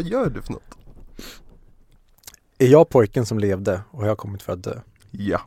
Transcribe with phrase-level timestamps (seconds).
[0.00, 0.78] Vad gör du för något?
[2.58, 4.80] Är jag pojken som levde och har jag kommit för att dö?
[5.10, 5.40] Ja.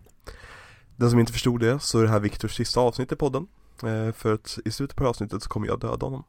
[0.95, 3.47] Den som inte förstod det så är det här Viktors sista avsnitt i podden.
[3.83, 6.23] Eh, för att i slutet på avsnittet så kommer jag döda honom.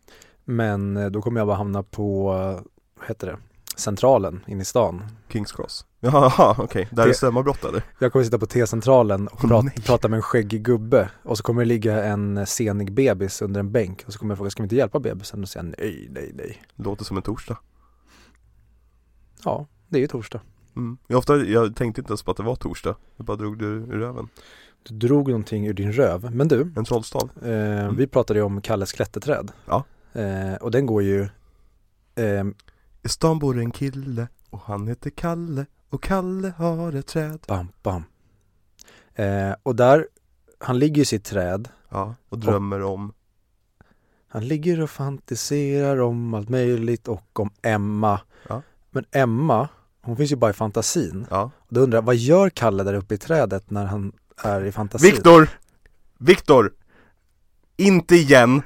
[0.44, 2.24] Men eh, då kommer jag bara hamna på,
[3.00, 3.36] vad heter det,
[3.76, 5.02] Centralen inne i stan.
[5.28, 5.86] Kings Cross.
[6.00, 6.88] Jaha, okej.
[6.92, 7.82] Där är Det- strömavbrott eller?
[7.98, 9.74] Jag kommer sitta på T-centralen och prata, nej.
[9.86, 13.60] prata med en skäggig gubbe och så kommer det ligga en eh, senig bebis under
[13.60, 15.42] en bänk och så kommer jag fråga, ska vi inte hjälpa bebisen?
[15.42, 16.62] Och säga nej, nej, nej.
[16.76, 17.58] Låter som en torsdag.
[19.44, 20.40] Ja, det är ju torsdag.
[20.76, 20.98] Mm.
[21.06, 22.96] Jag, ofta, jag tänkte inte ens på att det var torsdag.
[23.16, 24.28] Jag bara drog det ur röven.
[24.82, 26.34] Du drog någonting ur din röv.
[26.34, 27.30] Men du, En trollstav.
[27.44, 29.52] eh, vi pratade ju om Kalles klätterträd.
[29.66, 29.84] Ja.
[30.12, 31.22] Eh, och den går ju,
[32.14, 32.44] eh,
[33.02, 37.38] I stan bor en kille och han heter Kalle och Kalle har ett träd.
[37.48, 38.02] bam, bam.
[39.14, 40.08] Eh, och där,
[40.58, 43.12] han ligger i sitt träd Ja, och drömmer om
[44.28, 48.20] Han ligger och fantiserar om allt möjligt och om Emma.
[48.48, 48.62] Ja.
[48.94, 49.68] Men Emma,
[50.02, 51.26] hon finns ju bara i fantasin.
[51.30, 51.50] Ja.
[51.68, 55.10] Då undrar jag, vad gör Kalle där uppe i trädet när han är i fantasin?
[55.10, 55.48] Viktor!
[56.18, 56.72] Viktor!
[57.76, 58.62] Inte igen!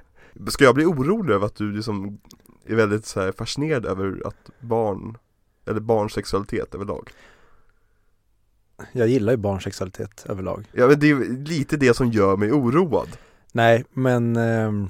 [0.48, 2.20] Ska jag bli orolig över att du liksom
[2.66, 5.16] är väldigt så fascinerad över att barn,
[5.66, 7.10] eller barns sexualitet överlag?
[8.92, 10.64] Jag gillar ju barnsexualitet överlag.
[10.72, 13.08] Ja men det är lite det som gör mig oroad.
[13.52, 14.88] Nej, men ehm,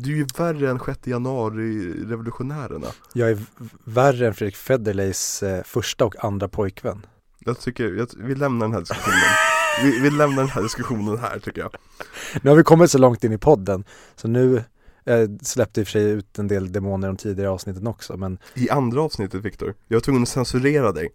[0.00, 2.86] Du är ju värre än 6 januari revolutionärerna.
[3.12, 3.38] jag är
[3.84, 7.06] värre än Fredrik Federleys eh, första och andra pojkvän.
[7.38, 9.18] Jag tycker, jag, vi lämnar den här diskussionen.
[9.82, 11.70] vi, vi lämnar den här diskussionen här tycker jag.
[12.42, 13.84] Nu har vi kommit så långt in i podden,
[14.16, 14.56] så nu
[15.04, 18.38] eh, släppte i och för sig ut en del demoner de tidigare avsnitten också, men
[18.54, 21.08] I andra avsnittet Viktor, jag var tvungen att censurera dig.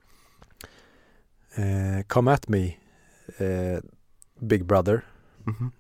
[1.55, 2.65] eh, come at me,
[3.37, 3.79] eh,
[4.39, 5.05] Big Brother.
[5.43, 5.71] Mhm.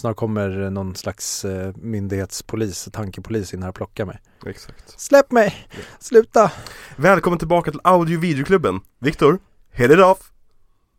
[0.00, 4.20] Snart kommer någon slags eh, myndighetspolis, tankepolis in här och plockar mig.
[4.46, 5.00] Exakt.
[5.00, 5.68] Släpp mig!
[5.98, 6.52] Sluta!
[6.96, 8.80] Välkommen tillbaka till audio och videoklubben.
[8.98, 9.38] Viktor,
[9.70, 10.32] head it off!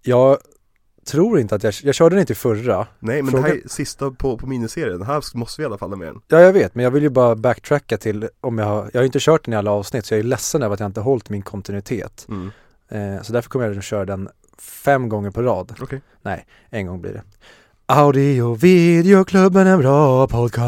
[0.02, 0.38] Jag
[1.06, 2.88] tror inte att jag, jag körde den inte i förra.
[3.00, 5.66] Nej men Fråga- det här är sista på, på miniserien, det här måste vi i
[5.66, 6.22] alla fall ha med den.
[6.28, 9.06] Ja, jag vet, men jag vill ju bara backtracka till om jag har, jag har
[9.06, 11.06] inte kört den i alla avsnitt så jag är ledsen över att jag inte har
[11.06, 12.28] hållit min kontinuitet.
[12.30, 12.52] Mm.
[12.90, 15.76] Eh, så därför kommer jag att köra den fem gånger på rad.
[15.82, 16.02] Okej.
[16.22, 17.24] Nej, en gång blir det.
[17.94, 20.62] Audio videoklubben är en bra podcast.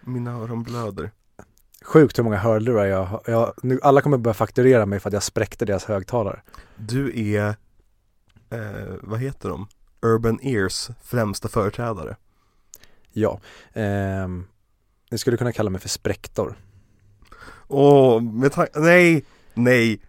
[0.00, 1.10] Mina öron blöder.
[1.84, 3.52] Sjukt hur många hörlurar jag har.
[3.62, 6.40] Nu, alla kommer börja fakturera mig för att jag spräckte deras högtalare.
[6.76, 7.48] Du är,
[8.50, 9.68] eh, vad heter de?
[10.02, 12.16] Urban Ears främsta företrädare.
[13.12, 13.40] Ja.
[13.72, 14.44] Ehm,
[15.10, 16.54] ni skulle kunna kalla mig för spräktor.
[17.68, 20.00] Åh, med ta- nej, nej.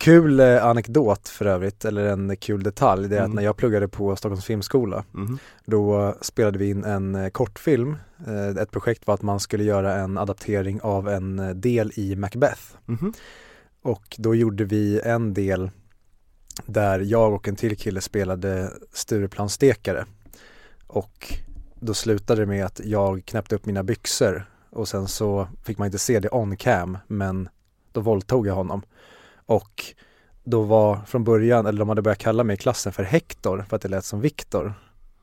[0.00, 3.30] Kul eh, anekdot för övrigt, eller en kul detalj, det är Mm.
[3.30, 5.38] att när jag pluggade på Stockholms filmskola Mhm.
[5.64, 7.96] Då spelade vi in en eh, kortfilm.
[8.26, 12.60] Eh, Ett projekt var att man skulle göra en adaptering av en del i Macbeth.
[12.86, 13.12] Mhm.
[13.82, 15.70] Och då gjorde vi en del
[16.66, 20.04] där jag och en till kille spelade Stureplansstekare.
[20.86, 21.34] Och
[21.80, 25.86] då slutade det med att jag knäppte upp mina byxor och sen så fick man
[25.86, 27.48] inte se det on cam men
[27.92, 28.82] då våldtog jag honom.
[29.50, 29.84] Och
[30.44, 33.76] då var från början, eller de hade börjat kalla mig i klassen för Hector för
[33.76, 34.74] att det lät som Viktor.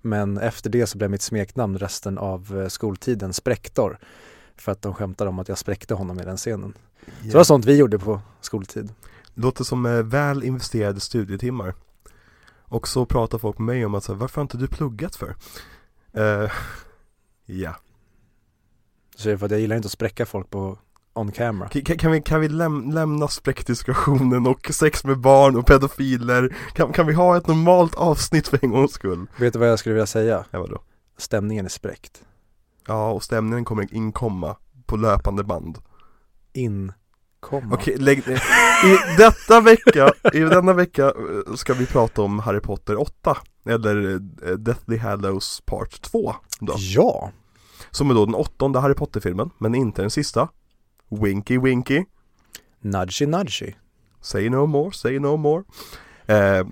[0.02, 4.00] Men efter det så blev mitt smeknamn resten av eh, skoltiden Spräktor.
[4.56, 6.74] För att de skämtade om att jag spräckte honom i den scenen.
[7.06, 8.94] Så det var sånt vi gjorde på skoltid.
[9.34, 11.74] Låter som eh, väl investerade studietimmar.
[12.62, 15.16] Och så pratar folk med mig om att så här, varför har inte du pluggat
[15.16, 15.36] för?
[16.14, 16.52] Eh,
[17.46, 17.76] ja.
[19.16, 20.78] Så det är för att jag gillar inte att spräcka folk på
[21.18, 21.70] on camera.
[21.70, 26.56] Kan, kan vi, kan vi läm- lämna spräckdiskussionen och sex med barn och pedofiler?
[26.74, 29.26] Kan, kan vi ha ett normalt avsnitt för en gångs skull?
[29.40, 30.46] Vet du vad jag skulle vilja säga?
[30.52, 30.82] Ja, vadå?
[31.18, 32.22] Stämningen är spräckt.
[32.88, 34.56] Ja, och stämningen kommer inkomma
[34.86, 35.78] på löpande band.
[36.54, 37.76] Inkomma.
[37.76, 38.44] Okej, lägg ner.
[38.86, 43.38] I detta vecka, i denna vecka eh, ska vi prata om Harry Potter 8
[43.70, 44.14] Eller
[44.46, 47.32] eh, Deathly Hallows Part 2 då Ja,
[47.92, 50.48] Som är då den åttonde Harry Potter-filmen, men inte den sista
[51.10, 52.06] Winky Winky
[52.82, 53.76] nudgy nudgy.
[54.22, 55.64] Say no more, say no more
[56.26, 56.68] eh,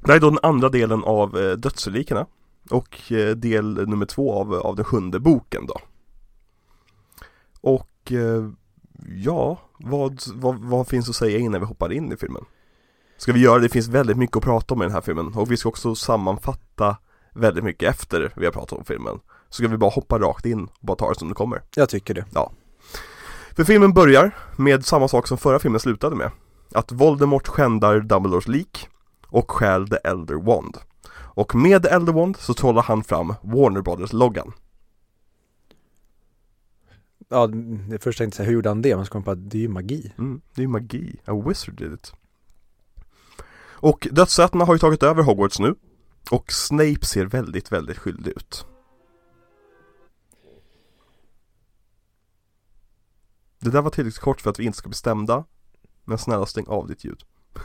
[0.00, 2.26] Det här är då den andra delen av eh, Dödsrelikerna
[2.70, 5.76] Och eh, del nummer två av, av den sjunde boken då
[7.60, 8.48] Och eh,
[9.08, 12.44] ja, vad, vad, vad finns att säga innan vi hoppar in i filmen?
[13.16, 13.64] Ska vi göra det?
[13.64, 15.94] Det finns väldigt mycket att prata om i den här filmen och vi ska också
[15.94, 16.96] sammanfatta
[17.34, 20.64] väldigt mycket efter vi har pratat om filmen Så ska vi bara hoppa rakt in
[20.64, 22.24] och bara ta det som det kommer Jag tycker det.
[23.56, 26.30] För filmen börjar med samma sak som förra filmen slutade med.
[26.74, 28.88] Att Voldemort skändar Dumbledores lik
[29.26, 30.78] och stjäl The Elder Wand.
[31.34, 34.52] Och med The Elder Wand så trollar han fram Warner Brothers-loggan.
[37.28, 37.46] Ja,
[37.90, 38.96] det första jag tänkte säga, hur gjorde han det?
[38.96, 40.12] Man ska komma på att det är ju magi.
[40.18, 41.16] Mm, det är ju magi.
[41.24, 42.12] A wizard did it.
[43.82, 45.74] Och dödsätarna har ju tagit över Hogwarts nu.
[46.30, 48.66] Och Snape ser väldigt, väldigt skyldig ut.
[53.62, 55.44] Det där var tillräckligt kort för att vi inte ska bli stämda.
[56.04, 57.22] Men snälla stäng av ditt ljud.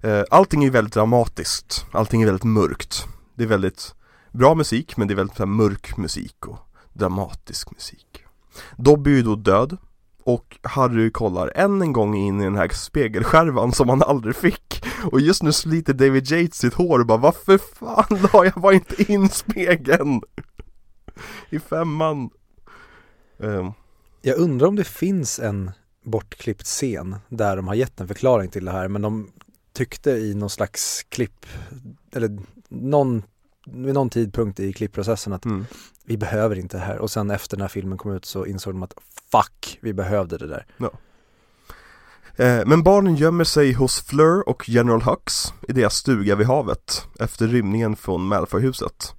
[0.00, 1.86] Eh, allting är ju väldigt dramatiskt.
[1.92, 3.06] Allting är väldigt mörkt.
[3.34, 3.94] Det är väldigt
[4.32, 6.58] bra musik men det är väldigt här, mörk musik och
[6.92, 8.24] dramatisk musik.
[8.76, 9.76] Dobby är ju då död
[10.24, 14.84] och Harry kollar än en gång in i den här spegelskärvan som han aldrig fick
[15.12, 18.74] Och just nu sliter David Yates sitt hår och bara Varför fan la jag bara
[18.74, 20.20] inte in spegeln?
[21.50, 22.30] I femman
[23.38, 23.72] Ehm,
[24.22, 25.70] Jag undrar om det finns en
[26.02, 29.30] bortklippt scen där de har gett en förklaring till det här men de
[29.72, 31.46] tyckte i någon slags klipp
[32.12, 32.38] eller
[32.68, 33.22] någon
[33.66, 35.66] vid någon tidpunkt i klippprocessen att mm.
[36.04, 38.82] vi behöver inte det här och sen efter när filmen kom ut så insåg de
[38.82, 38.94] att
[39.30, 40.66] fuck, vi behövde det där.
[42.36, 47.08] Eh, Men barnen gömmer sig hos Fleur och General Hux i deras stuga vid havet
[47.20, 49.14] efter rymningen från Malfoy-huset.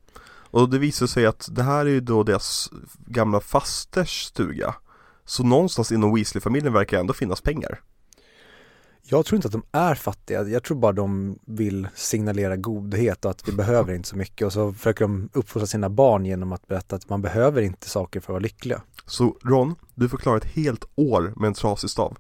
[0.55, 2.69] Och det visar sig att det här är ju då deras
[3.05, 4.75] gamla fasters stuga.
[5.25, 7.81] Så någonstans inom Weasley-familjen verkar ändå finnas pengar.
[9.03, 13.31] Jag tror inte att de är fattiga, jag tror bara de vill signalera godhet och
[13.31, 16.67] att vi behöver inte så mycket och så försöker de uppfostra sina barn genom att
[16.67, 18.81] berätta att man behöver inte saker för att vara lyckliga.
[19.05, 22.17] Så Ron, du får klara ett helt år med en trasig stav.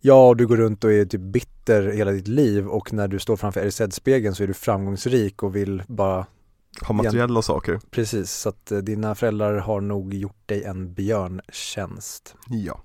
[0.00, 3.18] Ja, och du går runt och är typ bitter hela ditt liv och när du
[3.18, 6.26] står framför RZ-spegeln så är du framgångsrik och vill bara,
[6.80, 7.80] Ha materiella saker.
[7.90, 12.34] precis, så att eh, dina föräldrar har nog gjort dig en björntjänst.
[12.48, 12.80] Ja.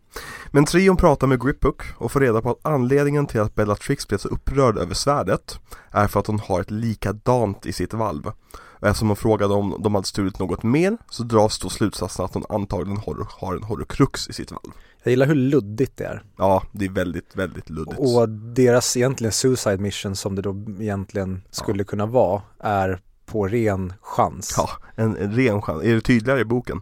[0.52, 4.18] Men trion pratar med Griphook och får reda på att anledningen till att Bellatrix blev
[4.18, 5.60] så upprörd över svärdet
[5.92, 8.32] är för att hon har ett likadant i sitt valv.
[8.80, 12.34] Och eftersom hon frågade om de hade stulit något mer så dras då slutsatsen att
[12.34, 14.72] hon antagligen har, har en horcrux i sitt valv.
[15.04, 16.24] Jag gillar hur luddigt det är.
[16.38, 18.00] Ja, det är väldigt, väldigt luddigt.
[18.00, 23.94] Och deras egentligen suicide mission som det då egentligen skulle kunna vara är på ren
[24.02, 24.54] chans.
[24.58, 25.84] Ja, en, en ren chans.
[25.84, 26.82] Är det tydligare i boken?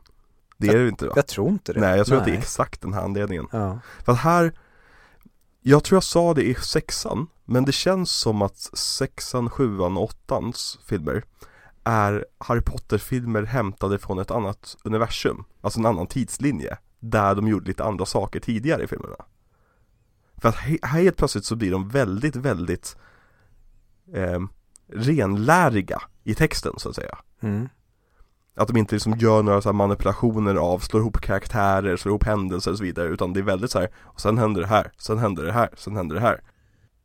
[0.57, 1.13] Det är det inte va?
[1.15, 1.80] Jag tror inte det.
[1.80, 3.47] Nej, jag tror att det är exakt den här anledningen.
[3.51, 3.80] Ja.
[4.06, 4.53] För att här
[5.62, 10.03] Jag tror jag sa det i sexan Men det känns som att sexan, sjuan och
[10.03, 11.24] åttans filmer
[11.83, 17.68] Är Harry Potter-filmer hämtade från ett annat universum Alltså en annan tidslinje Där de gjorde
[17.68, 19.25] lite andra saker tidigare i filmerna
[20.38, 22.98] För att här helt plötsligt så blir de väldigt, väldigt
[24.13, 24.39] eh,
[24.88, 27.69] renläriga i texten så att säga Mm.
[28.56, 32.72] att de inte liksom gör några så manipulationer av, slår ihop karaktärer, slår ihop händelser
[32.72, 35.17] och så vidare Utan det är väldigt så här, och sen händer det här, sen
[35.17, 36.41] händer det här, sen händer det här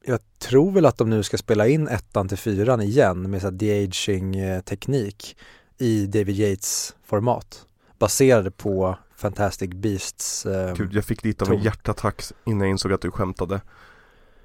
[0.06, 3.46] Jag tror väl att de nu ska spela in ettan till fyran igen med så
[3.46, 5.36] här de-aging eh, teknik
[5.78, 7.66] i David Yates format.
[7.98, 10.46] Baserade på Fantastic Beasts.
[10.46, 13.60] Eh, Gud, jag fick lite av en hjärtattack innan jag insåg att du skämtade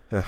[0.10, 0.26] Eh.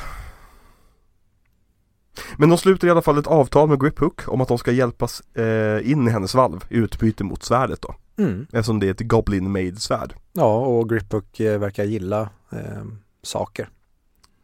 [2.38, 5.22] Men de sluter i alla fall ett avtal med Griphook om att de ska hjälpas
[5.36, 7.96] eh, in i hennes valv i utbyte mot svärdet då.
[8.18, 8.48] Mm.
[8.52, 12.84] Eftersom det är ett Goblin Made svärd Ja, och Griphook eh, verkar gilla eh,
[13.24, 13.70] saker.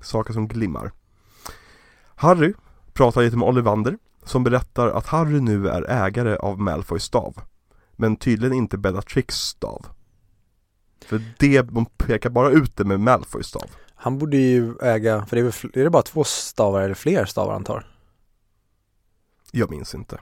[0.01, 0.91] Saker som glimmar.
[2.15, 2.53] Harry
[2.93, 7.35] pratar lite med Ollivander Som berättar att Harry nu är ägare av Malfoys stav
[7.91, 9.85] Men tydligen inte Bellatrix stav.
[11.05, 13.69] För det, de pekar bara ut det med Malfoys stav
[14.03, 17.25] Han borde ju äga, för det är, väl, är det bara två stavar eller fler
[17.25, 17.85] stavar han tar?
[19.51, 20.19] Jag minns inte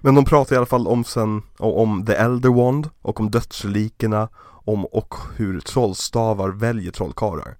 [0.00, 4.28] Men de pratar i alla fall om sen om, The Elder Wand och om dödsrelikerna
[4.46, 7.56] om och hur trollstavar väljer trollkarlar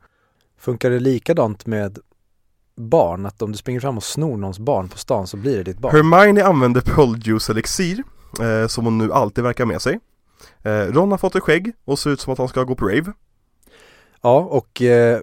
[0.58, 1.98] Funkar det likadant med
[2.76, 3.26] barn?
[3.26, 5.78] Att om du springer fram och snor någons barn på stan så blir det ditt
[5.78, 5.94] barn?
[5.94, 8.02] Hermione använder Polyjuice elixir
[8.40, 10.00] eh, Som hon nu alltid verkar med sig
[10.62, 12.88] eh, Ron har fått ett skägg och ser ut som att han ska gå på
[12.88, 13.12] rave
[14.24, 15.20] Ja, och eh,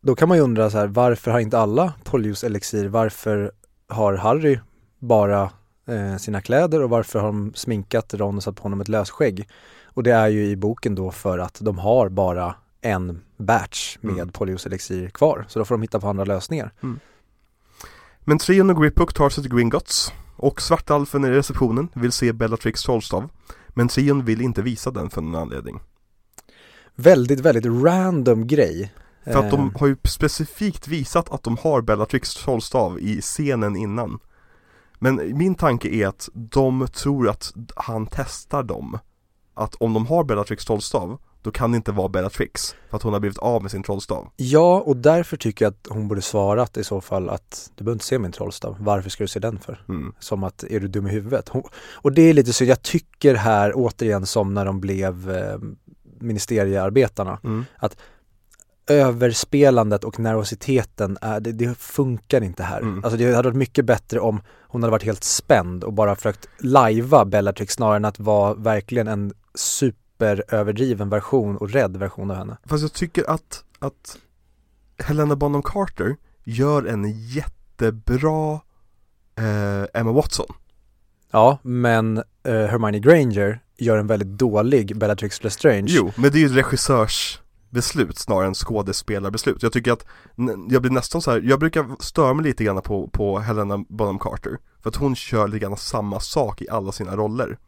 [0.00, 2.88] då kan man ju undra så här, varför har inte alla Polyjuice elixir?
[2.88, 3.52] Varför
[3.88, 4.58] har Harry
[4.98, 5.50] bara
[5.86, 9.48] eh, sina kläder och varför har de sminkat Ron och satt på honom ett lösskägg?
[9.84, 14.14] Och det är ju i boken då för att de har bara en batch med
[14.14, 14.28] Mm.
[14.28, 15.44] Polyjuice elixir kvar.
[15.48, 16.72] Så då får de hitta på andra lösningar.
[18.20, 22.82] Men Trion och Griphook tar sig till Gringotts Och Svartalfen i receptionen vill se Bellatrix
[22.82, 23.28] trollstav
[23.68, 25.80] Men Trion vill inte visa den för någon anledning
[26.96, 28.92] Väldigt, väldigt random grej.
[29.24, 33.76] För att de Eh, har ju specifikt visat att de har Bellatrix trollstav i scenen
[33.76, 34.18] innan
[34.98, 38.98] Men min tanke är att de tror att han testar dem
[39.54, 43.12] Att om de har Bellatrix trollstav Då kan det inte vara Bellatrix För att hon
[43.12, 46.76] har blivit av med sin trollstav Ja, och därför tycker jag att hon borde svarat
[46.76, 48.76] i så fall att du behöver inte se min trollstav.
[48.80, 49.84] Varför ska du se den för?
[49.88, 50.14] mm.
[50.18, 51.48] Som att, är du dum i huvudet?
[51.48, 55.58] Hon, och det är lite så, jag tycker här återigen som när de blev eh,
[56.20, 57.64] ministeriearbetarna, Mm.
[58.86, 62.80] överspelandet och nervositeten, är, det, det funkar inte här.
[62.80, 63.04] Mm.
[63.04, 66.48] Alltså det hade varit mycket bättre om hon hade varit helt spänd och bara försökt
[66.58, 72.56] lajva Bellatrix snarare än att vara verkligen en superöverdriven version och rädd version av henne.
[72.64, 74.18] Fast jag tycker att, att
[74.98, 78.60] Helena Bonham Carter gör en jättebra
[79.36, 80.46] eh, Emma Watson
[81.30, 82.22] Ja, men eh,
[82.66, 85.86] Hermione Granger gör en väldigt dålig Bellatrix Lestrange.
[85.88, 90.06] Jo, men det är ju ett regissörsbeslut snarare än skådespelarbeslut Jag tycker att,
[90.70, 94.18] jag blir nästan så här, jag brukar störa mig lite grann på, på Helena Bonham
[94.18, 97.58] Carter För att hon kör lite grann samma sak i alla sina roller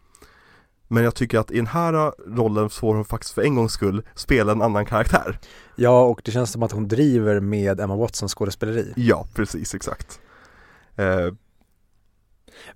[0.88, 4.02] Men jag tycker att i den här rollen får hon faktiskt för en gångs skull
[4.14, 5.38] spela en annan karaktär
[5.76, 8.92] Ja, och det känns som att hon driver med Emma Watsons skådespeleri.
[8.96, 10.20] Ja, precis, exakt
[10.96, 11.32] eh,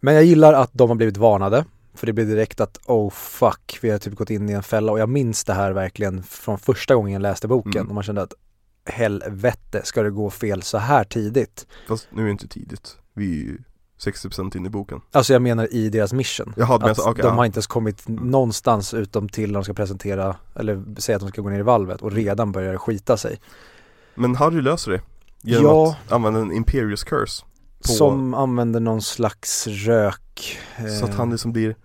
[0.01, 1.65] Men jag gillar att de har blivit varnade.
[1.95, 4.93] För det blir direkt att oh fuck, vi har typ gått in i en fälla.
[4.93, 7.77] Och jag minns det här verkligen från första gången jag läste boken.
[7.77, 7.89] Mm.
[7.89, 8.35] Och man kände att
[8.85, 11.67] helvete, ska det gå fel så här tidigt?
[11.89, 13.59] Fast nu är det inte tidigt, vi är ju
[14.01, 16.55] 60% in i boken Alltså jag menar i deras mission.
[16.57, 19.75] Jaha, Att alltså, okej, de har inte ens kommit någonstans utom till när de ska
[19.75, 23.41] presentera, eller säga att de ska gå ner i valvet och redan börjar skita sig.
[24.15, 25.01] Men Harry löser det
[25.43, 25.97] Genom Ja.
[26.07, 27.45] att använda en Imperius curse
[27.87, 30.59] på, Som använder någon slags rök.
[30.99, 31.77] Så att eh, han liksom blir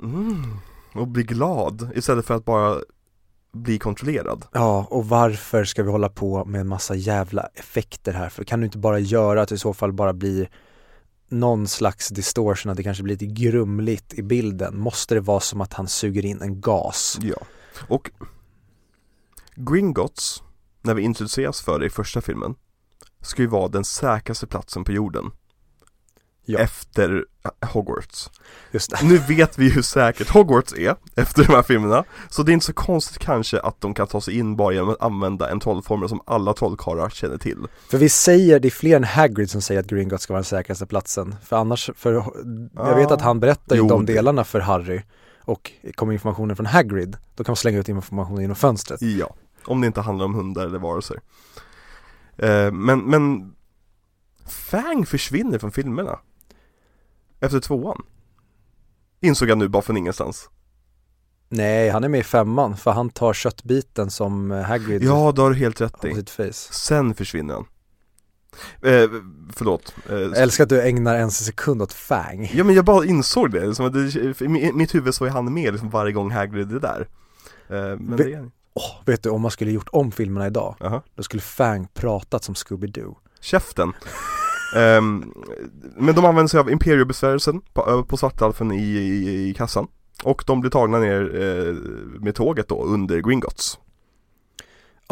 [0.00, 0.56] mm,
[0.94, 2.80] och blir glad istället för att bara
[3.52, 8.28] bli kontrollerad Ja, och varför ska vi hålla på med en massa jävla effekter här?
[8.28, 10.50] För kan du inte bara göra att det i så fall bara blir
[11.28, 14.78] någon slags distortion, att det kanske blir lite grumligt i bilden?
[14.78, 17.18] Måste det vara som att han suger in en gas?
[17.22, 17.36] Ja
[17.88, 18.10] Och
[19.54, 20.42] Gringotts
[20.82, 22.54] När vi introduceras för det i första filmen
[23.22, 25.30] Ska ju vara den säkraste platsen på jorden
[26.44, 26.58] Ja.
[26.58, 28.30] Efter äh, Hogwarts
[28.70, 28.98] Just det.
[29.02, 32.66] Nu vet vi hur säkert Hogwarts är efter de här filmerna Så det är inte
[32.66, 36.08] så konstigt kanske att de kan ta sig in bara genom att använda en trollformel
[36.08, 39.80] som alla trollkarlar känner till För vi säger, det är fler än Hagrid som säger
[39.80, 41.34] att Gringotts ska vara den säkraste platsen.
[41.44, 42.12] För annars, för
[42.74, 45.02] jag vet att han berättar ju de delarna för Harry
[45.40, 49.02] och kommer informationen från Hagrid, då kan man slänga ut informationen genom fönstret.
[49.02, 51.20] Ja, om det inte handlar om hundar eller varelser eh,
[52.72, 53.54] Men, men
[54.46, 56.18] Fang försvinner från filmerna.
[57.40, 58.02] Efter tvåan.
[59.20, 60.48] Insåg jag nu bara från ingenstans.
[61.48, 65.42] Nej, han är med i femman, för han tar köttbiten som eh, Hagrid Ja, det
[65.42, 66.08] har du helt rätt i.
[66.72, 67.64] Sen försvinner han.
[68.82, 69.10] Eh,
[69.52, 69.94] Förlåt.
[70.10, 72.50] Eh, Jag älskar att du ägnar en sekund åt Fang.
[72.54, 75.30] Ja men jag bara insåg det, som att det i mi- mitt huvud så är
[75.30, 77.08] han med liksom varje gång Hagrid är där.
[77.68, 80.76] Eh, Men Ve- det är Åh, vet du, om man skulle gjort om filmerna idag,
[80.80, 81.02] Aha.
[81.14, 83.14] då skulle Fang pratat som Scooby-Doo.
[83.40, 83.92] Käften
[84.76, 85.32] Ehm,
[85.96, 89.86] Men de använder sig av Imperiobesvärjelsen på, ö- på Svartalfen i, i, i kassan
[90.24, 91.74] Och de blir tagna ner eh,
[92.20, 93.78] med tåget då under Gringotts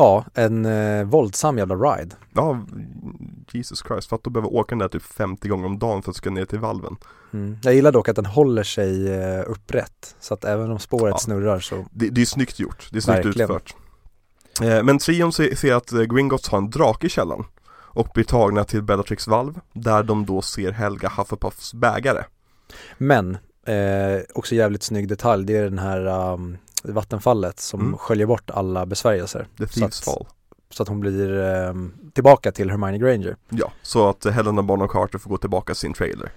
[0.00, 2.16] Ja, en eh, våldsam jävla ride.
[2.34, 2.66] Ja,
[3.52, 6.10] Jesus Christ, för att de behöver åka den där typ 50 gånger om dagen för
[6.10, 6.96] att ska ner till valven
[7.32, 7.58] Mm.
[7.62, 11.18] Jag gillar dock att den håller sig eh, upprätt, så att även om spåret Ja.
[11.18, 13.50] snurrar så, Det, det är snyggt gjort, det är snyggt Verkligen.
[13.50, 13.74] utfört
[14.62, 18.64] eh, Men trion ser, ser att Gringotts har en drake i källaren Och blir tagna
[18.64, 22.24] till Bellatrix valv Där de då ser Helga Hufflepuffs bägare
[22.98, 27.98] Men, eh, också jävligt snygg detalj, det är den här um, vattenfallet som Mm.
[27.98, 29.46] sköljer bort alla besvärjelser.
[29.58, 30.26] The Thieves Fall
[30.70, 33.36] Så att hon blir ehm, tillbaka till Hermione Granger.
[33.48, 36.32] Ja, så att eh, Helena Bonham Carter får gå tillbaka sin trailer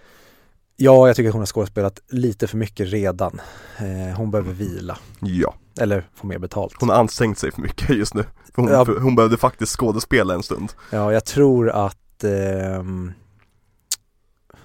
[0.75, 3.41] Ja, jag tycker att hon har skådespelat lite för mycket redan.
[3.77, 6.73] Eh, hon behöver vila, Ja, eller få mer betalt.
[6.79, 8.85] hon har ansträngt sig för mycket just nu hon, Ja.
[8.99, 13.11] hon behövde faktiskt skådespela en stund Ja, jag tror att, ehm,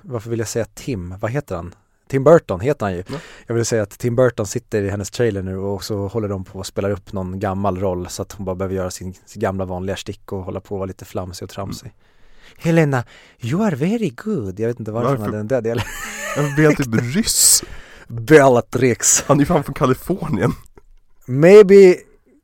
[0.03, 1.75] varför vill jag säga Tim, vad heter han?
[2.09, 3.03] Tim Burton heter han ju.
[3.09, 3.17] Ja.
[3.47, 6.45] Jag vill säga att Tim Burton sitter i hennes trailer nu och så håller de
[6.45, 9.41] på att spela upp någon gammal roll så att hon bara behöver göra sin, sin
[9.43, 11.93] gamla vanliga stick och hålla på och vara lite flamsig och tramsig.
[12.59, 13.05] Helena,
[13.41, 14.61] you are very good.
[14.61, 15.23] Jag vet inte varför, Varför?
[15.23, 15.85] han hade den där delen.
[16.37, 17.65] Jag blev typ ryss
[18.09, 19.25] Bellatrix.
[19.27, 20.53] Han är ju fan från Kalifornien
[21.27, 21.97] Maybe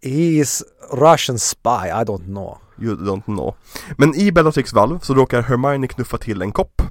[0.02, 2.58] he is Russian spy, I don't know.
[2.80, 3.54] You don't know
[3.96, 6.82] Men i Bellatrix valv så råkar Hermione knuffa till en kopp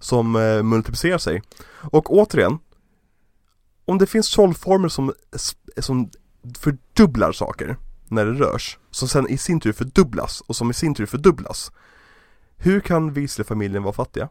[0.00, 1.42] Som eh, multiplicerar sig
[1.90, 2.58] Och återigen
[3.84, 5.12] Om det finns trollformer som,
[5.78, 6.10] som
[6.58, 7.76] fördubblar saker
[8.08, 11.72] När det rörs Som sen i sin tur fördubblas och som i sin tur fördubblas
[12.56, 14.28] Hur kan Weasley-familjen vara fattiga?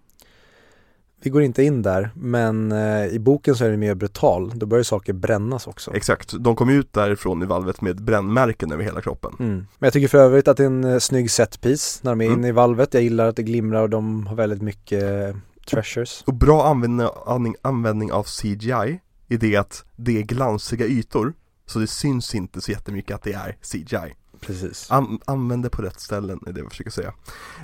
[1.21, 4.51] vi går inte in där, men eh, i boken så är det mer brutal.
[4.55, 5.93] Då börjar saker brännas också.
[5.95, 9.31] Exakt, de kom ut därifrån i valvet med brännmärken över hela kroppen.
[9.39, 9.51] Mm.
[9.55, 12.25] Men jag tycker för övrigt att det är en eh, snygg setpiece när de är
[12.25, 12.39] Mm.
[12.39, 12.93] inne i valvet.
[12.93, 15.35] Jag gillar att det glimrar och de har väldigt mycket
[15.69, 16.23] treasures.
[16.27, 21.33] Och bra användning, användning- av CGI i det att det är glansiga ytor
[21.65, 24.13] så det syns inte så jättemycket att det är CGI.
[24.41, 24.91] Precis.
[24.91, 27.13] An använd det på rätt ställen är det jag försöker säga.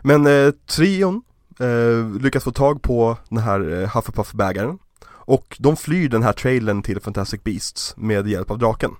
[0.03, 1.23] Men eh, trion
[1.59, 6.81] eh, lyckas få tag på den här eh, Hufflepuff-bägaren och de flyr den här trailern
[6.81, 8.91] till Fantastic Beasts med hjälp av draken.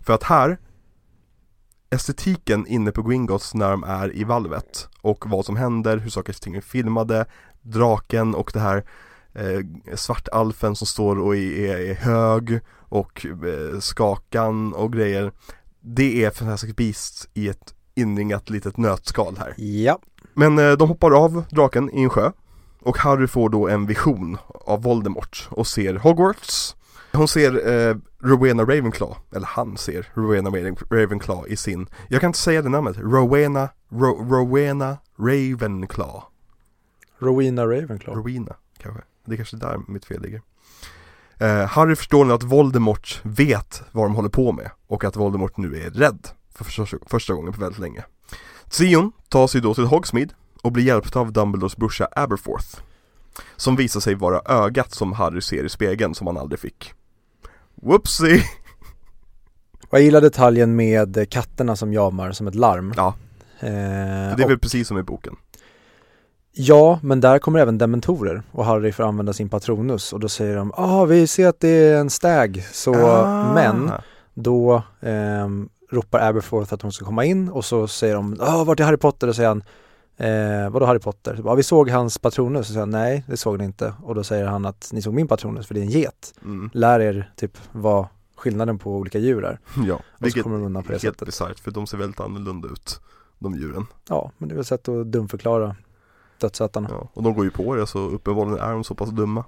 [0.00, 0.58] För att här
[1.90, 6.32] estetiken inne på Gringotts när de är i valvet och vad som händer, hur saker
[6.32, 7.26] och ting är filmade,
[7.64, 8.84] draken och det här
[9.34, 9.60] eh,
[9.94, 15.32] svartalfen som står och är, är, hög och eh, skakan och grejer.
[15.80, 19.54] Det är Fantastic Beasts i ett inringat litet nötskal här.
[19.56, 19.98] Ja,
[20.34, 22.30] Men eh, de hoppar av draken i en sjö
[22.82, 26.76] och Harry får då en vision av Voldemort och ser Hogwarts.
[27.12, 32.28] Hon ser eh, Rowena Ravenclaw, eller han ser Rowena Raven- Ravenclaw i sin, jag kan
[32.28, 36.22] inte säga det namnet, Rowena, Ro, Rowena Ravenclaw.
[37.18, 38.20] Rowena Ravenclaw.
[38.20, 40.42] Rowena kanske, det är kanske där mitt fel ligger.
[41.38, 45.56] Eh, Harry förstår nu att Voldemort vet vad de håller på med och att Voldemort
[45.56, 48.04] nu är rädd för första, första gången på väldigt länge.
[48.70, 52.78] Trion tar sig då till Hogsmeade och blir hjälpta av Dumbledores brorsa Aberforth.
[53.56, 56.92] Som visar sig vara ögat som Harry ser i spegeln som han aldrig fick.
[57.74, 58.42] Whoopsie!
[59.90, 62.94] Jag gillar detaljen med katterna som jamar som ett larm.
[62.96, 63.14] Ja.
[63.60, 65.36] Eh, Det är väl och, precis som i boken.
[66.54, 70.56] Ja, men där kommer även dementorer och Harry får använda sin patronus och då säger
[70.56, 73.54] de ah vi ser att det är en stag så Ah.
[73.54, 73.90] men
[74.34, 78.80] då ehm, ropar Aberforth att hon ska komma in och så säger de ah vart
[78.80, 79.28] är Harry Potter?
[79.28, 79.62] Och säger han
[80.16, 81.40] eh, vadå Harry Potter?
[81.44, 84.24] Ja vi såg hans patronus och säger han nej det såg ni inte och då
[84.24, 86.34] säger han att ni såg min patronus för det är en get.
[86.44, 86.70] Mm.
[86.72, 89.58] Lär er typ vad skillnaden på olika djur är.
[89.86, 92.20] Ja, Och så vilket kommer de undan på det helt bisarrt för de ser väldigt
[92.20, 93.00] annorlunda ut,
[93.38, 93.86] de djuren.
[94.08, 95.76] Ja, men det är väl ett sätt att dumförklara
[96.40, 96.88] dödsätarna.
[96.90, 99.44] Ja, och de går ju på det så uppenbarligen är de så pass dumma.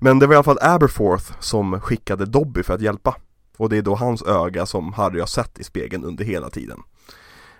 [0.00, 3.16] Men det var i alla fall Aberforth som skickade Dobby för att hjälpa.
[3.56, 6.82] Och det är då hans öga som Harry har sett i spegeln under hela tiden.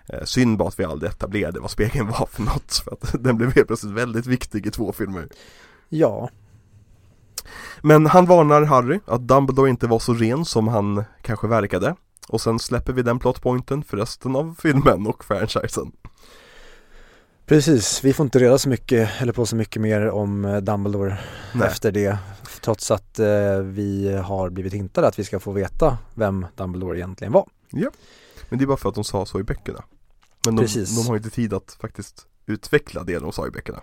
[0.07, 3.37] Eh, Synd bara att vi aldrig etablerade vad spegeln var för något För att den
[3.37, 5.27] blev helt plötsligt väldigt viktig i två filmer.
[5.89, 6.29] Ja,
[7.81, 11.95] Men han varnar Harry att Dumbledore inte var så ren som han kanske verkade.
[12.29, 15.91] Och sen släpper vi den plotpointen för resten av filmen och franchisen
[17.51, 18.03] precis.
[18.03, 21.17] Vi får inte reda så mycket, eller på så mycket mer om eh, Dumbledore
[21.53, 22.17] Nej, efter det.
[22.61, 27.33] Trots att eh, vi har blivit hintade att vi ska få veta vem Dumbledore egentligen
[27.33, 27.49] var.
[28.49, 29.83] men det är bara för att de sa så i böckerna
[30.45, 30.95] Men de, Precis.
[30.95, 33.81] de har inte tid att faktiskt utveckla det de sa i böckerna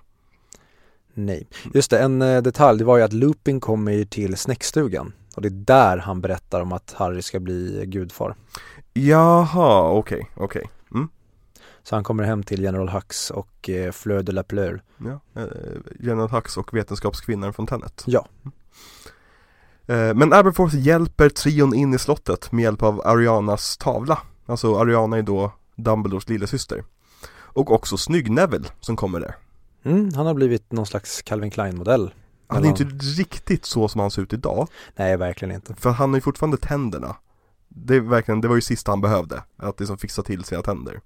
[1.14, 5.12] Nej, just det, en eh, detalj det var ju att Lupin kommer ju till snäckstugan
[5.34, 8.36] och det är där han berättar om att Harry ska bli gudfar.
[8.92, 10.62] Jaha, okej, okej.
[10.62, 10.77] Mm.
[11.88, 14.82] Så han kommer hem till General Hux och eh, Fleur de la Pleur.
[14.98, 15.48] Ja, eh,
[16.00, 18.04] General Hux och vetenskapskvinnan från Tenet.
[18.06, 18.26] Ja.
[19.86, 24.18] Eh, men Aberforth hjälper trion in i slottet med hjälp av Arianas tavla.
[24.46, 26.84] Alltså Ariana är då Dumbledores lillasyster.
[27.30, 29.36] Och också Snygg-Neville som kommer där.
[29.82, 32.10] Mm, han har blivit någon slags Calvin Klein-modell.
[32.46, 32.84] Han är inte
[33.20, 34.68] riktigt så som han ser ut idag.
[34.96, 35.74] Nej, verkligen inte.
[35.74, 37.16] För han har ju fortfarande tänderna.
[37.68, 39.42] Det, är verkligen, det var ju sista han behövde.
[39.56, 41.00] Att liksom fixa till sina tänder.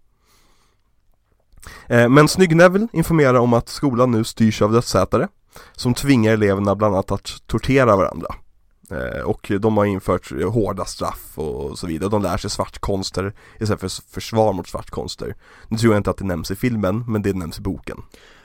[1.89, 5.29] Eh, men Snygg-Neville informerar om att skolan nu styrs av dödsätare.
[5.73, 8.35] Som tvingar eleverna bland annat att tortera varandra.
[8.91, 12.11] Eh, och de har infört hårda straff och så vidare.
[12.11, 15.35] De lär sig svartkonster istället för försvar mot svartkonster.
[15.69, 17.99] Nu tror jag inte att det nämns i filmen, men det nämns i boken.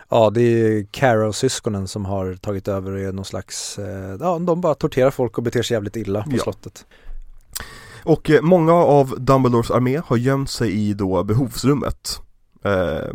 [0.09, 4.61] Ja, det är Carrow-syskonen som har tagit över och är någon slags, eh, ja, de
[4.61, 6.43] bara torterar folk och beter sig jävligt illa på Ja.
[6.43, 6.85] slottet.
[8.03, 12.21] Och många av Dumbledores armé har gömt sig i då behovsrummet
[12.63, 13.13] eh,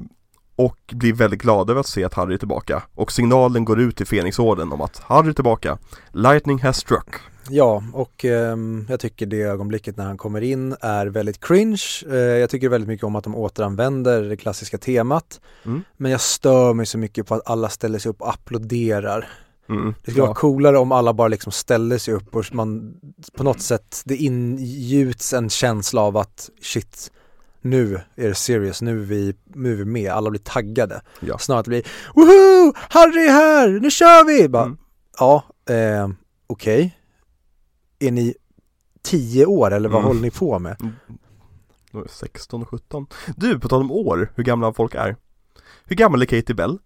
[0.57, 3.97] Och blir väldigt glada över att se att Harry är tillbaka Och signalen går ut
[3.97, 5.79] till Fenixorden om att Harry är tillbaka
[6.13, 11.07] Lightning has struck Ja, och ehm, jag tycker det ögonblicket när han kommer in är
[11.07, 11.83] väldigt cringe.
[12.11, 15.41] Eh, jag tycker väldigt mycket om att de återanvänder det klassiska temat.
[15.65, 15.83] Mm.
[15.97, 19.29] Men jag stör mig så mycket på att alla ställer sig upp och applåderar.
[19.69, 19.95] mm.
[20.05, 22.95] Det skulle vara coolare om alla bara liksom ställde sig upp och man
[23.37, 27.13] på något sätt det ingjuts en känsla av att shit,
[27.63, 31.03] nu är det serious, nu är vi, nu är vi med, alla blir taggade.
[31.21, 31.39] Ja.
[31.39, 34.49] Snarare att det blir woho, Harry är här, nu kör vi!
[34.49, 34.79] Bara, Mm.
[35.19, 36.09] Ja, eh,
[36.47, 36.99] okej.
[37.99, 38.35] Är ni
[39.03, 40.09] tio år eller vad Mm.
[40.09, 40.77] håller ni på med?
[41.93, 45.17] Det 16 och 17 Du, på tal om år, hur gamla folk är
[45.85, 46.79] Hur gammal är Katie Bell?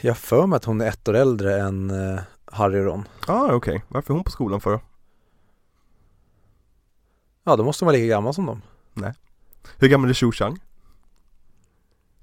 [0.00, 3.08] Jag för mig att hon är ett år äldre än eh, Harry och Ron.
[3.26, 3.84] Ah, okej.
[3.88, 4.80] Varför är hon på skolan för?
[7.48, 8.62] Ja, då måste hon vara lika gammal som dem.
[9.78, 10.58] Hur gammal är Xu Shang?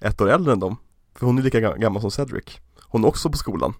[0.02, 0.78] Ett år äldre än dem.
[1.16, 2.60] För hon är lika ga- gammal som Cedric.
[2.82, 3.74] Hon är också på skolan.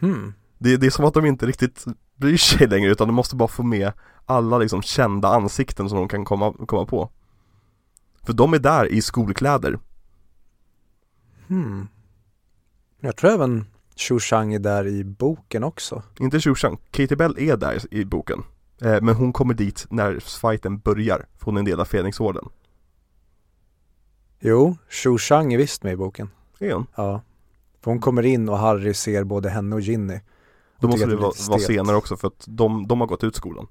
[0.00, 0.34] Hmm.
[0.58, 1.84] Det, det är som att de inte riktigt
[2.16, 3.92] bryr sig längre utan de måste bara få med
[4.26, 7.10] alla liksom kända ansikten som de kan komma, komma på.
[8.22, 9.78] För de är där i skolkläder.
[11.46, 11.88] Hmm.
[13.00, 16.02] Jag tror även Xu Shang är där i boken också.
[16.18, 18.42] Inte Xu Shang, Katie Bell är där i boken.
[18.82, 22.44] Eh, men hon kommer dit när fighten börjar, för hon är en del av Fenixorden.
[24.40, 26.30] Jo, Xu Shang är visst med i boken.
[26.58, 26.86] Är hon?
[26.94, 27.20] Ja.
[27.80, 30.20] För hon kommer in och Harry ser både henne och Ginny.
[30.80, 33.66] Då måste det vara, vara senare också för att de, de har gått ut skolan.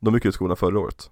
[0.00, 1.10] De gick ut skolan förra året.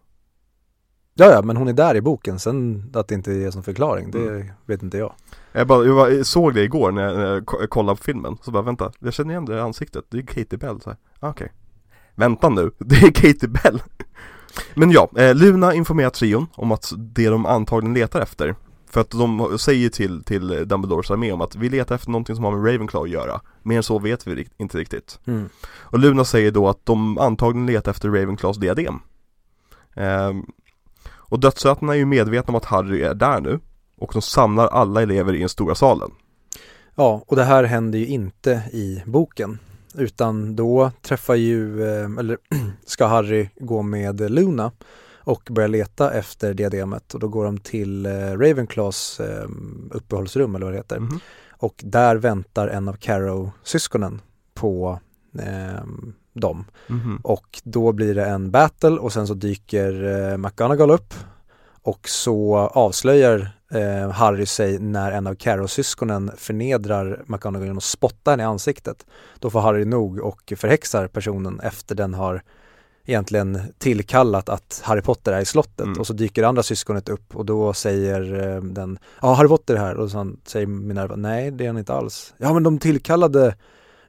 [1.14, 2.38] Ja, ja, men hon är där i boken.
[2.38, 4.46] Sen att det inte är som förklaring, det Mm.
[4.66, 5.14] vet inte jag.
[5.52, 8.36] Jag, bara, jag bara såg det igår när jag, när jag ko- kollade på filmen,
[8.42, 10.98] så bara vänta, jag känner igen det ansiktet, det är Katie Bell så här.
[11.20, 11.52] Ah, Okej
[12.16, 13.82] Vänta nu, det är Katie Bell.
[14.74, 18.54] Men ja, eh, Luna informerar trion om att det de antagligen letar efter
[18.90, 22.44] För att de säger till, till Dumbledores armé om att vi letar efter någonting som
[22.44, 23.40] har med Ravenclaw att göra.
[23.62, 25.18] Mer än så vet vi inte riktigt.
[25.26, 25.48] Mm.
[25.78, 29.00] Och Luna säger då att de antagligen letar efter Ravenclaws diadem.
[29.96, 30.46] Ehm,
[31.28, 33.60] Och dödsätarna är ju medvetna om att Harry är där nu
[33.98, 36.10] Och de samlar alla elever i den stora salen.
[36.94, 39.58] Ja, och det här händer ju inte i boken.
[39.96, 42.38] Utan då träffar ju, eh, eller
[42.86, 44.72] ska Harry gå med Luna
[45.26, 49.48] och börja leta efter diademet och då går de till eh, Ravenclaws eh,
[49.90, 50.98] uppehållsrum eller vad det heter.
[51.00, 51.20] Mhm.
[51.50, 54.20] Och där väntar en av Carrow-syskonen
[54.54, 55.00] på
[55.38, 55.84] eh,
[56.32, 56.64] dem.
[56.86, 57.20] Mhm.
[57.22, 61.14] Och då blir det en battle och sen så dyker eh, McGonagall upp
[61.82, 68.30] och så avslöjar eh, Harry sig när en av Carrow-syskonen förnedrar McGonagall genom att spotta
[68.30, 69.06] henne i ansiktet.
[69.38, 72.42] Då får Harry nog och förhäxar personen efter den har
[73.06, 75.98] egentligen tillkallat att Harry Potter är i slottet Mm.
[76.00, 79.78] och så dyker andra syskonet upp och då säger eh, den Ja, Harry Potter är
[79.78, 82.34] här och så säger Minerva Nej, det är han inte alls.
[82.38, 83.54] Ja, men de tillkallade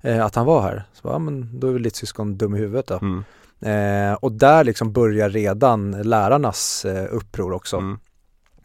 [0.01, 0.83] eh, att han var här.
[0.93, 2.99] Så, ja, men då är väl ditt syskon dum i huvudet då.
[3.01, 3.23] Mm.
[3.61, 7.77] Eh, och där liksom börjar redan lärarnas eh, uppror också.
[7.77, 7.99] Mm.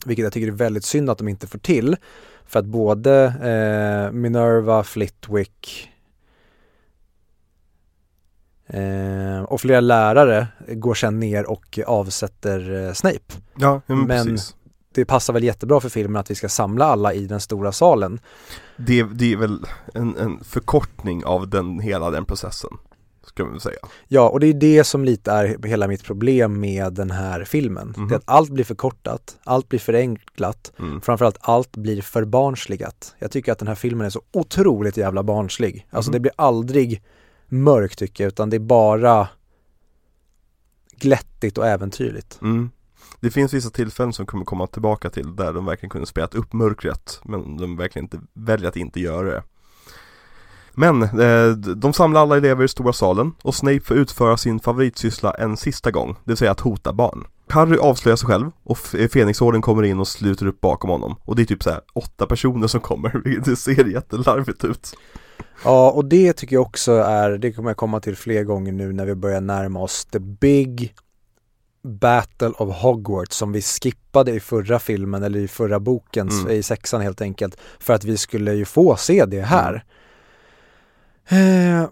[0.07, 1.97] Vilket jag tycker är väldigt synd att de inte får till.
[2.47, 5.91] För att både eh, Minerva, Flitwick
[8.67, 13.35] eh, och flera lärare går sen ner och avsätter eh, Snape.
[13.57, 14.57] Ja, men, Men- precis.
[14.95, 18.21] Det passar väl jättebra för filmen att vi ska samla alla i den stora salen.
[18.77, 22.71] Det, det är väl en, en förkortning av den, hela den processen.
[23.35, 23.79] Ska man säga.
[24.09, 27.95] Ja, och det är det som lite är hela mitt problem med den här filmen.
[27.97, 28.09] Mhm.
[28.09, 31.01] Det är att allt blir förkortat, allt blir förenklat, Mm.
[31.01, 33.15] framförallt allt blir förbarnsligat.
[33.19, 35.87] Jag tycker att den här filmen är så otroligt jävla barnslig.
[35.91, 36.13] Alltså Mhm.
[36.13, 37.03] det blir aldrig
[37.49, 39.29] mörkt tycker jag, utan det är bara
[40.97, 42.39] glättigt och äventyrligt.
[42.43, 42.71] Mm.
[43.21, 46.53] Det finns vissa tillfällen som kommer komma tillbaka till där de verkligen kunde spela upp
[46.53, 49.43] mörkret men de verkligen inte väljer att inte göra det.
[50.75, 55.31] Men eh, de samlar alla elever i stora salen och Snape får utföra sin favoritsyssla
[55.35, 57.25] en sista gång, det vill säga att hota barn.
[57.49, 61.37] Harry avslöjar sig själv och F- Fenixorden kommer in och sluter upp bakom honom och
[61.37, 64.95] det är typ så här åtta personer som kommer, det ser jättelarvigt ut.
[65.65, 68.93] Ja, och det tycker jag också är, det kommer jag komma till fler gånger nu
[68.93, 70.95] när vi börjar närma oss the big
[71.85, 76.51] Battle of Hogwarts som vi skippade i förra filmen eller i förra boken, Mm.
[76.51, 79.75] i sexan helt enkelt, för att vi skulle ju få se det här.
[79.75, 79.81] Eh,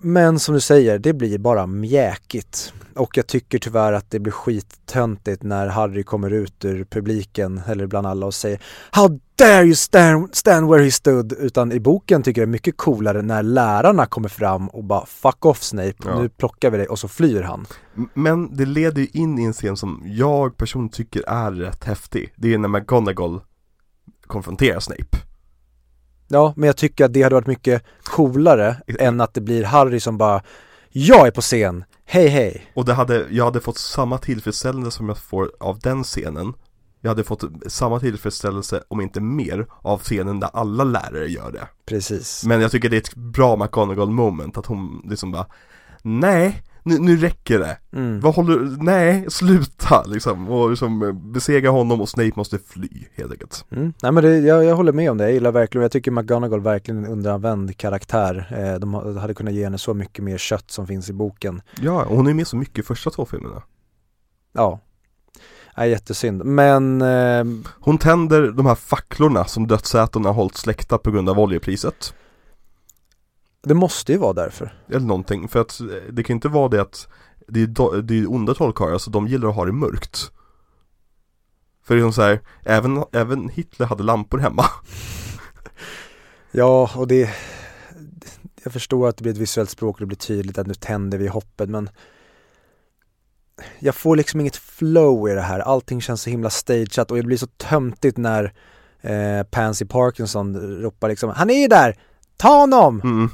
[0.01, 2.73] Men som du säger, det blir bara mjäkigt.
[2.95, 7.87] Och jag tycker tyvärr att det blir skittöntigt när Harry kommer ut ur publiken, eller
[7.87, 11.33] bland alla och säger How dare you stand, stand where he stood?
[11.33, 15.07] Utan i boken tycker jag det är mycket coolare när lärarna kommer fram och bara
[15.07, 16.21] Fuck off Snape, Ja.
[16.23, 17.67] nu plockar vi dig och så flyr han.
[18.15, 22.33] Men det leder ju in i en scen som jag personligen tycker är rätt häftig.
[22.37, 23.41] Det är när McGonagall
[24.27, 25.17] konfronterar Snape.
[26.33, 30.01] Ja, men jag tycker att det hade varit mycket coolare än att det blir Harry
[30.01, 30.43] som bara
[30.89, 32.67] Jag är på scen, hej hej.
[32.75, 36.53] Och det hade, jag hade fått samma tillfredsställelse som jag får av den scenen
[37.01, 41.69] Jag hade fått samma tillfredsställelse, om inte mer, av scenen där alla lärare gör det
[41.87, 42.45] Precis.
[42.45, 45.47] Men jag tycker det är ett bra McGonagall moment, att hon liksom bara
[46.03, 47.79] Nej, nu, nu räcker det!
[47.93, 48.21] Mm.
[48.21, 50.49] Vad håller Nej, sluta liksom!
[50.49, 53.93] Och liksom eh, besegra honom och Snape måste fly, helt enkelt Mm.
[54.03, 56.61] Nej men det, jag, jag håller med om det, jag gillar verkligen, jag tycker McGonagall
[56.61, 58.47] verkligen är en underanvänd karaktär.
[58.59, 61.63] Eh, de ha- hade kunnat ge henne så mycket mer kött som finns i boken.
[61.81, 63.63] Ja, och hon är med så mycket i första två filmerna
[64.53, 64.81] Ja.
[65.75, 66.45] är jättesynd.
[66.45, 67.45] Men eh,
[67.81, 72.15] Hon tänder de här facklorna som dödsätarna har hållit släckta på grund av oljepriset.
[73.63, 74.75] Det måste ju vara därför.
[74.89, 77.09] Eller någonting, för att eh, det kan inte vara det att
[77.49, 80.31] det är, det är onda trollkarlar, så de gillar att ha det mörkt.
[81.85, 84.65] För det är som så här, även, även Hitler hade lampor hemma.
[86.53, 87.31] Ja, och det
[88.63, 91.19] Jag förstår att det blir ett visuellt språk och det blir tydligt att nu tänder
[91.19, 91.91] vi hoppet men
[93.79, 97.23] Jag får liksom inget flow i det här, allting känns så himla stageat och det
[97.23, 98.53] blir så töntigt när
[99.01, 101.99] eh, Pansy Parkinson ropar liksom Han är ju där!
[102.37, 103.01] Ta honom!
[103.05, 103.31] Mm.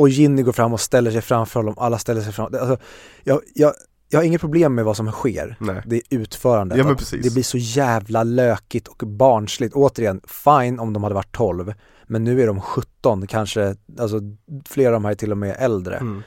[0.00, 2.84] Och Ginny går fram och ställer sig framför honom, alla ställer sig framför alltså,
[3.24, 3.72] jag, jag,
[4.08, 5.82] jag har inget problem med vad som sker Nej.
[5.86, 6.78] det är utförandet.
[6.78, 6.96] Ja.
[7.22, 9.74] Det blir så jävla lökigt och barnsligt.
[9.74, 11.74] Återigen, fine om de hade varit 12.
[12.06, 14.20] Men nu är de 17, kanske, alltså
[14.68, 15.96] flera av de här är till och med äldre.
[15.96, 16.22] Mm.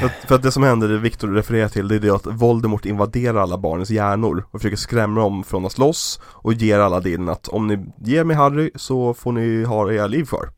[0.00, 2.26] För, att, för att det som händer, det Victor refererar till, det är det att
[2.26, 7.00] Voldemort invaderar alla barnens hjärnor och försöker skrämma dem från att slåss och ger alla
[7.00, 10.50] delen att om ni ger mig Harry så får ni ha era liv kvar.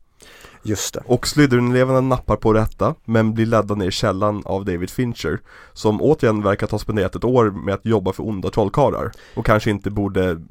[0.63, 1.03] Just det.
[1.05, 5.39] Och Slytherin-eleverna nappar på detta, men blir ledda ner i källan av David Fincher,
[5.73, 9.69] som återigen verkar ha spenderat ett år med att jobba för onda trollkarlar och kanske
[9.69, 10.41] inte borde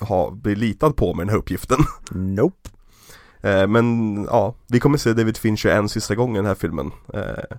[0.00, 1.78] ha, bli litad på med den här uppgiften.
[2.10, 2.68] Nope.
[3.40, 6.92] Eh, men ja, vi kommer se David Fincher en sista gång i den här filmen.
[7.14, 7.56] Eh,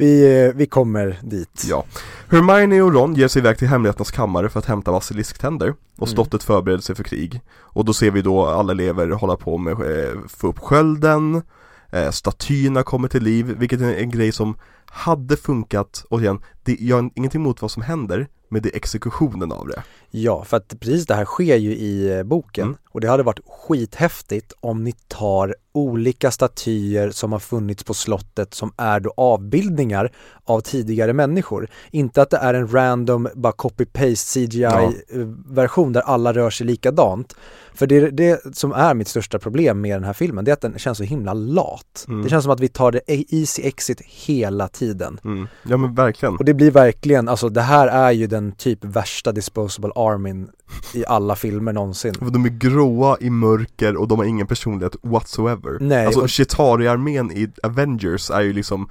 [0.00, 1.64] Vi, eh, vi kommer dit.
[1.68, 1.84] Ja.
[2.30, 6.14] Hermione och Ron ger sig iväg till hemligheternas kammare för att hämta basilisktänder och Mm.
[6.14, 7.40] slottet förbereder sig för krig.
[7.58, 11.42] Och då ser vi då alla elever hålla på med eh, få upp skölden,
[11.90, 16.90] eh, statyerna kommer till liv, vilket är en grej som hade funkat, och igen, det,
[16.92, 19.82] har ingenting emot vad som händer, men det är exekutionen av det.
[20.10, 22.76] Ja, för att precis det här sker ju i eh, boken Mm.
[22.90, 28.54] och det hade varit skithäftigt om ni tar olika statyer som har funnits på slottet
[28.54, 30.12] som är då avbildningar
[30.44, 31.68] av tidigare människor.
[31.90, 37.36] Inte att det är en random, bara copy-paste CGI-version där alla rör sig likadant.
[37.74, 40.52] För det är det som är mitt största problem med den här filmen, det är
[40.52, 42.04] att den känns så himla lat.
[42.08, 42.22] Mm.
[42.22, 45.20] Det känns som att vi tar det easy exit hela tiden.
[45.24, 45.48] Mm.
[45.62, 46.36] Ja men verkligen.
[46.36, 50.48] Och det blir verkligen, alltså det här är ju den typ värsta disposable armin
[50.94, 52.14] i alla filmer någonsin.
[52.20, 55.78] De är gråa i mörker och de har ingen personlighet whatsoever.
[55.80, 58.88] Nej, alltså och- Chitauri-armén i Avengers är ju liksom,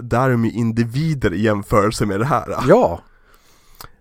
[0.00, 2.56] där är de ju individer i jämförelse med det här.
[2.68, 3.00] Ja,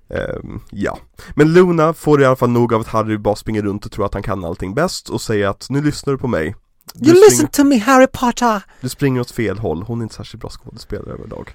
[0.10, 0.98] Ehm, ja,
[1.36, 4.06] men Luna får i alla fall nog av att Harry bara springer runt och tror
[4.06, 6.56] att han kan allting bäst och säger att nu lyssnar du på mig.
[7.02, 8.62] You listen to me Harry Potter!
[8.82, 11.52] du springer åt fel håll, hon är inte särskilt bra skådespelare överlag.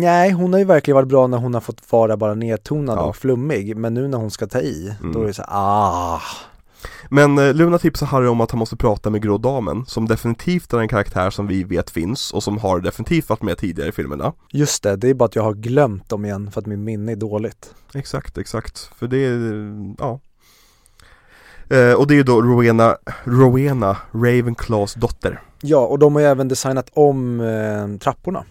[0.00, 3.02] Nej, hon har ju verkligen varit bra när hon har fått vara bara nedtonad Ja.
[3.02, 5.12] och flummig, men nu när hon ska ta i, Mm.
[5.12, 6.20] då är det så här, ah.
[7.08, 10.72] Men eh, Luna tipsar Harry om att han måste prata med Grå Damen, som definitivt
[10.72, 13.92] är en karaktär som vi vet finns och som har definitivt varit med tidigare i
[13.92, 14.32] filmerna.
[14.52, 17.12] Just det, det är bara att jag har glömt dem igen för att min minne
[17.12, 17.74] är dåligt.
[17.94, 18.90] Exakt, exakt.
[18.98, 20.20] För det är, ja.
[21.70, 25.40] Eh, och det är ju då Rowena, Rowena Ravenclaws dotter.
[25.62, 28.44] Ja, och de har ju även designat om eh, trapporna.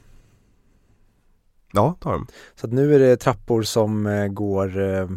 [1.74, 2.28] Ja, det har de.
[2.56, 5.08] Så att nu är det trappor som eh, går, eh,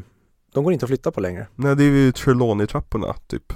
[0.55, 1.47] de går inte att flytta på längre.
[1.55, 3.53] Nej, det är ju Trelawney-trapporna, typ.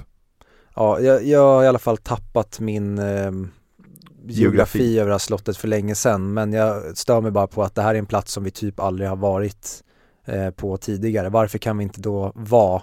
[0.75, 4.99] Ja, jag, jag har i alla fall tappat min eh, geografi, Geografi.
[4.99, 7.81] över det här slottet för länge sedan men jag stör mig bara på att det
[7.81, 9.83] här är en plats som vi typ aldrig har varit
[10.25, 11.29] eh, på tidigare.
[11.29, 12.81] Varför kan vi inte då vara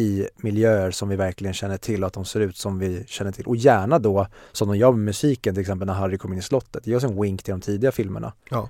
[0.00, 3.32] i miljöer som vi verkligen känner till och att de ser ut som vi känner
[3.32, 6.38] till och gärna då som de gör med musiken till exempel när Harry kommer in
[6.38, 6.86] i slottet.
[6.86, 8.32] Ge oss en wink till de tidiga filmerna.
[8.50, 8.68] Ja,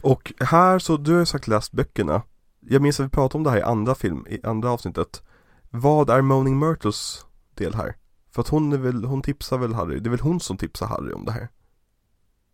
[0.00, 2.22] Och här så, du har ju sagt läst böckerna.
[2.60, 5.22] Jag minns att vi pratade om det här i andra film, i andra avsnittet.
[5.70, 7.96] Vad är Moaning Myrtles del här?
[8.30, 10.86] För att hon är väl, hon tipsar väl Harry, det är väl hon som tipsar
[10.86, 11.48] Harry om det här?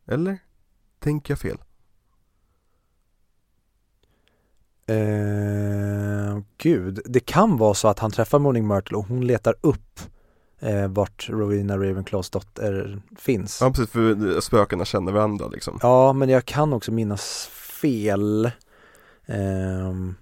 [0.07, 0.38] Eller?
[0.98, 1.59] Tänker jag fel?
[4.88, 10.01] Eh, gud, det kan vara så att han träffar Morning Myrtle och hon letar upp
[10.61, 13.61] eh, vart Rowena Ravenclaws dotter finns.
[13.61, 15.79] Ja precis, för spökena känner varandra liksom.
[15.83, 17.46] Ja, men jag kan också minnas
[17.81, 18.51] fel.
[19.27, 20.14] Ehm,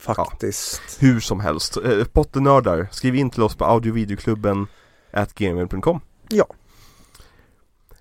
[0.00, 0.98] faktiskt.
[1.00, 4.66] Hur som helst, eh, Potternördar, skriv in till oss på audiovideoklubben
[5.10, 6.46] at gmail.com Ja.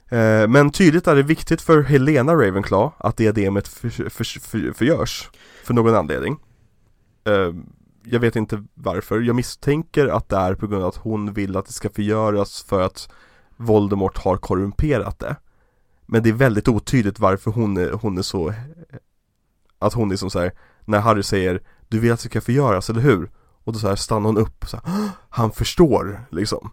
[0.10, 5.30] Eh, men tydligt är det viktigt för Helena Ravenclaw att diademet för, för, för, förgörs
[5.64, 6.38] För någon anledning.
[7.28, 7.54] Eh,
[8.04, 11.58] jag vet inte varför, jag misstänker att det är på grund av att hon vill
[11.58, 13.10] att det ska förgöras för att
[13.58, 15.36] Voldemort har korrumperat det.
[16.06, 18.54] Men det är väldigt otydligt varför hon är, hon är så
[19.80, 20.52] Att hon liksom är som så här,
[20.86, 23.32] när Harry säger Du vill att det ska förgöras, eller hur?
[23.64, 26.72] Och då så här stannar hon upp så här, Han förstår liksom.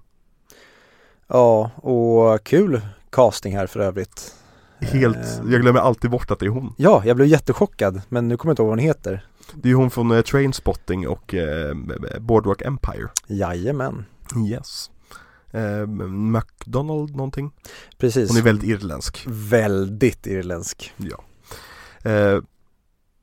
[1.26, 2.80] Ja, och kul
[3.12, 4.34] casting här för övrigt.
[4.80, 5.50] Helt, Eh.
[5.50, 6.74] jag glömmer alltid bort att det är hon.
[6.76, 9.26] Ja, jag blev jättechockad men nu kommer jag inte ihåg vad hon heter.
[9.54, 11.74] Det är ju hon från eh, Trainspotting och eh,
[12.20, 13.08] Boardwalk Empire.
[13.26, 14.04] Jajamän,
[14.48, 14.90] Yes.
[15.50, 17.50] Eh, McDonald någonting.
[17.98, 18.28] precis.
[18.30, 19.24] Hon är väldigt irländsk.
[19.28, 20.92] väldigt irländsk.
[20.96, 21.24] Ja.
[22.10, 22.40] Eh,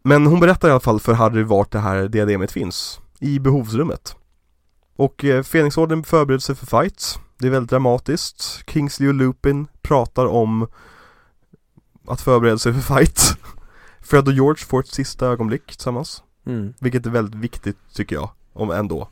[0.03, 2.99] men hon berättar i alla fall för Harry vart det här diademet finns.
[3.19, 4.15] I behovsrummet.
[4.95, 7.19] Och eh, Fenixorden förbereder sig för fight.
[7.39, 8.63] Det är väldigt dramatiskt.
[8.67, 10.67] Kingsley och Lupin pratar om
[12.07, 13.37] att förbereda sig för fight.
[13.99, 16.23] Fred och George får ett sista ögonblick tillsammans.
[16.45, 16.73] Mm.
[16.79, 18.29] Vilket är väldigt viktigt tycker jag.
[18.53, 19.09] Om ändå.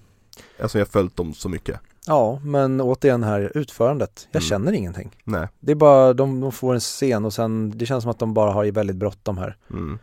[0.58, 1.80] Eftersom jag följt dem så mycket.
[2.06, 4.28] Ja, men återigen här, utförandet.
[4.32, 4.50] Jag Mm.
[4.50, 5.16] känner ingenting.
[5.24, 5.48] Nej.
[5.60, 8.34] Det är bara, de, de får en scen och sen, det känns som att de
[8.34, 9.58] bara har väldigt bråttom här.
[9.70, 10.00] Mm.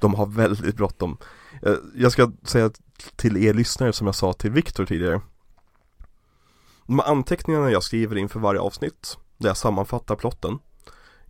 [0.00, 1.16] De har väldigt bråttom.
[1.62, 2.70] Eh, Jag ska säga
[3.16, 5.20] till er lyssnare som jag sa till Viktor tidigare.
[6.90, 10.58] De här anteckningarna jag skriver inför varje avsnitt, där jag sammanfattar plotten.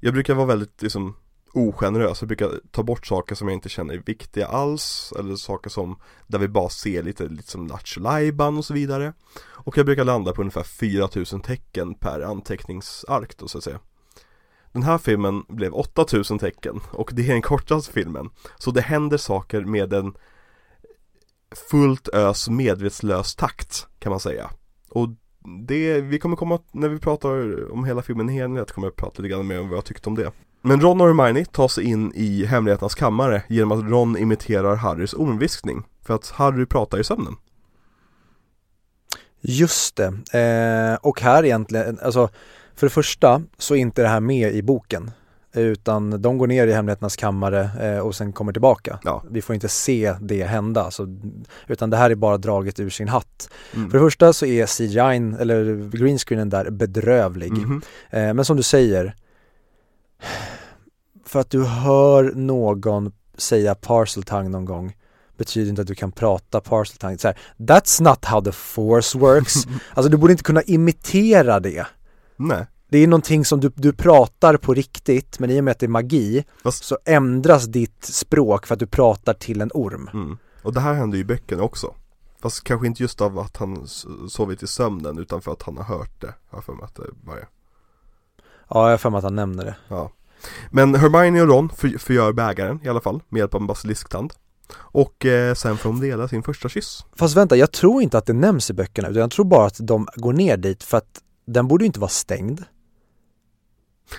[0.00, 1.16] Jag brukar vara väldigt liksom
[1.52, 5.70] ogenerös, jag brukar ta bort saker som jag inte känner är viktiga alls Eller saker
[5.70, 9.12] som, där vi bara ser lite, lite som Lattjo Lajban och så vidare.
[9.40, 13.80] Och jag brukar landa på ungefär 4000 tecken per anteckningsark då så att säga.
[14.72, 18.30] Den här filmen blev 8000 tecken och det är den kortaste filmen.
[18.58, 20.14] Så det händer saker med en
[21.70, 24.50] fullt ös medvetslös takt kan man säga.
[24.88, 25.08] Och
[25.66, 29.22] det, vi kommer komma, när vi pratar om hela filmen i helhet kommer jag prata
[29.22, 30.32] lite grann mer om vad jag tyckte om det.
[30.62, 35.14] Men Ron och Hermione tar sig in i hemligheternas kammare genom att Ron imiterar Harrys
[35.14, 37.36] ormviskning För att Harry pratar i sömnen.
[39.40, 40.06] Just det,
[40.38, 42.28] eh, och här egentligen, alltså
[42.74, 45.10] för det första så är inte det här med i boken
[45.52, 48.98] utan de går ner i hemligheternas kammare eh, och sen kommer tillbaka.
[49.04, 49.22] Ja.
[49.30, 51.16] Vi får inte se det hända, så,
[51.66, 53.50] utan det här är bara draget ur sin hatt.
[53.74, 53.90] mm.
[53.90, 57.52] För det första så är CGI, eller greenscreenen där bedrövlig.
[57.52, 57.82] Mhm.
[58.10, 59.14] Eh, men som du säger,
[61.26, 64.96] för att du hör någon säga parcel tongue någon gång
[65.36, 67.18] betyder inte att du kan prata parcel tongue.
[67.18, 69.54] Så här, That's not how the force works.
[69.94, 71.86] alltså du borde inte kunna imitera det.
[72.36, 75.78] Nej, Det är någonting som du, du pratar på riktigt, men i och med att
[75.78, 80.10] det är magi Fast- så ändras ditt språk för att du pratar till en orm.
[80.12, 80.38] mm.
[80.62, 81.94] och det här händer ju i böckerna också
[82.42, 83.86] Fast kanske inte just av att han
[84.28, 87.02] sovit i sömnen utan för att han har hört det Har för mig att det
[87.24, 87.48] bara är
[88.68, 89.76] Ja, jag har för mig att han nämner det.
[89.88, 90.10] Ja
[90.70, 94.38] Men Hermione och Ron för, förgör bägaren i alla fall med hjälp av en basilisktant
[94.76, 98.26] Och eh, sen får de dela sin första kyss Fast vänta, jag tror inte att
[98.26, 101.20] det nämns i böckerna utan jag tror bara att de går ner dit för att
[101.44, 102.64] den borde ju inte vara stängd.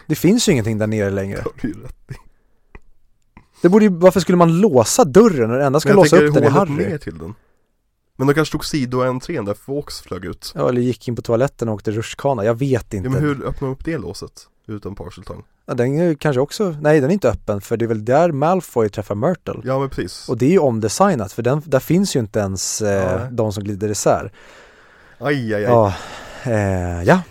[0.08, 1.43] Det finns ju ingenting där nere längre.
[3.62, 6.43] Det borde ju, varför skulle man låsa dörren när det enda ska låsa upp den
[6.43, 6.88] hålet Harry?
[6.89, 7.36] ner till den
[8.17, 11.69] Men de kanske tog sidoentrén där Fawkes flög ut Ja, eller gick in på toaletten
[11.69, 13.08] och åkte rutschkana, jag vet inte.
[13.08, 14.47] Ja men hur öppnar de upp det låset?
[14.67, 15.43] Utan partial tongue?
[15.65, 18.32] ja, den är kanske också, nej den är inte öppen för det är väl där
[18.32, 19.62] Malfoy träffar Myrtle.
[19.63, 22.82] Ja men precis Och det är ju omdesignat för den, där finns ju inte ens
[22.82, 23.27] eh, Nej.
[23.32, 24.32] de som glider isär.
[25.17, 25.93] Aj aj aj Ja,
[26.43, 27.21] eh, ja.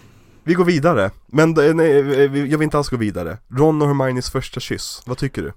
[0.50, 3.88] Vi går vidare, men eh, nej, vi- jag vill inte alls gå vidare Ron och
[3.88, 5.52] Hermiones första kyss, vad tycker du?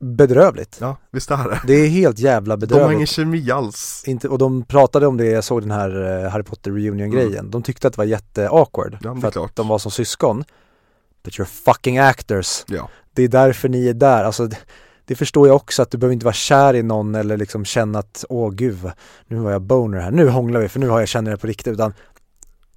[0.00, 0.76] bedrövligt.
[0.80, 1.60] Ja, visst är det?
[1.66, 3.08] Det är helt jävla De har ingen bedrövligt.
[3.10, 6.70] kemi alls Inte, och de pratade om det, jag såg den här eh, Harry Potter
[6.70, 7.50] reunion grejen.
[7.50, 8.98] De tyckte att det var jätte-awkward.
[9.04, 9.14] Mm.
[9.16, 9.56] Ja, för att klart.
[9.56, 10.44] de var som syskon.
[11.24, 12.64] But you're fucking actors.
[12.66, 14.24] Ja, Det är därför ni är där.
[14.24, 14.56] Alltså, det,
[15.04, 17.98] det förstår jag också att du behöver inte vara kär i någon eller liksom känna
[17.98, 18.78] att åh gud,
[19.26, 21.46] nu var jag boner här, nu hånglar vi för nu har jag känner det på
[21.46, 21.72] riktigt.
[21.72, 21.92] Utan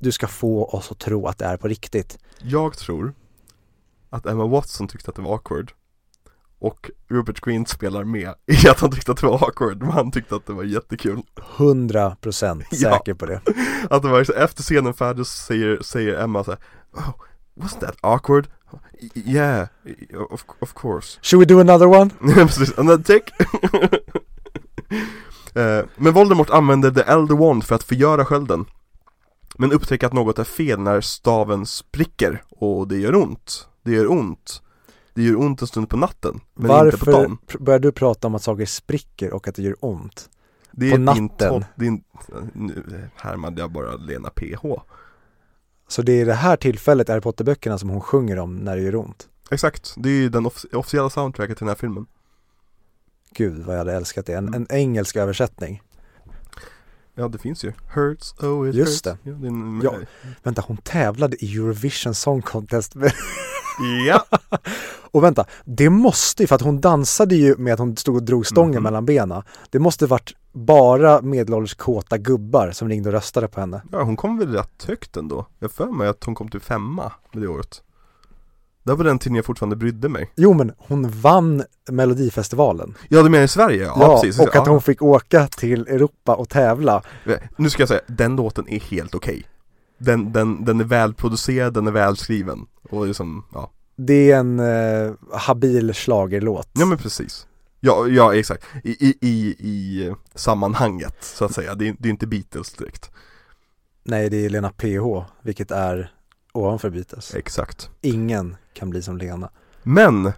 [0.03, 2.17] du ska få oss att tro att det är på riktigt.
[2.41, 3.13] jag tror
[4.09, 5.71] att Emma Watson tyckte att det var awkward
[6.59, 10.11] Och Rupert Green spelar med i att han tyckte att det var awkward, men han
[10.11, 11.21] tyckte att det var jättekul
[11.57, 12.91] 100% Ja.
[12.91, 13.41] säker på det.
[13.89, 16.59] Att det var så, efter scenen färdig så säger, säger Emma så här,
[16.93, 17.11] oh,
[17.55, 18.47] wasn't that awkward?
[19.15, 19.67] Yeah,
[20.32, 22.09] of, of course Should we do another one?
[22.34, 23.32] Precis, another take
[25.55, 28.65] Eh, Men Voldemort använder The Elder Wand för att förgöra skölden
[29.58, 34.12] Men upptäcker att något är fel när staven spricker och det gör ont Det gör
[34.12, 34.62] ont
[35.14, 37.91] Det gör ont en stund på natten, men inte på Varför dagen pr- börjar du
[37.91, 40.30] prata om att saker spricker och att det gör ont?
[40.72, 41.66] Det på natten?
[41.76, 42.04] din,
[42.54, 44.66] Nu härmade jag bara Lena PH
[45.88, 48.82] Så det är det här tillfället i Harry Potter-böckerna som hon sjunger om när det
[48.82, 49.28] gör ont.
[49.51, 52.06] Exakt, det är ju den off- officiella soundtracket till den här filmen
[53.36, 54.34] Gud vad jag hade älskat det.
[54.34, 55.82] En, en engelsk översättning.
[57.16, 59.20] Ja det finns ju, Hurts, oh it Just hurts.
[59.24, 59.93] Ja, det en, Ja.
[60.43, 62.93] Vänta, hon tävlade i Eurovision Song Contest.
[64.07, 64.26] ja.
[65.11, 68.24] och vänta, det måste ju, för att hon dansade ju med att hon stod och
[68.24, 68.84] drog stången Mhm.
[68.84, 69.43] mellan benen.
[69.70, 73.82] Det måste varit bara medelålders kåta gubbar som ringde och röstade på henne.
[73.91, 77.11] ja hon kom väl rätt högt ändå Jag för mig att hon kom till femma
[77.34, 77.82] med det året
[78.84, 80.31] Det var den tiden jag fortfarande brydde mig.
[80.36, 82.95] Jo men hon vann Melodifestivalen.
[83.09, 83.84] Ja du menar i Sverige?
[83.84, 84.71] Ja, Ja, precis och att ja.
[84.71, 87.03] hon fick åka till Europa och tävla.
[87.57, 89.43] Nu ska jag säga, den låten är helt okej.
[89.97, 92.65] Den, den, den är välproducerad, den är välskriven.
[92.89, 93.71] Och liksom, ja.
[93.95, 97.47] Det är en eh, habil schlagerlåt Ja men precis.
[97.79, 102.11] Ja, ja exakt, i, i, i, i sammanhanget så att säga, det är, det är
[102.11, 103.11] inte Beatles direkt.
[104.03, 106.11] Nej det är Lena PH, vilket är
[106.54, 107.36] ovanför Beatles.
[107.36, 107.89] Exakt.
[108.01, 109.49] Ingen kan bli som Lena.
[109.84, 110.32] Men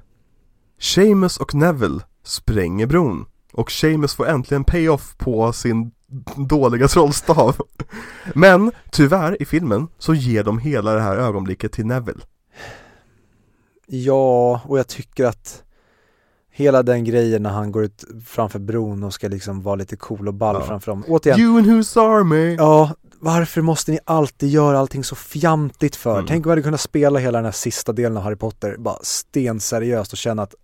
[0.79, 5.91] Seamus och Neville spränger bron och Seamus får äntligen payoff på sin
[6.35, 7.55] dåliga trollstav.
[8.33, 12.21] Men tyvärr i filmen så ger de hela det här ögonblicket till Neville.
[13.87, 15.63] Ja, och jag tycker att
[16.57, 20.27] Hela den grejen när han går ut framför bron och ska liksom vara lite cool
[20.27, 20.65] och ball Ja.
[20.67, 22.55] framför dem Återigen, You and whose army?
[22.55, 26.13] ja varför måste ni alltid göra allting så fjantigt för?
[26.13, 26.25] Mm.
[26.27, 28.97] Tänk om vi hade kunnat spela hela den här sista delen av Harry Potter bara
[29.01, 30.55] stenseriöst och känna att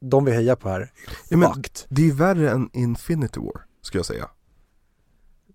[0.00, 0.90] de vi hejar på här är
[1.28, 1.72] Ja, fucked.
[1.88, 4.28] Det är värre än Infinity War, ska jag säga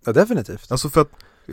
[0.05, 0.71] Ja definitivt.
[0.71, 1.09] Alltså för att,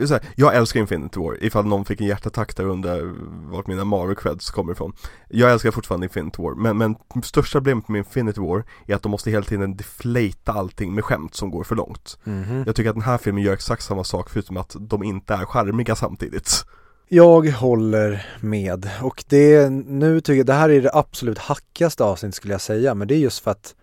[0.07, 3.13] så här, jag älskar Infinity War, ifall någon fick en hjärtattack där undrar
[3.51, 4.93] vart mina Marvel creds kommer ifrån.
[5.29, 9.11] Jag älskar fortfarande Infinity War, men, men största problemet med Infinity War är att de
[9.11, 12.17] måste hela tiden deflata allting med skämt som går för långt.
[12.23, 12.63] Mhm.
[12.65, 15.45] Jag tycker att den här filmen gör exakt samma sak förutom att de inte är
[15.45, 16.65] charmiga samtidigt.
[17.07, 18.89] Jag håller med.
[19.01, 22.95] Och det, nu tycker jag, det här är det absolut hackigaste avsnittet skulle jag säga,
[22.95, 23.75] men det är just för att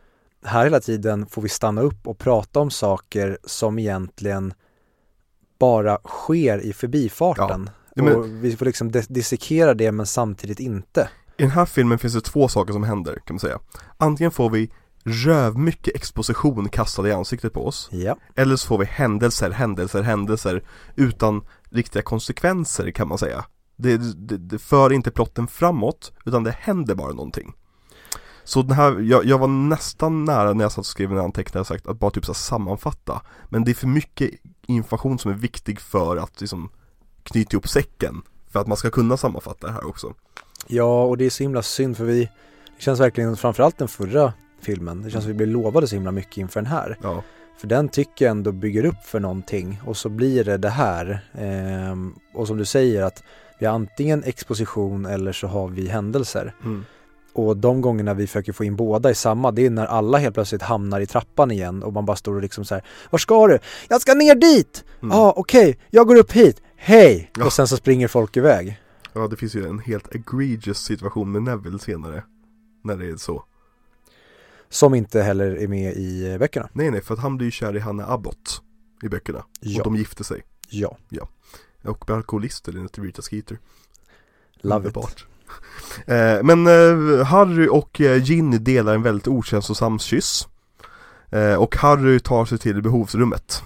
[0.45, 4.55] här hela tiden får vi stanna upp och prata om saker som egentligen
[5.61, 7.71] bara sker i förbifarten.
[7.95, 11.09] Ja, men- Och vi får liksom dis- dissekera det men samtidigt inte.
[11.37, 13.59] I den här filmen finns det två saker som händer kan man säga
[13.99, 14.71] Antingen får vi
[15.05, 18.17] rövmycket exposition kastad i ansiktet på oss Ja.
[18.37, 20.63] Eller så får vi händelser, händelser, händelser
[20.97, 23.45] utan riktiga konsekvenser kan man säga
[23.77, 23.97] det,
[24.29, 27.53] det, det för inte plotten framåt, utan det händer bara någonting
[28.45, 31.65] Så den här, jag, jag var nästan nära när jag satt och skrev en anteckning
[31.65, 34.31] sagt att bara typ så sammanfatta Men det är för mycket
[34.67, 36.69] information som är viktig för att liksom
[37.23, 40.15] knyta ihop säcken För att man ska kunna sammanfatta det här också
[40.67, 42.21] Ja, och det är så himla synd för vi,
[42.77, 46.13] det känns verkligen, framförallt den förra filmen, det känns som vi blev lovade så himla
[46.13, 46.99] mycket inför den här.
[47.03, 47.23] Ja,
[47.59, 51.25] För den tycker jag ändå bygger upp för någonting och så blir det det här.
[51.35, 53.23] Ehm, och som du säger att
[53.59, 56.55] vi har antingen exposition eller så har vi händelser.
[56.65, 56.85] mm.
[57.33, 60.35] Och de gångerna vi försöker få in båda i samma, det är när alla helt
[60.35, 63.47] plötsligt hamnar i trappan igen och man bara står och liksom så här, Var ska
[63.47, 63.59] du?
[63.89, 64.85] Jag ska ner dit!
[64.87, 65.17] Ja, Mm.
[65.19, 67.31] ah, okej, jag går upp hit, hej!
[67.39, 67.45] Ja.
[67.45, 68.81] Och sen så springer folk iväg.
[69.13, 72.23] ja det finns ju en helt egregious situation med Neville senare
[72.85, 73.45] När det är så
[74.69, 76.69] Som inte heller är med i eh, böckerna.
[76.73, 78.61] Nej nej, för att han blir ju kär i Hanna Abbott
[79.03, 80.97] i böckerna Ja, Och de gifte sig ja,
[81.85, 83.59] Och blir alkoholister enligt Rita Skeeter
[84.63, 84.97] love it.
[84.97, 85.21] Underbart.
[85.23, 85.30] Eh,
[86.07, 90.49] Eh, men eh, Harry och eh, Ginny delar en väldigt okänslosam kyss.
[91.59, 93.63] Och Harry tar sig till behovsrummet.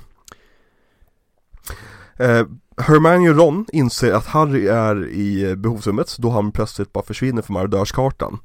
[2.76, 7.54] Hermione och Ron inser att Harry är i behovsrummet då han plötsligt bara försvinner från
[7.54, 8.38] marodörskartan.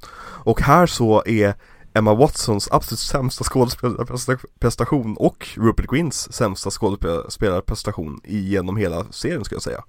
[0.44, 1.54] Och här så är
[1.94, 9.62] Emma Watsons absolut sämsta skådespelarprestation och Rupert Grins sämsta skådespelarprestation genom hela serien ska jag
[9.62, 9.84] säga.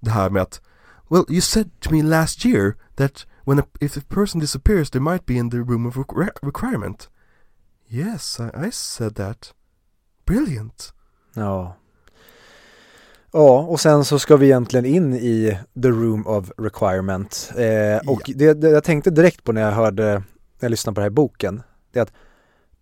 [0.00, 0.60] Det här med att
[1.08, 5.00] Well, you said to me last year that when a, if a person disappears they
[5.00, 7.08] might be in the room of requ- requirement.
[7.88, 9.54] Yes, I, I said that.
[10.24, 10.92] Brilliant.
[11.34, 11.76] Ja.
[13.32, 17.50] Ja, och sen så ska vi egentligen in i the room of requirement.
[17.56, 20.22] Eh, och det, det jag tänkte direkt på när jag hörde, när
[20.60, 22.12] jag lyssnade på den här boken, det är att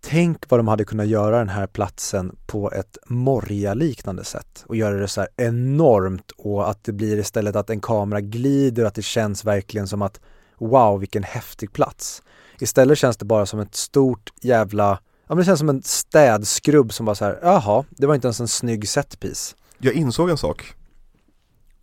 [0.07, 4.97] tänk vad de hade kunnat göra den här platsen på ett Morja-liknande sätt och göra
[4.97, 8.95] det så här enormt och att det blir istället att en kamera glider och att
[8.95, 10.19] det känns verkligen som att
[10.57, 12.23] wow vilken häftig plats.
[12.59, 16.93] Istället känns det bara som ett stort jävla, ja men det känns som en städskrubb
[16.93, 19.55] som bara så här, jaha, det var inte ens en snygg setpiece.
[19.77, 20.73] Jag insåg en sak.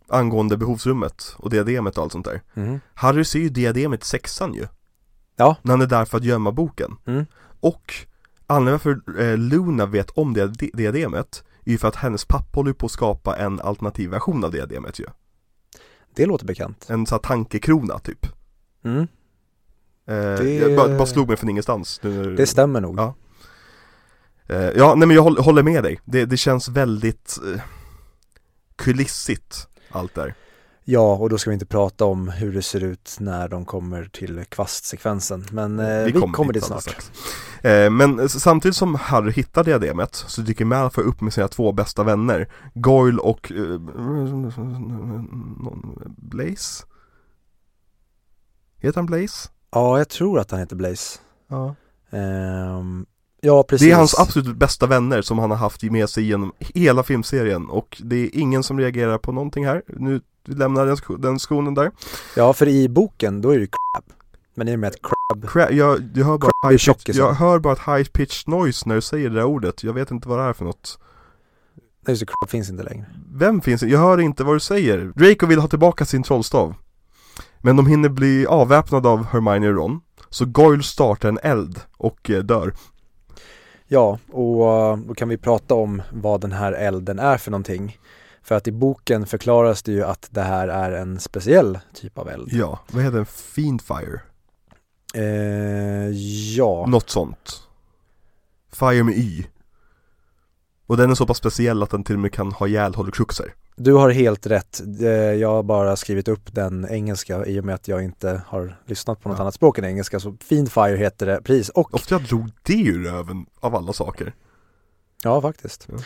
[0.07, 2.41] Angående behovsrummet och diademet och allt sånt där.
[2.53, 2.79] Mhm.
[2.93, 4.67] Harry ser ju diademet i sexan ju.
[5.35, 5.55] Ja.
[5.61, 6.95] När han är där för att gömma boken.
[7.05, 7.25] Mm.
[7.59, 7.93] Och
[8.55, 12.73] anledningen varför eh, Luna vet om diade- diademet är ju för att hennes pappa håller
[12.73, 15.05] på att skapa en alternativ version av diademet ju.
[16.15, 16.85] Det låter bekant.
[16.89, 18.27] En sån här tankekrona typ.
[18.83, 18.99] Mm.
[19.01, 19.05] Eh,
[20.05, 21.99] Det- Jag bara, bara slog mig från ingenstans.
[22.03, 22.99] Nu, Det stämmer nog.
[22.99, 23.15] Ja.
[24.47, 25.99] Eh, ja, nej men jag håller, håller med dig.
[26.05, 27.61] Det, det känns väldigt eh,
[28.75, 30.35] kulissigt allt där.
[30.85, 34.05] Ja, och då ska vi inte prata om hur det ser ut när de kommer
[34.05, 35.45] till kvastsekvensen.
[35.51, 37.11] Men eh, vi, kommer, dit alldeles snart.
[37.61, 42.03] Eh, men samtidigt som Harry hittar diademet så dyker Malfoy upp med sina två bästa
[42.03, 43.79] vänner Goyle och eh,
[46.17, 46.85] Blaze
[48.83, 49.49] Heter han Blaze?
[49.71, 51.19] Ja, jag tror att han heter Blaze.
[51.47, 51.75] Ja.
[52.11, 53.05] Ehm,
[53.41, 53.65] ja.
[53.69, 57.69] Det är hans absolut bästa vänner som han har haft med sig genom hela filmserien
[57.69, 59.81] och det är ingen som reagerar på någonting här.
[59.87, 61.91] Nu vi lämnar den, sko- den skonen där.
[62.35, 64.03] Ja, för i boken då är det Crab.
[64.55, 67.33] Men i och med att Crab, Cra- jag, jag, hör bara Crab high pitch, jag
[67.33, 69.83] hör bara ett high pitched noise när du säger det där ordet.
[69.83, 70.99] Jag vet inte vad det är för något.
[71.75, 73.05] nej just det, Crab finns inte längre.
[73.33, 73.83] Vem finns?
[73.83, 75.11] Jag hör inte vad du säger.
[75.15, 76.75] Draco vill ha tillbaka sin trollstav.
[77.61, 80.01] Men de hinner bli avväpnade av Hermione och Ron.
[80.29, 82.73] Så Goyle startar en eld och eh, dör.
[83.87, 87.97] Ja, och eh, då kan vi prata om vad den här elden är för någonting.
[88.43, 92.29] För att i boken förklaras det ju att det här är en speciell typ av
[92.29, 92.49] eld.
[92.51, 93.25] Ja, vad heter den?
[93.25, 94.21] Fiendfire?
[95.15, 96.09] Eh,
[96.57, 97.63] ja, Något sånt.
[98.71, 99.45] Fire med Y.
[100.87, 103.53] Och den är så pass speciell att den till och med kan ha ihjäl Horcruxer.
[103.75, 104.81] du har helt rätt.
[105.01, 108.79] Eh, Jag har bara skrivit upp den engelska i och med att jag inte har
[108.85, 109.41] lyssnat på något Ja.
[109.41, 110.19] annat språk än engelska.
[110.19, 111.69] Så Fiendfire heter det, precis.
[111.69, 114.33] Och Ofta jag drog det ur röven av alla saker.
[115.23, 115.87] Ja, faktiskt.
[115.91, 115.97] Ja.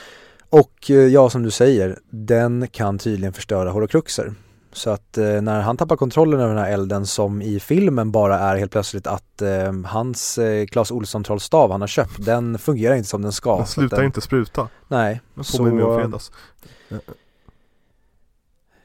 [0.50, 4.34] Och eh, ja, som du säger, den kan tydligen förstöra horocruxer.
[4.72, 8.40] Så att eh, när han tappar kontrollen över den här elden som i filmen bara
[8.40, 12.96] är helt plötsligt att eh, hans eh, Clas Ohlson trollstav han har köpt, den fungerar
[12.96, 13.58] inte som den ska.
[13.58, 14.70] Den slutar den, inte spruta.
[14.88, 15.22] Nej.
[15.36, 16.32] Den påminner mig om fredags.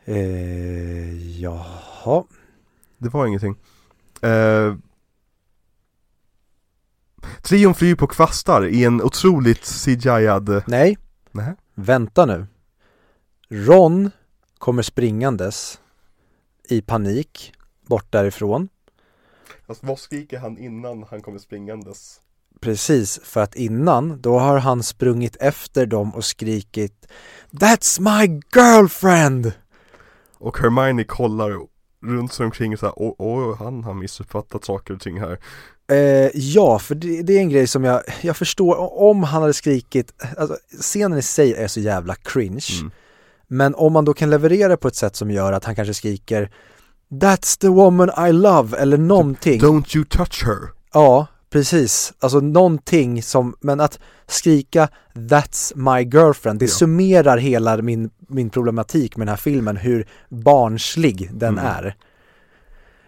[0.04, 2.24] eh, jaha.
[2.98, 3.56] Det var ingenting.
[4.20, 4.74] Eh,
[7.42, 10.62] trion flyr på kvastar i en otroligt CGI-ad...
[10.66, 10.98] Nej,
[11.32, 11.54] Nej.
[11.74, 12.46] vänta nu.
[13.48, 14.10] Ron
[14.58, 15.80] kommer springandes
[16.68, 17.52] i panik
[17.86, 18.68] bort därifrån.
[19.66, 22.20] Alltså, vad skriker han innan han kommer springandes?
[22.60, 27.06] Precis, för att innan då har han sprungit efter dem och skrikit
[27.50, 29.52] That's my girlfriend!
[30.38, 31.66] Och Hermione kollar
[32.02, 35.38] runt sig omkring så här, åh, åh, han har missuppfattat saker och ting här.
[35.92, 39.54] Eh, ja, för det, det är en grej som jag, jag förstår, om han hade
[39.54, 42.90] skrikit, alltså scenen i sig är så jävla cringe, Mm.
[43.48, 46.50] men om man då kan leverera på ett sätt som gör att han kanske skriker
[47.10, 49.60] That's the woman I love eller någonting.
[49.60, 50.58] Don't you touch her.
[50.92, 52.12] Ja, precis.
[52.18, 56.68] Alltså någonting som, men att skrika That's my girlfriend, det Ja.
[56.70, 61.64] summerar hela min, min problematik med den här filmen, hur barnslig den Mm.
[61.66, 61.96] är.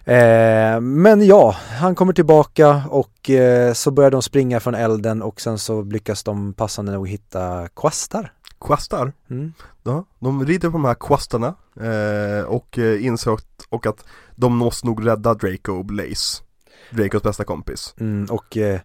[0.07, 5.41] Eh, men ja, han kommer tillbaka och eh, så börjar de springa från elden och
[5.41, 8.33] sen så lyckas de passande nog hitta kvastar.
[8.61, 9.13] Kvastar.
[9.31, 9.53] Mm.
[9.83, 13.39] Ja, de rider på de här kvastarna eh, och eh, inser
[13.69, 14.05] och att
[14.37, 16.43] de måste nog rädda Draco Blaze.
[16.91, 17.95] Dracos bästa kompis.
[18.01, 18.81] Mm, och eh,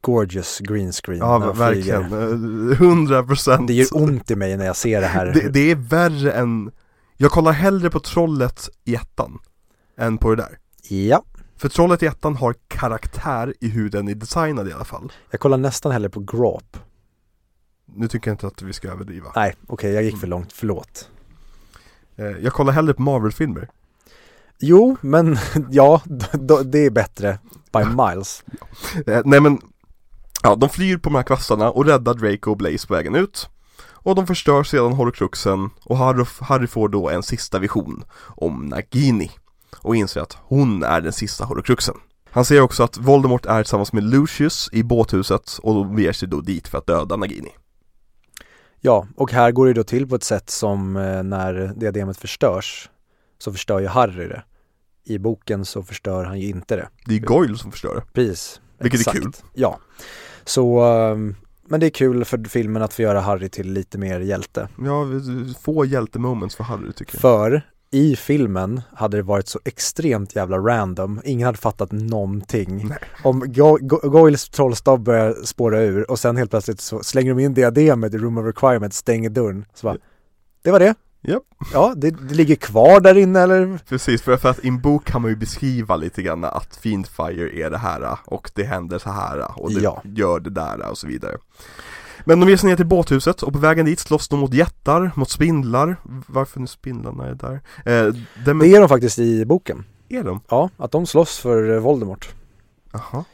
[0.00, 1.18] gorgeous green screen.
[1.18, 2.02] Ja, verkligen.
[2.02, 3.66] Eh, Hundra procent.
[3.66, 5.26] Det gör ont i mig när jag ser det här.
[5.26, 6.70] Det, det är värre än,
[7.16, 9.38] jag kollar hellre på trollet i ettan
[9.98, 10.58] än på det där.
[10.88, 11.24] Ja.
[11.56, 15.12] För trollet i ettan har karaktär i hur den är designad i alla fall.
[15.30, 16.76] Jag kollar nästan hellre på Grop.
[17.86, 19.32] Nu tycker jag inte att vi ska överdriva.
[19.36, 21.10] Nej, okej, jag gick för långt, förlåt.
[22.16, 23.68] Eh, jag kollar hellre på Marvel-filmer.
[24.58, 25.38] Jo, men
[25.70, 26.02] ja,
[26.64, 27.38] det är bättre
[27.72, 28.44] by miles.
[29.06, 29.60] Eh, nej men,
[30.42, 33.48] ja de flyr på de här kvastarna och räddar Draco och Blaze på vägen ut.
[34.04, 38.04] Och de förstör sedan Horcruxen och Harry, Harry får då en sista vision
[38.36, 39.30] om Nagini.
[39.80, 41.94] Och inser att hon är den sista Horcruxen.
[42.30, 46.28] Han ser också att Voldemort är tillsammans med Lucius i båthuset och de beger sig
[46.28, 47.50] då dit för att döda Nagini.
[48.80, 52.90] Ja, och här går det då till på ett sätt som eh, när diademet förstörs
[53.38, 54.42] så förstör ju Harry det.
[55.04, 56.88] I boken så förstör han ju inte det.
[57.06, 58.02] Det är Goyle som förstör det.
[58.12, 58.60] Precis.
[58.78, 59.18] Vilket är Exakt.
[59.18, 59.32] kul.
[59.54, 59.78] Ja.
[60.44, 61.36] Så, ehm,
[61.68, 64.68] men det är kul för filmen att få göra Harry till lite mer hjälte.
[64.84, 65.04] Ja,
[65.62, 67.20] få hjältemoments för Harry tycker jag.
[67.20, 67.62] För
[67.94, 72.86] i filmen hade det varit så extremt jävla random, ingen hade fattat någonting.
[72.88, 72.98] Nej.
[73.24, 77.40] Om Go- Go- Goyles trollstav börjar spåra ur och sen helt plötsligt så slänger de
[77.42, 79.64] in diademet i Room of Requirement, stänger dörren.
[79.74, 79.96] Så bara,
[80.62, 80.94] det var det.
[81.26, 81.42] Japp.
[81.72, 83.78] Ja, det, det ligger kvar där inne eller?
[83.88, 87.56] Precis, för, för att i en bok kan man ju beskriva lite grann att Fiendfire
[87.66, 90.02] är det här och det händer så här och det Ja.
[90.04, 91.36] gör det där och så vidare.
[92.24, 95.10] Men de ger sig ner till båthuset och på vägen dit slåss de mot jättar,
[95.14, 95.96] mot spindlar.
[96.26, 97.60] Varför nu spindlarna är där?
[97.84, 98.14] Eh,
[98.44, 99.84] dem- Det är de faktiskt i boken.
[100.08, 100.40] är de?
[100.48, 102.34] Ja, att de slåss för eh, Voldemort.
[102.92, 103.24] Jaha.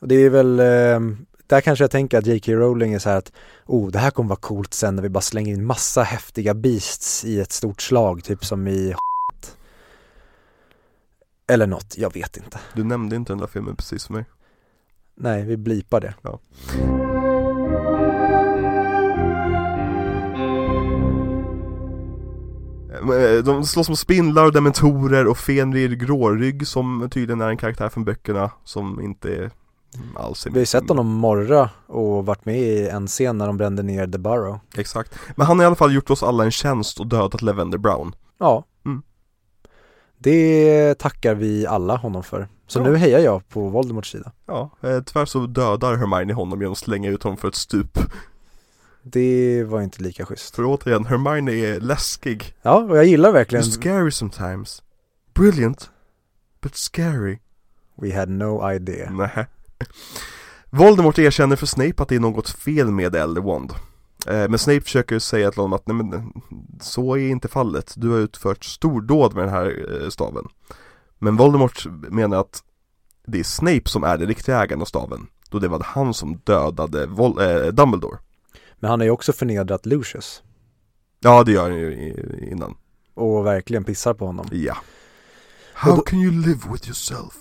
[0.00, 1.00] Och det är väl, eh,
[1.46, 2.52] där kanske jag tänker att J.K.
[2.52, 3.32] Rowling är så här att
[3.66, 7.24] oh, det här kommer vara coolt sen när vi bara slänger in massa häftiga beasts
[7.24, 8.94] i ett stort slag, typ som i
[11.48, 12.58] Eller något, jag vet inte.
[12.74, 14.24] Du nämnde inte den där filmen precis som mig.
[15.14, 16.14] Nej, vi blipar det.
[16.22, 16.38] Ja.
[23.44, 28.04] De slåss mot spindlar och dementorer och Fenrir Grårygg som tydligen är en karaktär från
[28.04, 29.50] böckerna som inte
[30.16, 33.46] alls är Vi har ju sett honom morra och varit med i en scen när
[33.46, 34.58] de brände ner The Burrow.
[34.76, 35.18] Exakt.
[35.36, 38.14] Men han har i alla fall gjort oss alla en tjänst och dödat Lavender Brown.
[38.38, 38.64] Ja.
[38.86, 39.02] Mm.
[40.18, 42.48] Det tackar vi alla honom för.
[42.66, 42.82] Så Ja.
[42.84, 44.32] nu hejar jag på Voldemorts sida.
[44.46, 47.98] Ja, eh, tyvärr så dödar Hermione honom genom att slänga ut honom för ett stup.
[49.12, 50.56] Det var inte lika schysst.
[50.56, 52.54] För återigen, Hermione är läskig.
[52.62, 54.82] Ja, och jag gillar verkligen You're scary sometimes.
[55.34, 55.90] Brilliant.
[56.62, 57.38] But scary.
[58.02, 59.10] We had no idea.
[59.10, 59.46] Nej.
[60.70, 63.72] Voldemort erkänner för Snape att det är något fel med Elderwand.
[64.26, 66.32] Eh, men Snape försöker säga till honom att nej men
[66.80, 67.94] så är inte fallet.
[67.96, 70.44] Du har utfört stordåd med den här eh, staven.
[71.18, 72.62] Men Voldemort menar att
[73.26, 75.26] det är Snape som är den riktiga ägaren av staven.
[75.50, 78.18] Då det var han som dödade Vol- eh, Dumbledore.
[78.78, 80.42] Men han har ju också förnedrat Lucius
[81.20, 82.12] Ja det gör han ju
[82.50, 82.74] innan.
[83.14, 84.48] och verkligen pissar på honom.
[84.52, 84.76] Ja.
[85.74, 87.34] How då- can you live with yourself?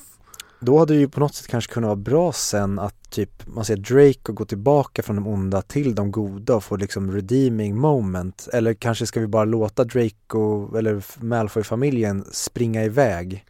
[0.60, 3.66] Då hade det ju på något sätt kanske kunnat vara bra sen att typ man
[3.66, 7.78] ser Drake och gå tillbaka från de onda till de goda och få liksom redeeming
[7.78, 8.48] moment.
[8.54, 13.46] Eller kanske ska vi bara låta Drake och, eller Malfoy-familjen springa iväg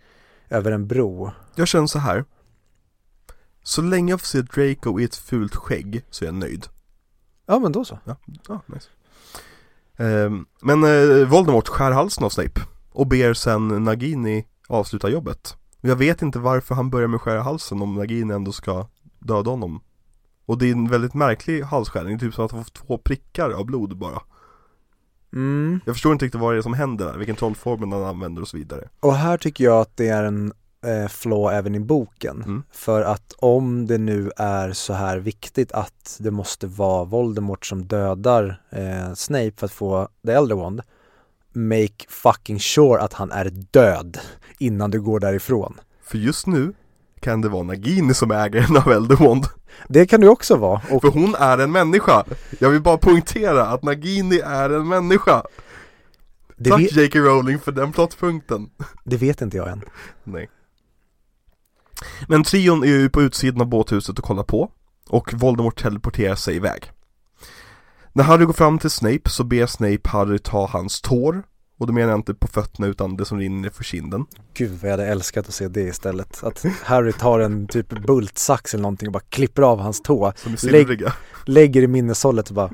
[0.50, 1.32] över en bro.
[1.56, 2.26] Jag känner så här.
[3.64, 6.68] Så länge jag får se Draco i ett fult skägg så är jag nöjd.
[7.46, 8.00] Ja men då så.
[8.06, 8.90] Ja, nice.
[9.98, 15.58] Ehm, men eh, Voldemort skär halsen av Snape och ber sen Nagini avsluta jobbet.
[15.82, 18.88] Jag vet inte varför han börjar med att skära halsen om Nagini ändå ska
[19.20, 19.82] döda honom.
[20.46, 23.66] Och det är en väldigt märklig halsskärning, typ som att han får två prickar av
[23.66, 24.22] blod bara.
[25.34, 25.80] Mm.
[25.86, 28.48] Jag förstår inte riktigt vad det är som händer där, vilken trollformel han använder och
[28.48, 28.90] så vidare.
[29.00, 30.54] Och här tycker jag att det är en
[30.86, 32.44] eh, flaw även i boken.
[32.46, 32.64] Mm.
[32.72, 37.86] För att om det nu är så här viktigt att det måste vara Voldemort som
[37.86, 40.82] dödar eh, Snape för att få The Elder Wand
[41.54, 44.20] Make fucking sure att han är död
[44.60, 45.80] innan du går därifrån.
[46.04, 46.74] För just nu
[47.20, 49.46] kan det vara Nagini som är ägaren av Elderwand.
[49.88, 50.82] Det kan du också vara.
[50.92, 52.24] Och För hon är en människa.
[52.60, 55.44] Jag vill bara poängtera att Nagini är en människa.
[56.58, 57.20] det, Tack vet, J.K.
[57.20, 58.70] Rowling för den plottpunkten.
[59.04, 59.82] det vet inte jag än.
[60.24, 60.50] Nej.
[62.28, 64.72] Men trion är ju på utsidan av båthuset och kollar på.
[65.10, 66.92] Och Voldemort teleporterar sig iväg.
[68.14, 71.44] När Harry går fram till Snape så ber Snape Harry ta hans tår.
[71.78, 74.26] Och då menar jag inte på fötterna utan det som rinner för kinden.
[74.54, 76.44] Gud vad jag hade älskat att se det istället.
[76.44, 80.34] Att Harry tar en typ bultsax eller någonting och bara klipper av hans tå.
[80.36, 81.14] Som är Lägg- silvriga.
[81.46, 82.72] Lägger i minneshållet och bara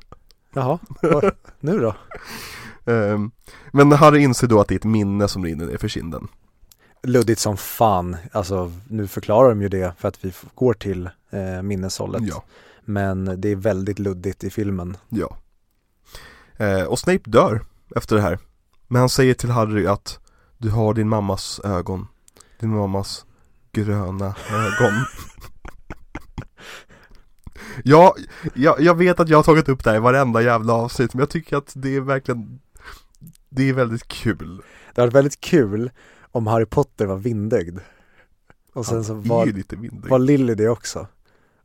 [0.53, 1.95] Jaha, vad- nu då?
[2.91, 3.31] Ehm,
[3.71, 6.27] Men Harry inser då att det är ett minne som rinner ner för kinden.
[7.03, 8.17] Luddigt som fan.
[8.31, 12.21] Alltså nu förklarar de ju det för att vi går till eh, minneshållet.
[12.25, 12.43] Ja.
[12.85, 14.97] Men det är väldigt luddigt i filmen.
[15.09, 15.37] Ja.
[16.57, 17.61] Eh, och Snape dör
[17.95, 18.39] efter det här.
[18.87, 20.19] Men han säger till Harry att
[20.57, 22.07] du har din mammas ögon.
[22.59, 23.25] Din mammas
[23.71, 24.93] gröna ögon.
[27.83, 28.15] ja,
[28.53, 31.19] jag, jag vet att jag har tagit upp det här i varenda jävla avsnitt men
[31.19, 32.59] jag tycker att det är verkligen
[33.49, 34.61] Det är väldigt kul.
[34.93, 35.91] Det hade varit väldigt kul
[36.31, 37.79] om Harry Potter var vindögd.
[38.73, 41.07] Och sen så Han var, var Lily det också.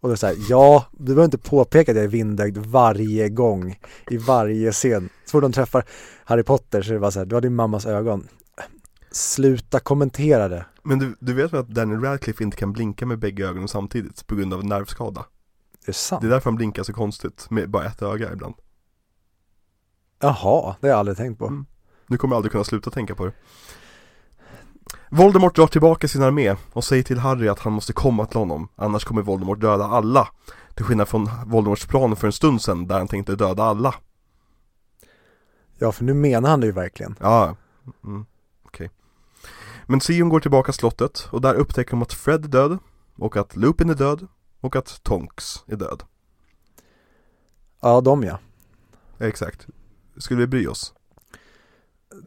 [0.01, 3.29] Och det är så här, ja, du behöver inte påpeka att jag är vindögd varje
[3.29, 5.09] gång, i varje scen.
[5.25, 5.85] Så fort de träffar
[6.25, 8.29] Harry Potter så är det bara så här, du har din mammas ögon.
[9.11, 10.67] Sluta kommentera det.
[10.83, 14.27] Men du, du vet väl att Daniel Radcliffe inte kan blinka med bägge ögonen samtidigt
[14.27, 15.25] på grund av nervskada?
[15.85, 16.23] Det är sant.
[16.23, 18.55] Det är därför han blinkar så konstigt med bara ett öga ibland.
[20.21, 21.47] Jaha, det har jag aldrig tänkt på.
[21.47, 21.67] Mm.
[22.07, 23.33] Nu kommer jag aldrig kunna sluta tänka på det.
[25.11, 28.69] Voldemort drar tillbaka sin armé och säger till Harry att han måste komma till honom,
[28.77, 30.29] annars kommer Voldemort döda alla.
[30.75, 33.95] Till skillnad från Voldemorts plan för en stund sedan där han tänkte döda alla.
[35.79, 37.17] Ja, för nu menar han det ju verkligen.
[37.21, 37.57] Ja,
[38.05, 38.27] mm,
[38.63, 38.91] okej.
[39.87, 42.79] Men Sion går tillbaka till slottet och där upptäcker de att Fred är död
[43.17, 44.29] och att Lupin är död
[44.61, 46.03] och att Tonks är död.
[47.81, 48.39] Ja, de ja.
[49.19, 49.67] Exakt.
[50.17, 50.96] Skulle vi bry oss?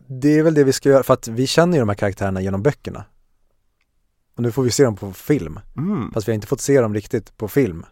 [0.07, 2.41] Det är väl det vi ska göra, för att vi känner ju de här karaktärerna
[2.41, 3.05] genom böckerna.
[4.35, 6.11] Och nu får vi se dem på film, Mm.
[6.13, 7.85] fast vi har inte fått se dem riktigt på film.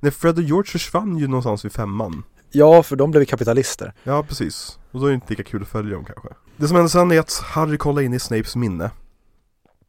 [0.00, 2.22] Nej, Fred och George försvann ju någonstans vid femman.
[2.50, 3.94] Ja, för de blev kapitalister.
[4.02, 4.78] Ja, precis.
[4.90, 6.28] Och då är det inte lika kul att följa dem kanske.
[6.56, 8.90] Det som händer sen är att Harry kollar in i Snapes minne.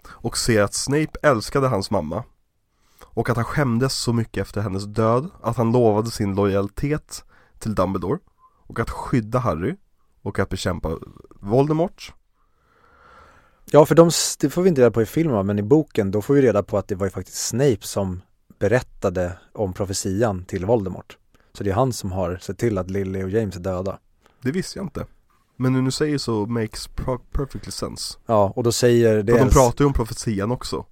[0.07, 2.23] Och ser att Snape älskade hans mamma.
[3.05, 7.23] Och att han skämdes så mycket efter hennes död att han lovade sin lojalitet
[7.59, 8.19] till Dumbledore.
[8.67, 9.75] Och att skydda Harry.
[10.21, 10.97] Och att bekämpa
[11.41, 12.13] Voldemort.
[13.65, 16.21] Ja, för de, det får vi inte reda på i filmen, men i boken, då
[16.21, 18.21] får vi reda på att det var ju faktiskt Snape som
[18.59, 21.17] berättade om profetian till Voldemort.
[21.53, 23.99] Så det är han som har sett till att Lily och James är döda.
[24.41, 25.05] Det visste jag inte.
[25.57, 26.87] Men när du säger så makes
[27.31, 28.17] perfectly sense.
[28.25, 30.85] Ja, och då säger det För de pratar ju om profetian också.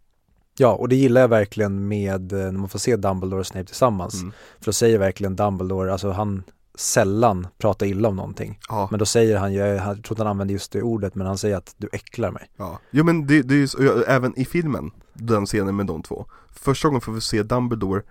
[0.58, 3.66] Ja, och det gillar jag verkligen med eh, när man får se Dumbledore och Snape
[3.66, 4.22] tillsammans.
[4.22, 4.34] Mm.
[4.60, 6.44] För då säger verkligen Dumbledore, alltså han
[6.80, 8.60] sällan pratar illa om någonting.
[8.70, 11.28] Ja, Men då säger han, jag, jag tror inte han använder just det ordet, men
[11.28, 12.50] han säger att du äcklar mig.
[12.58, 12.80] ja.
[12.92, 16.26] Jo men det, det är ju så, även i filmen, den scenen med de två.
[16.52, 18.02] Första gången får vi se Dumbledore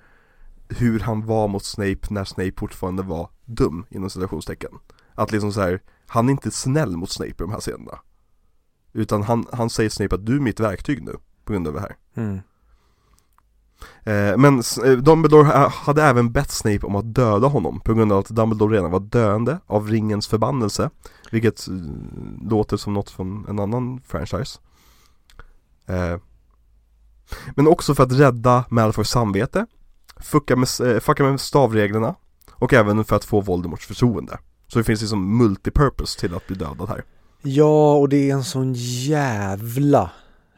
[0.69, 4.71] hur han var mot Snape när Snape fortfarande var dum inom citationstecken.
[5.15, 7.99] Att liksom så här, han är inte snäll mot Snape i de här scenerna.
[8.93, 11.81] Utan han, han säger Snape att du är mitt verktyg nu, på grund av det
[11.81, 11.97] här.
[12.15, 12.41] Mm.
[14.05, 18.19] Eh, men eh, Dumbledore hade även bett Snape om att döda honom på grund av
[18.19, 20.91] att Dumbledore redan var döende av ringens förbannelse
[21.31, 21.75] Vilket eh,
[22.51, 24.59] låter som något från en annan franchise.
[27.55, 29.67] Men också för att rädda Malfoys samvete
[30.17, 30.69] Fucka med,
[31.03, 32.15] fucka med stavreglerna
[32.53, 34.39] Och även för att få Voldemorts förtroende.
[34.67, 37.05] Så det finns liksom multipurpose till att bli dödad här.
[37.43, 40.11] Ja, och det är en sån jävla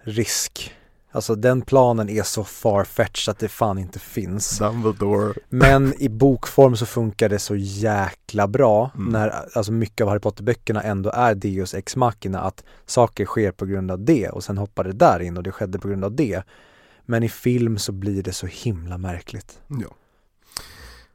[0.04, 0.74] risk.
[1.12, 4.58] Alltså den planen är så farfetched att det fan inte finns.
[4.58, 9.12] Dumbledore Men i bokform så funkar det så jäkla bra Mm.
[9.12, 13.66] när alltså mycket av Harry Potter-böckerna ändå är Deus ex machina att saker sker på
[13.66, 16.12] grund av det och sen hoppar det där in och det skedde på grund av
[16.14, 16.42] det.
[17.06, 19.58] Men i film så blir det så himla märkligt.
[19.66, 19.88] Ja.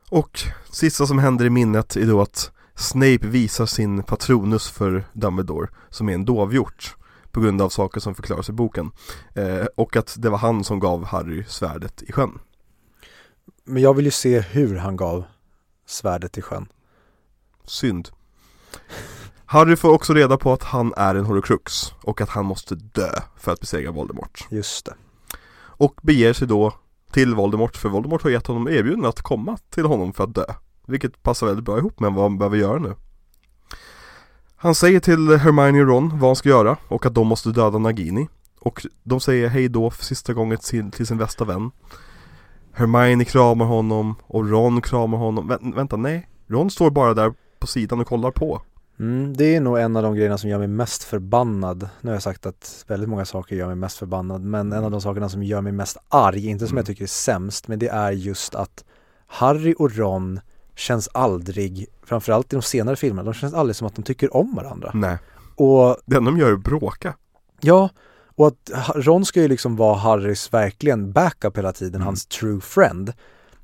[0.09, 0.39] Och
[0.71, 6.09] sista som händer i minnet är då att Snape visar sin patronus för Dumbledore som
[6.09, 6.95] är en dovhjort
[7.35, 8.91] på grund av saker som förklaras i boken.
[9.33, 12.39] Eh, och att det var han som gav Harry svärdet i sjön.
[13.63, 15.23] Men jag vill ju se hur han gav
[15.87, 16.67] svärdet i sjön.
[17.63, 18.09] Synd.
[19.45, 23.11] Harry får också reda på att han är en horocrux och att han måste dö
[23.37, 24.47] för att besegra Voldemort.
[24.49, 24.93] Just det.
[25.57, 26.73] Och beger sig då
[27.11, 30.45] till Voldemort för Voldemort har gett honom erbjudande att komma till honom för att dö.
[30.87, 32.95] Vilket passar väldigt bra ihop med vad han behöver göra nu.
[34.65, 37.77] Han säger till Hermione och Ron vad han ska göra och att de måste döda
[37.77, 38.27] Nagini.
[38.59, 41.71] Och de säger hej då för sista gången till, till sin bästa vän.
[42.71, 45.51] Hermione kramar honom och Ron kramar honom.
[45.51, 46.29] Vä- vänta, nej.
[46.47, 48.61] Ron står bara där på sidan och kollar på.
[48.99, 51.89] Mm, det är nog en av de grejerna som gör mig mest förbannad.
[52.01, 54.91] Nu har jag sagt att väldigt många saker gör mig mest förbannad, men en av
[54.91, 56.77] de sakerna som gör mig mest arg, inte som Mm.
[56.77, 58.85] jag tycker är sämst, men det är just att
[59.27, 60.39] Harry och Ron
[60.75, 64.55] känns aldrig, framförallt i de senare filmerna, de känns aldrig som att de tycker om
[64.55, 64.91] varandra.
[64.93, 65.17] Nej.
[65.55, 67.13] Och Det enda de gör är att bråka.
[67.61, 67.89] ja,
[68.37, 72.05] och att Ron ska ju liksom vara Harrys verkligen backup hela tiden, Mm.
[72.05, 73.13] hans true friend.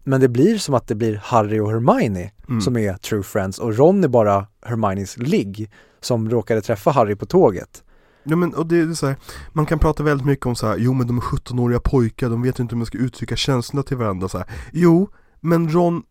[0.04, 2.62] Men det blir som att det blir Harry och Hermione Mm.
[2.62, 7.26] som är true friends och Ron är bara Hermiones ligg som råkade träffa Harry på
[7.26, 7.84] tåget.
[8.24, 9.16] Ja men och det är så här,
[9.54, 12.42] man kan prata väldigt mycket om så här, jo men de är 17-åriga pojkar, de
[12.42, 14.48] vet inte hur man ska uttrycka känslorna till varandra så här.
[14.72, 15.10] Jo,
[15.40, 16.04] men Ron,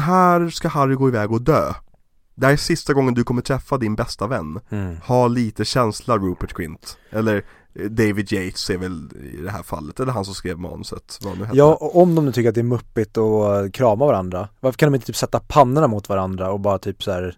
[0.00, 1.72] här ska Harry gå iväg och dö.
[2.34, 4.60] Det här är sista gången du kommer träffa din bästa vän.
[5.06, 6.96] Ha lite känsla Rupert Grint.
[7.10, 7.44] Eller
[7.74, 11.38] eh, David Yates är väl i det här fallet, eller han som skrev manuset, vad
[11.38, 11.56] nu hette.
[11.58, 14.92] Ja, och om de nu tycker att det är muppigt att krama varandra, varför kan
[14.92, 17.36] de inte typ sätta pannorna mot varandra och bara typ så här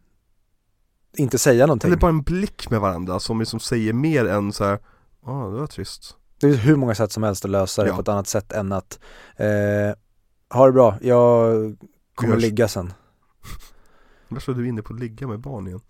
[1.16, 1.88] inte säga någonting?
[1.88, 4.78] Eller bara en blick med varandra som liksom säger mer än så här,
[5.26, 6.14] ja ah, det var trist.
[6.40, 7.94] Det är hur många sätt som helst att lösa det Ja.
[7.94, 8.98] på ett annat sätt än att
[9.36, 9.96] eh,
[10.54, 11.54] ha det bra, jag
[12.18, 12.42] kommer hörs.
[12.42, 12.92] ligga sen.
[14.28, 15.80] Varför är du inne på att ligga med barn igen?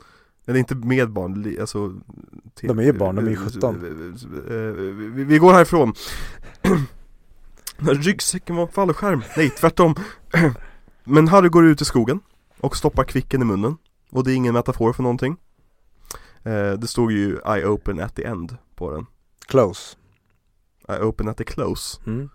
[0.47, 1.89] Eller inte med barn, alltså
[2.61, 3.75] De är ju barn, de är ju 17.
[3.75, 4.53] Eh,
[5.13, 5.95] vi, vi går härifrån
[7.79, 9.95] Ryggsäcken var en fallskärm, nej tvärtom
[11.05, 12.21] Men Harry går ut i skogen
[12.61, 13.77] och stoppar kvicken i munnen
[14.11, 15.37] Och det är ingen metafor för någonting
[16.43, 19.07] Eh, Det stod ju I open at the end på den
[19.47, 19.97] Close.
[20.89, 22.29] I open at the close Mm.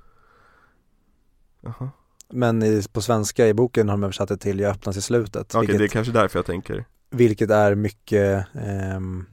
[1.62, 1.90] Jaha
[2.30, 5.56] Men i, på svenska i boken har de översatt det till jag öppnas i slutet.
[5.56, 9.26] Okej, vilket, det är kanske därför jag tänker vilket är mycket ehm,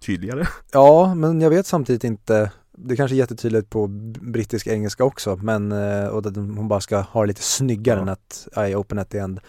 [0.00, 3.86] tydligare Ja, men jag vet samtidigt inte Det kanske är jättetydligt på
[4.20, 8.02] brittisk engelska också men eh, och att hon bara ska ha det lite snyggare Ja.
[8.02, 9.40] än att I open at the end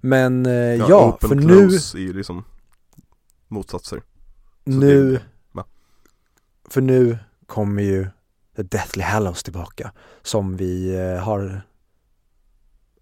[0.00, 2.44] Men eh, ja, open för nu, är ju liksom
[3.48, 4.02] motsatser
[4.64, 5.64] Så nu det- va?
[6.68, 8.06] För nu kommer ju
[8.56, 9.92] The Deathly Hallows tillbaka
[10.22, 11.62] Som vi eh, har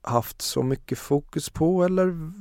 [0.04, 2.32] haft så mycket fokus på eller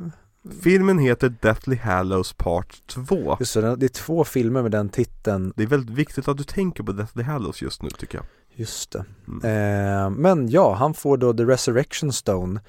[0.61, 5.53] Filmen heter Deathly Hallows Part 2 Just det, det är två filmer med den titeln
[5.55, 8.91] Det är väldigt viktigt att du tänker på Deathly Hallows just nu tycker jag Just
[8.91, 9.39] det Mm.
[9.43, 12.61] Eh, men ja, han får då The Resurrection Stone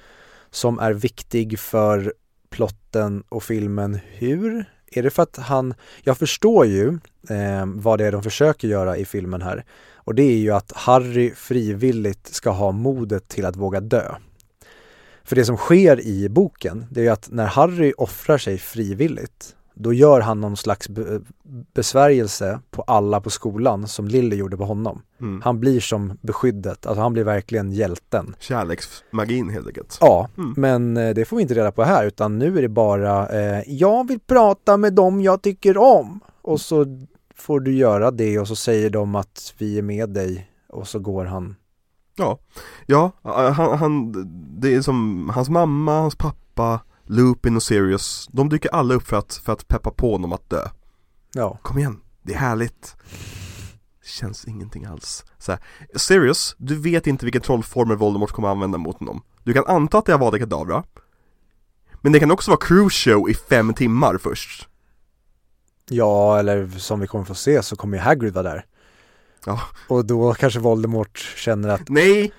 [0.49, 2.13] som är viktig för
[2.49, 3.99] plotten och filmen.
[4.05, 4.65] Hur?
[4.91, 5.73] Är det för att han,
[6.03, 6.87] jag förstår ju
[7.29, 9.65] eh, vad det är de försöker göra i filmen här
[9.95, 14.15] och det är ju att Harry frivilligt ska ha modet till att våga dö.
[15.25, 19.93] För det som sker i boken, det är att när Harry offrar sig frivilligt, då
[19.93, 21.21] gör han någon slags be-
[21.73, 25.01] besvärjelse på alla på skolan som Lily gjorde på honom.
[25.21, 25.41] Mm.
[25.41, 28.35] Han blir som beskyddet, alltså han blir verkligen hjälten.
[28.39, 29.97] Kärleksmagin helt enkelt.
[30.01, 30.53] Ja, Mm.
[30.57, 33.63] men eh, det får vi inte reda på här utan nu är det bara eh,
[33.67, 36.85] jag vill prata med dem jag tycker om och så
[37.35, 40.99] får du göra det och så säger de att vi är med dig och så
[40.99, 41.55] går han.
[42.15, 42.39] Ja,
[42.85, 44.11] ja han, han,
[44.61, 49.17] det är som hans mamma, hans pappa, Lupin och Sirius De dyker alla upp för
[49.17, 50.67] att, för att peppa på honom att dö.
[51.33, 52.95] Ja, Kom igen, det är härligt.
[54.05, 55.25] Känns ingenting alls.
[55.37, 55.61] Så här,
[55.95, 59.21] Sirius, du vet inte vilken trollformel Voldemort kommer använda mot honom.
[59.43, 60.83] Du kan anta att det är Avada Kedavra
[62.01, 64.69] Men det kan också vara Show i fem timmar först.
[65.89, 68.65] Ja eller som vi kommer få se så kommer ju Hagrid vara där.
[69.45, 69.61] Ja.
[69.87, 72.33] Och då kanske Voldemort känner att, Nej!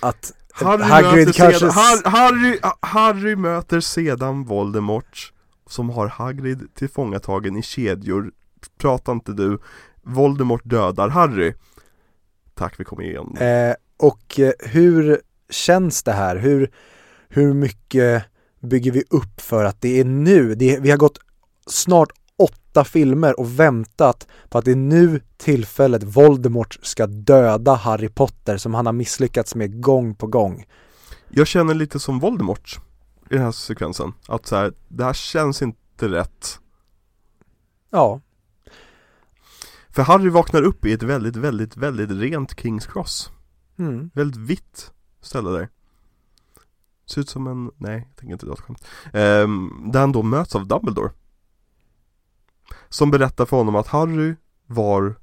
[0.00, 5.32] att Harry, Hagrid möter kanske sedan, Harry, Harry möter sedan Voldemort
[5.66, 8.30] Som har Hagrid tillfångatagen i kedjor
[8.78, 9.58] Prata inte du
[10.02, 11.54] Voldemort dödar Harry
[12.54, 15.20] Tack, vi kommer igenom Eh, och eh, hur
[15.50, 16.36] känns det här?
[16.36, 16.70] Hur,
[17.28, 18.24] hur mycket
[18.60, 20.54] bygger vi upp för att det är nu?
[20.54, 21.18] Det vi har gått
[21.66, 22.12] snart
[22.74, 28.56] åtta filmer och väntat på att det är nu tillfället Voldemort ska döda Harry Potter
[28.56, 30.64] som han har misslyckats med gång på gång.
[31.28, 32.80] Jag känner lite som Voldemort
[33.30, 36.58] I den här sekvensen Att så här, det här känns inte rätt.
[37.90, 38.20] Ja,
[39.90, 43.30] För Harry vaknar upp i ett väldigt, väldigt, väldigt rent Kings Cross.
[43.78, 44.10] Mm.
[44.14, 45.68] Väldigt vitt ställe där.
[47.06, 48.84] Ser ut som en, nej jag tänker inte dra ett skämt.
[49.12, 51.10] Ehm, Där han då möts av Dumbledore
[52.88, 54.34] Som berättar för honom att Harry
[54.66, 55.14] var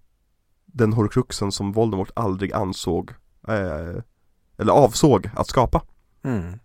[0.65, 3.11] Den horcruxen som Voldemort aldrig ansåg
[3.47, 4.01] eh,
[4.57, 5.81] Eller avsåg att skapa
[6.23, 6.59] Mm.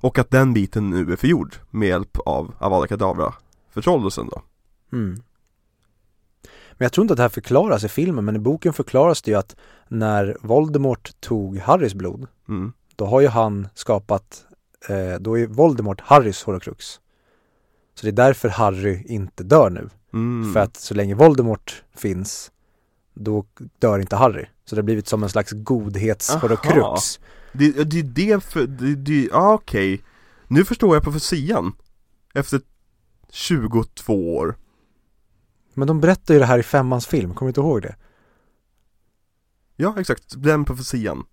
[0.00, 3.34] Och att den biten nu är förgjord med hjälp av Avada Kedavra
[3.70, 4.42] Förtrollelsen då
[4.92, 5.22] Mm.
[6.72, 9.30] Men jag tror inte att det här förklaras i filmen men i boken förklaras det
[9.30, 9.56] ju att
[9.88, 12.72] när Voldemort tog Harrys blod mm.
[12.96, 14.44] då har ju han skapat,
[14.88, 17.00] eh, då är Voldemort Harrys horocrux.
[17.98, 19.88] Så det är därför Harry inte dör nu.
[20.12, 20.52] Mm.
[20.52, 22.50] För att så länge Voldemort finns,
[23.14, 23.46] då
[23.78, 24.46] dör inte Harry.
[24.64, 27.20] Så det har blivit som en slags godhetshorocrux.
[27.52, 30.02] Det, det är det för, det, det, ah, okej
[30.48, 31.72] Nu förstår jag profetian
[32.34, 32.60] Efter
[33.30, 34.56] 22 år
[35.74, 37.96] Men de berättar ju det här i femmans film, kommer du inte ihåg det?
[39.76, 41.24] Ja exakt, den profetian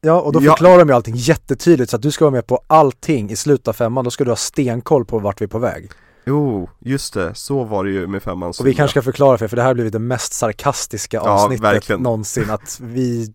[0.00, 0.50] Ja, och då Ja.
[0.52, 3.68] förklarar de ju allting jättetydligt så att du ska vara med på allting i slutet
[3.68, 5.90] av femman, då ska du ha stenkoll på vart vi är på väg.
[6.26, 9.44] Jo, just det, så var det ju med femman Och vi kanske ska förklara för
[9.44, 12.00] er, för det här har blivit det mest sarkastiska Ja, avsnittet verkligen.
[12.00, 13.34] någonsin, att vi,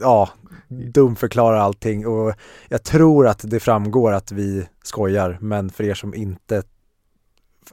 [0.00, 0.28] ja,
[0.68, 2.06] dumförklarar allting.
[2.06, 2.34] Och
[2.68, 6.62] jag tror att det framgår att vi skojar, men för er som inte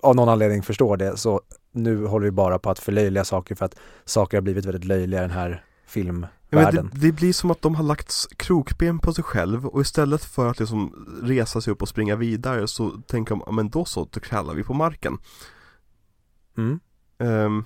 [0.02, 3.66] av någon anledning förstår det, så nu håller vi bara på att förlöjliga saker för
[3.66, 3.76] att
[4.06, 6.86] saker har blivit väldigt löjliga i den här ja, filmvärlden.
[6.92, 10.24] men det, det blir som att de har lagt krokben på sig själv och istället
[10.24, 14.08] för att liksom resa sig upp och springa vidare så tänker de, men då så,
[14.12, 15.18] då kallar vi på marken
[16.58, 16.80] Mm.
[17.20, 17.66] Ehm,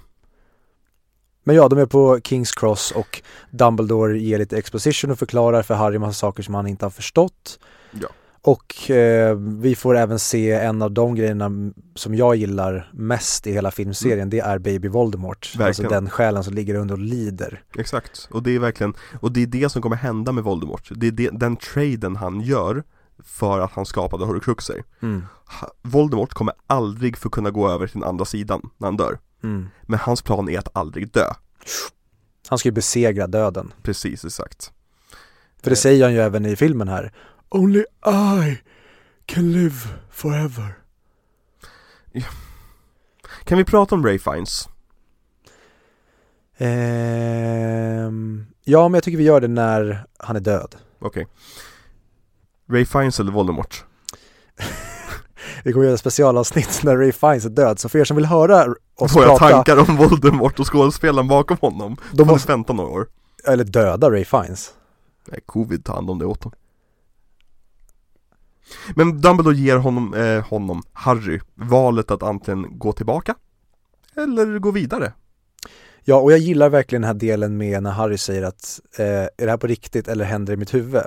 [1.44, 3.22] Men ja, de är på Kings Cross och
[3.52, 7.60] Dumbledore ger lite exposition och förklarar för Harry massa saker som han inte har förstått.
[7.92, 8.08] Ja.
[8.48, 11.52] Och eh, vi får även se en av de grejerna
[11.96, 15.38] som jag gillar mest i hela filmserien, det är Baby Voldemort.
[15.38, 15.68] Alltså Mm.
[15.68, 15.92] Verkligen.
[15.92, 17.64] den själen som ligger under och lider.
[17.78, 21.08] Exakt, och det är verkligen, och det är det som kommer hända med Voldemort Det
[21.08, 22.84] är det, den traden han gör
[23.24, 25.24] för att han skapade Horcruxer Mm.
[25.82, 29.68] Voldemort kommer aldrig få kunna gå över till den andra sidan när han dör Mm.
[29.82, 31.34] Men hans plan är att aldrig dö
[32.48, 33.74] Han ska ju besegra döden.
[33.84, 34.72] Precis, exakt
[35.64, 37.14] För det säger han ju även i filmen här.
[37.56, 38.58] Only I
[39.26, 39.76] can live
[40.10, 40.78] forever.
[43.44, 44.70] Kan vi prata om Ray Fiennes?
[46.58, 50.76] Ehm, ja, men jag tycker vi gör det när han är död.
[51.00, 51.28] Okej
[52.70, 53.86] Ray Fiennes eller Voldemort?
[55.64, 58.26] Vi kommer göra ett specialavsnitt när Ray Fiennes är död, så för er som vill
[58.26, 61.98] höra oss Får jag prata, tankar om Voldemort och skådespelaren bakom honom?
[62.12, 63.08] då De måste vänta några år
[63.48, 64.74] eller döda Ray Fiennes.
[65.28, 66.52] Nej, covid tar hand om det åt dem
[68.96, 73.36] Men Dumbledore ger honom, eh, honom, Harry, valet att antingen gå tillbaka
[74.16, 75.14] Eller gå vidare
[76.08, 79.30] Ja, och jag gillar verkligen den här delen med när Harry säger att eh, är
[79.38, 81.02] det här på riktigt eller händer det i mitt huvud?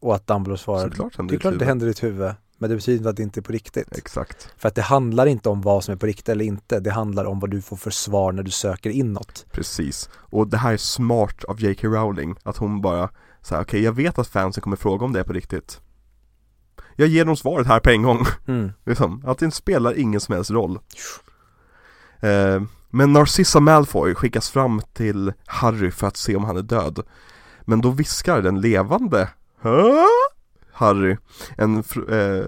[0.00, 2.70] Och att Dumbledore svarar, Såklart händer det är klart det händer i ditt huvud, men
[2.70, 3.98] det betyder inte att det inte är på riktigt.
[3.98, 6.90] Exakt För att det handlar inte om vad som är på riktigt eller inte, det
[6.90, 9.46] handlar om vad du får för svar när du söker inåt.
[9.52, 11.88] Precis, och det här är smart av J.K.
[11.88, 13.10] Rowling Att hon bara
[13.42, 15.80] säger okej jag vet att fansen kommer fråga om det är på riktigt
[16.96, 18.26] Jag ger dem svaret här på en gång.
[18.46, 18.72] Mm.
[18.86, 20.78] Liksom, att det spelar ingen som helst roll.
[22.20, 27.00] Eh, men Narcissa Malfoy skickas fram till Harry för att se om han är död.
[27.60, 29.28] Men då viskar den levande
[29.62, 30.06] Hä?
[30.72, 31.16] Harry
[31.56, 31.76] en
[32.08, 32.46] eh,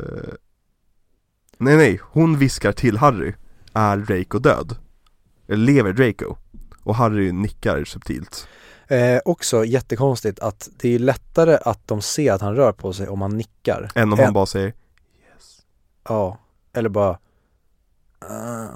[1.59, 3.35] Nej nej, hon viskar till Harry
[3.73, 4.77] Är Draco död?
[5.49, 6.37] Eller lever Draco?
[6.83, 8.49] Och Harry nickar subtilt
[8.89, 13.09] Eh, också jättekonstigt att det är lättare att de ser att han rör på sig
[13.09, 13.91] om han nickar.
[13.95, 14.73] Än om En- han bara säger
[16.09, 16.39] Ja,
[16.73, 17.19] eller bara
[18.19, 18.69] ah.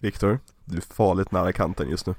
[0.00, 2.14] Viktor, du är farligt nära kanten just nu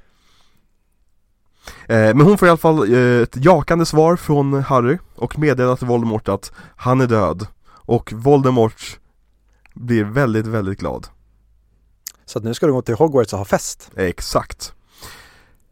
[1.87, 5.75] eh, Men hon får i alla fall eh, ett jakande svar från Harry och meddelar
[5.75, 8.99] till Voldemort att han är död Och Voldemort
[9.73, 11.07] blir väldigt, väldigt glad
[12.29, 13.91] Så att nu ska du gå till Hogwarts och ha fest.
[13.95, 14.73] Exakt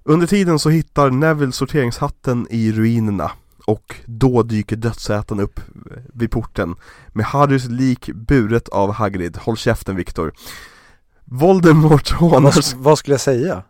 [0.04, 3.32] Under tiden så hittar Neville sorteringshatten i ruinerna
[3.66, 5.60] och då dyker dödsätaren upp
[6.14, 6.76] vid porten
[7.08, 9.38] med Harrys lik buret av Hagrid.
[9.38, 10.34] Håll käften Viktor.
[11.26, 12.42] Voldemort hånar...
[12.42, 13.64] Vad, vad skulle jag säga?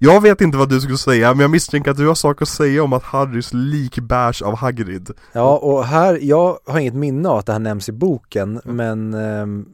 [0.00, 2.48] Jag vet inte vad du skulle säga men jag misstänker att du har saker att
[2.48, 5.10] säga om att Harrys lik bärs av Hagrid.
[5.32, 9.14] Ja, och här, jag har inget minne av att det här nämns i boken, men
[9.14, 9.66] ehm,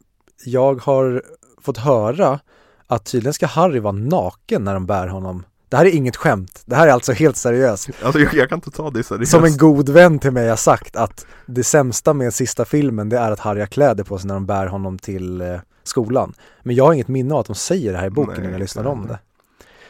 [0.45, 1.23] jag har
[1.63, 2.39] fått höra
[2.87, 5.43] att tydligen ska Harry vara naken när de bär honom.
[5.69, 7.89] Det här är inget skämt, det här är alltså helt seriöst.
[8.03, 9.31] Alltså jag, jag kan inte ta det seriöst.
[9.31, 13.17] Som en god vän till mig har sagt att det sämsta med sista filmen det
[13.17, 16.33] är att Harry har kläder på sig när de bär honom till eh, skolan.
[16.63, 18.51] Men jag har inget minne av att de säger det här i boken Nej, när
[18.51, 19.19] jag lyssnade om det.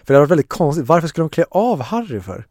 [0.03, 2.45] För det har varit väldigt konstigt, varför skulle de klä av Harry för?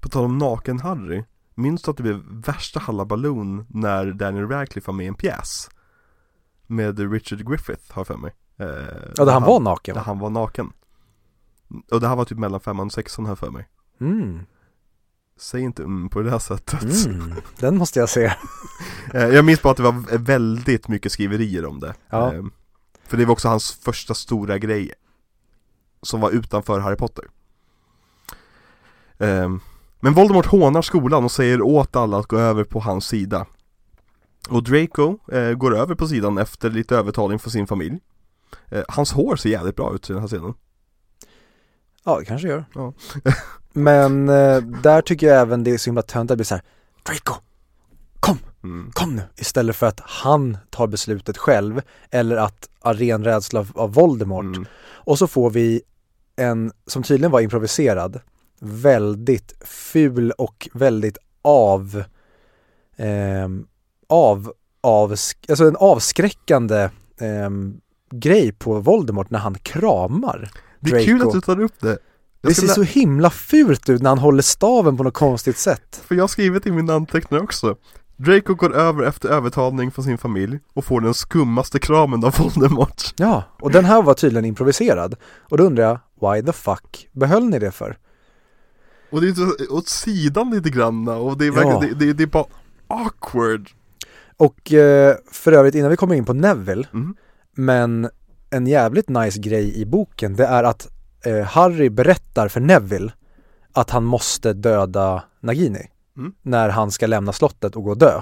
[0.00, 4.94] På tal om naken-Harry, minns du att det blev värsta halabaloo när Daniel Radcliffe var
[4.94, 5.68] med i en pjäs?
[6.72, 8.32] Med Richard Griffith, har jag för mig.
[8.56, 8.66] Eh,
[9.16, 10.04] Ja, där han var naken Där va?
[10.06, 10.72] han var naken.
[11.90, 13.68] Och det här var typ mellan femman och sexan, jag för mig.
[14.00, 14.40] Mm.
[15.38, 17.04] Säg inte mm på det här sättet.
[17.06, 17.34] Mm.
[17.58, 18.32] Den måste jag se.
[19.14, 21.94] Eh, jag minns bara att det var väldigt mycket skriverier om det.
[22.10, 22.34] Ja.
[22.34, 22.42] Eh,
[23.04, 24.92] för det var också hans första stora grej
[26.02, 27.24] som var utanför Harry Potter.
[29.18, 29.50] Eh,
[30.00, 33.46] men Voldemort hånar skolan och säger åt alla att gå över på hans sida.
[34.50, 37.98] Och Draco eh, går över på sidan efter lite övertalning från sin familj.
[38.68, 40.54] Eh, hans hår ser jävligt bra ut i den här scenen.
[42.04, 42.64] Ja, det kanske gör.
[42.74, 42.92] Ja.
[43.72, 46.54] Men eh, där tycker jag även det är så himla töntigt att det blir så
[46.54, 46.64] här,
[47.02, 47.34] Draco,
[48.20, 48.90] kom, Mm.
[48.94, 49.22] kom nu.
[49.36, 54.44] Istället för att han tar beslutet själv eller att ren rädsla av- av Voldemort.
[54.44, 54.66] Mm.
[54.82, 55.82] Och så får vi
[56.36, 58.20] en, som tydligen var improviserad,
[58.60, 62.04] väldigt ful och väldigt av,
[62.96, 63.66] ehm,
[64.12, 65.10] av, av,
[65.48, 66.90] alltså en avskräckande
[67.20, 67.74] ehm,
[68.10, 70.50] grej på Voldemort när han kramar.
[70.80, 71.28] Det är kul Draco.
[71.28, 71.98] att du tar upp det.
[72.40, 76.02] Jag Det ser så himla fult ut när han håller staven på något konstigt sätt.
[76.06, 77.76] För jag har skrivit i mina anteckningar också
[78.16, 83.02] Draco går över efter övertalning från sin familj och får den skummaste kramen av Voldemort
[83.16, 85.14] Ja, och den här var tydligen improviserad.
[85.50, 85.98] Och då undrar jag,
[86.34, 87.98] why the fuck behöll ni det för?
[89.10, 91.54] Och det är åt sidan lite grann och det är Ja.
[91.54, 92.44] verkligen, det, det, det är bara
[92.86, 93.70] awkward
[94.42, 97.14] Och eh, för övrigt innan vi kommer in på Neville, mm.
[97.56, 98.10] men
[98.50, 100.88] en jävligt nice grej i boken det är att
[101.24, 103.12] eh, Harry berättar för Neville
[103.72, 106.32] att han måste döda Nagini Mm.
[106.42, 108.20] när han ska lämna slottet och gå och dö.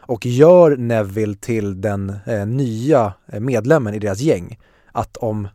[0.00, 4.58] Och gör Neville till den eh, nya medlemmen i deras gäng.
[4.92, 5.48] Att om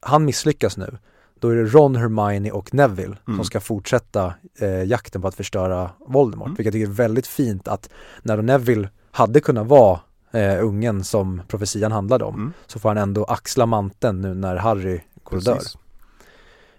[0.00, 0.98] han misslyckas nu,
[1.40, 3.38] då är det Ron, Hermione och Neville Mm.
[3.38, 6.46] som ska fortsätta eh, jakten på att förstöra Voldemort.
[6.46, 6.54] Mm.
[6.56, 7.90] Vilket jag tycker är väldigt fint att
[8.22, 10.00] när Neville hade kunnat vara
[10.30, 12.52] eh, ungen som profetian handlade om Mm.
[12.66, 15.58] så får han ändå axla manteln nu när Harry går och dör.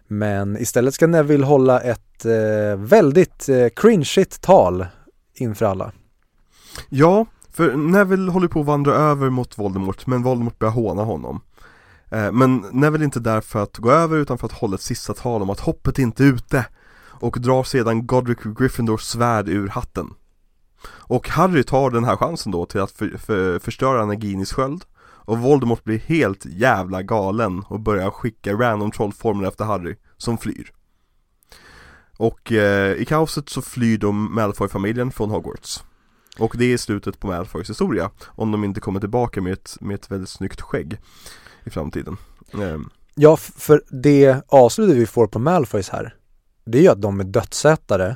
[0.07, 4.85] Men istället ska Neville hålla ett eh, väldigt eh, cringeigt tal
[5.33, 5.91] inför alla.
[6.89, 11.41] Ja, för Neville håller på att vandra över mot Voldemort men Voldemort börjar håna honom
[12.11, 14.81] eh, Men Neville är inte där för att gå över utan för att hålla ett
[14.81, 16.65] sista tal om att hoppet inte är ute
[17.19, 20.07] Och drar sedan Godric Gryffindors svärd ur hatten
[21.07, 24.83] och Harry tar den här chansen då till att för, för, förstöra Naginis sköld.
[24.99, 30.71] Och Voldemort blir helt jävla galen och börjar skicka random trollformler efter Harry, som flyr.
[32.17, 35.83] Och eh, i kaoset så flyr de Malfoy-familjen från Hogwarts.
[36.39, 39.95] Och det är slutet på Malfoys historia Om de inte kommer tillbaka med ett, med
[39.95, 40.97] ett väldigt snyggt skägg
[41.63, 42.17] I framtiden.
[42.53, 42.79] Eh.
[43.15, 46.15] Ja, för det avslutet vi får på Malfoys här,
[46.65, 48.15] det är ju att de är dödsätare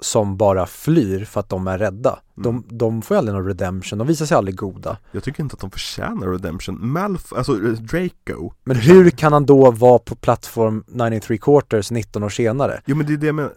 [0.00, 2.18] som bara flyr för att de är rädda.
[2.34, 2.64] De, Mm.
[2.68, 4.98] de får ju aldrig någon redemption, de visar sig aldrig goda.
[5.12, 9.46] Jag tycker inte att de förtjänar redemption Malfoy, alltså eh, Draco Men hur kan han
[9.46, 12.82] då vara på plattform 93 quarters 19 år senare?
[12.86, 13.52] Jo men det är det jag menar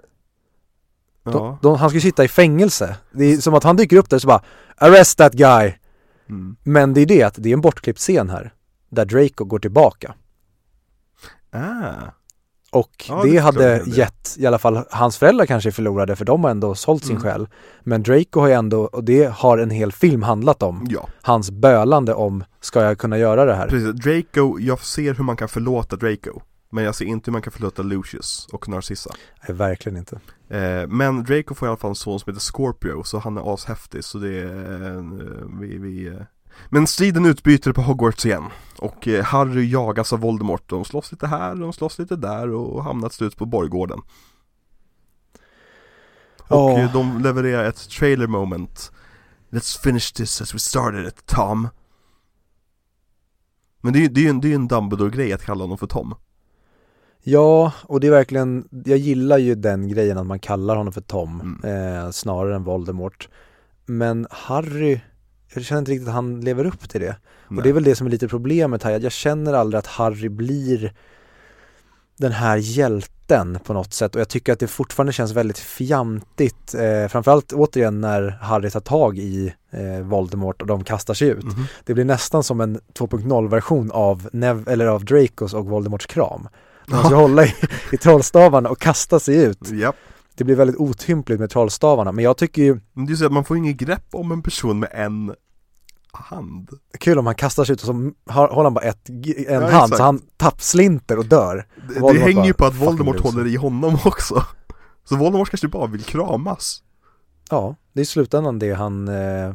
[1.24, 1.60] De, Ja.
[1.62, 2.98] de, han ska ju sitta i fängelse.
[3.12, 4.44] Det är som att han dyker upp där och så bara
[4.78, 5.74] Arrest that guy!
[6.30, 6.56] Mm.
[6.64, 8.54] Men det är det att det är en bortklippt scen här.
[8.90, 10.14] Där Draco går tillbaka.
[11.52, 11.94] Ah.
[12.76, 16.44] Och Ja, det, det hade gett, i alla fall hans föräldrar kanske förlorade för de
[16.44, 17.24] har ändå sålt sin Mm.
[17.24, 17.48] själ.
[17.84, 20.86] Men Draco har ju ändå, och det har en hel film handlat om.
[20.90, 23.68] Ja, Hans bölande om, ska jag kunna göra det här?
[23.68, 23.92] precis.
[24.04, 26.42] Draco, jag ser hur man kan förlåta Draco.
[26.72, 29.12] Men jag ser inte hur man kan förlåta Lucius och Narcissa.
[29.48, 30.16] Nej, verkligen inte.
[30.50, 33.54] Eh, men Draco får i alla fall en son som heter Scorpio, så han är
[33.54, 35.04] ashäftig, så det är, eh,
[35.60, 36.14] vi, vi eh.
[36.70, 38.44] Men striden utbyter på Hogwarts igen.
[38.78, 42.84] Och eh, Harry jagas av Voldemort, de slåss lite här, de slåss lite där och
[42.84, 44.02] hamnar till slut på borggården.
[46.48, 48.92] Och eh, de levererar ett trailer moment.
[49.50, 51.68] Let's finish this as we started it, Tom.
[53.82, 55.88] Men det är ju det är en, det är en Dumbledore-grej att kalla honom för
[55.88, 56.16] Tom.
[57.24, 61.02] Ja, och det är verkligen, jag gillar ju den grejen att man kallar honom för
[61.02, 61.96] Tom Mm.
[62.06, 63.30] eh, snarare än Voldemort.
[63.86, 65.00] Men Harry,
[65.54, 67.16] jag känner inte riktigt att han lever upp till det.
[67.58, 70.30] Och det är väl det som är lite problemet här, jag känner aldrig att Harry
[70.30, 70.94] blir
[72.18, 76.74] den här hjälten på något sätt och jag tycker att det fortfarande känns väldigt fjantigt
[76.74, 81.44] eh, framförallt återigen när Harry tar tag i eh, Voldemort och de kastar sig ut.
[81.44, 81.66] Mhm.
[81.84, 86.48] Det blir nästan som en 2.0 version av, Nev- eller av Dracos och Voldemorts kram.
[86.88, 87.54] Man ska hålla i,
[87.92, 89.70] i trollstavarna och kasta sig ut.
[89.72, 89.96] Japp.
[90.36, 93.32] Det blir väldigt otympligt med trollstavarna men jag tycker ju Men det är så att
[93.32, 95.34] man får inget grepp om en person med en
[96.12, 96.70] hand.
[97.00, 99.60] kul om han kastar sig ut och så har, håller han bara ett, en Ja,
[99.60, 99.98] hand exakt.
[99.98, 101.68] så han tappslinter och dör.
[101.88, 104.44] Det, det hänger ju på att "Fucking Voldemort loser." håller i honom också.
[105.04, 106.84] Så Voldemort kanske bara vill kramas.
[107.50, 109.54] Ja, det är i slutändan det han, eh,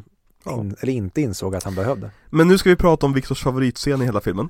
[0.58, 2.10] in, eller inte insåg att han behövde.
[2.30, 4.48] Men nu ska vi prata om Victors favoritscen i hela filmen.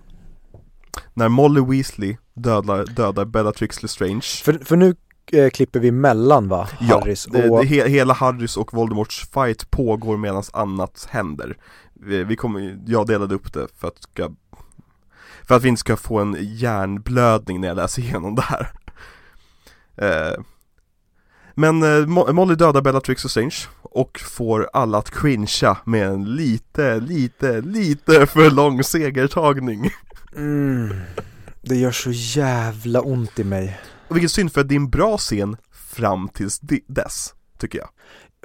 [1.15, 4.21] När Molly Weasley dödar, dödar Bellatrix Lestrange.
[4.45, 4.95] För, för nu
[5.53, 9.71] klipper vi mellan va, Ja, Harrys det, och det, he, hela Harrys och Voldemorts fight
[9.71, 11.57] pågår medan annat händer.
[11.95, 14.31] Vi, vi kommer, jag delade upp det för att, ska,
[15.49, 18.73] för att vi inte ska få en hjärnblödning när jag läser igenom det här.
[19.97, 20.41] Eh,
[21.55, 27.01] men eh, Mo- Molly dödar Bellatrix Lestrange och får alla att cringea med en lite,
[27.01, 29.91] lite, lite för lång segertagning.
[30.37, 31.01] mm,
[31.63, 33.81] det gör så jävla ont i mig.
[34.11, 37.89] Och vilket synd för att det är en bra scen fram tills dess, tycker jag.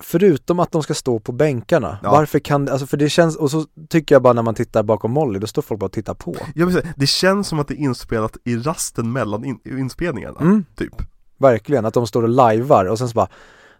[0.01, 2.11] Förutom att de ska stå på bänkarna, Ja.
[2.11, 5.11] varför kan, alltså för det känns, och så tycker jag bara när man tittar bakom
[5.11, 6.35] Molly, då står folk bara och tittar på.
[6.55, 10.39] Jag vill säga, det känns som att det är inspelat i rasten mellan in, inspelningarna,
[10.39, 10.93] Mm, typ.
[11.37, 13.27] verkligen, att de står och lajvar och sen så bara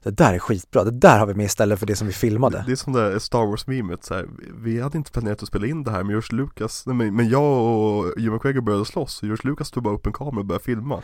[0.04, 2.64] Det där är skitbra, det där har vi med istället för det som vi filmade.
[2.66, 4.26] Det är som det där Star Wars-memet så här.
[4.56, 7.44] vi hade inte planerat att spela in det här men George Lucas, nej, men, jag
[7.44, 10.64] och Hugh McGregor började slåss och George Lucas tog bara upp en kamera och började
[10.64, 11.02] filma.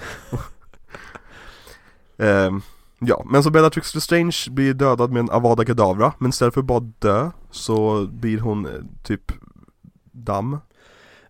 [2.21, 2.61] Ehm,
[2.99, 6.67] ja, men så Bellatrix Lestrange blir dödad med en Avada Kedavra, men istället för att
[6.67, 8.71] bara dö så blir hon eh,
[9.03, 9.31] typ
[10.11, 10.57] damm.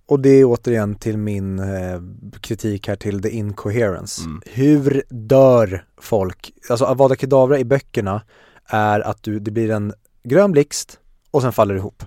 [0.05, 2.01] Och det är återigen till min eh,
[2.41, 4.21] kritik här till the incoherence.
[4.21, 4.41] Mm.
[4.45, 6.53] Hur dör folk?
[6.69, 8.21] Alltså Avada Kedavra i böckerna
[8.65, 9.93] är att du, det blir en
[10.23, 10.99] grön blixt
[11.31, 12.03] och sen faller det ihop.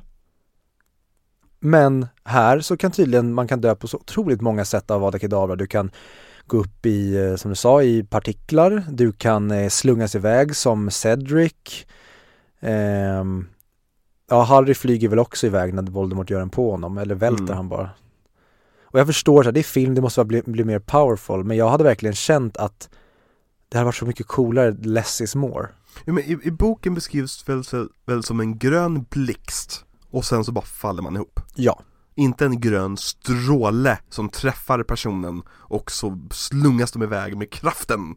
[1.61, 5.19] Men här så kan tydligen, man kan dö på så otroligt många sätt av Avada
[5.19, 5.57] Kedavra.
[5.57, 5.91] Du kan
[6.47, 8.85] gå upp i, eh, som du sa, i partiklar.
[8.91, 11.87] Du kan eh, slungas iväg som Cedric.
[12.61, 13.47] Ehm,
[14.31, 17.57] ja, Harry flyger väl också iväg när Voldemort gör en på honom, eller välter Mm.
[17.57, 17.91] han bara.
[18.83, 21.69] Och jag förstår att det är film, det måste bli, bli mer powerful, men jag
[21.69, 22.89] hade verkligen känt att
[23.69, 25.69] det hade varit så mycket coolare, less is more.
[26.05, 27.63] Ja, men i, i boken beskrivs väl,
[28.07, 31.41] väl som en grön blixt och sen så bara faller man ihop.
[31.55, 31.83] Ja.
[32.15, 38.17] Inte en grön stråle som träffar personen och så slungas de iväg med kraften.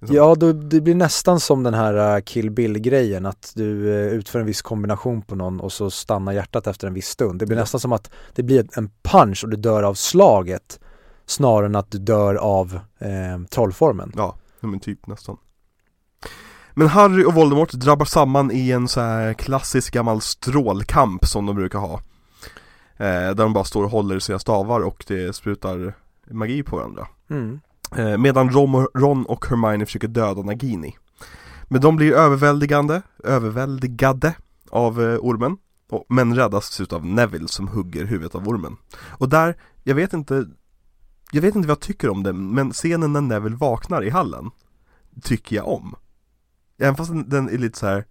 [0.00, 0.16] Liksom.
[0.16, 4.40] Ja, då, det blir nästan som den här uh, Kill Bill-grejen, att du uh, utför
[4.40, 7.38] en viss kombination på någon och så stannar hjärtat efter en viss stund.
[7.38, 10.80] Det blir nästan som att det blir en punch och du dör av slaget
[11.26, 14.12] snarare än att du dör av eh, trollformen.
[14.16, 15.36] Ja, ja, men typ nästan.
[16.74, 21.56] Men Harry och Voldemort drabbar samman i en så här klassisk gammal strålkamp som de
[21.56, 22.00] brukar ha.
[23.00, 25.94] Eh, där de bara står och håller sina stavar och det sprutar
[26.30, 27.08] magi på varandra.
[27.30, 27.60] Mm.
[27.96, 28.50] Eh, medan
[28.94, 30.96] Ron och, Hermione försöker döda Nagini.
[31.64, 34.34] Men de blir överväldigande, överväldigade
[34.70, 35.56] av eh, ormen.
[35.90, 38.76] Och, men räddas av Neville som hugger huvudet av ormen.
[38.96, 40.46] Och där, jag vet inte
[41.32, 44.50] Jag vet inte vad jag tycker om det, men scenen när Neville vaknar i hallen
[45.22, 45.94] Tycker jag om
[46.78, 48.04] Även fast den är lite så här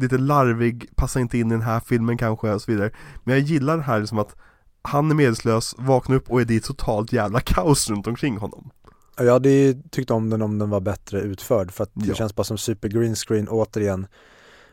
[0.00, 2.90] Lite larvig, passar inte in i den här filmen kanske och så vidare
[3.24, 4.36] Men jag gillar det här liksom att
[4.82, 8.70] Han är medvetslös, vaknar upp och är det totalt jävla kaos runt omkring honom
[9.16, 12.14] Ja, Jag hade tyckt om den om den var bättre utförd för att det Ja.
[12.14, 14.06] känns bara som super green screen återigen.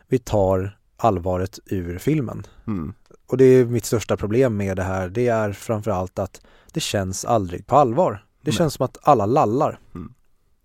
[0.08, 2.46] Vi tar allvaret ur filmen.
[2.66, 2.92] Mm.
[3.26, 5.08] Och det är mitt största problem med det här.
[5.08, 6.40] Det är framförallt att
[6.72, 8.12] det känns aldrig på allvar.
[8.42, 8.56] Det Nej.
[8.56, 9.80] känns som att alla lallar.
[9.94, 10.12] Mm.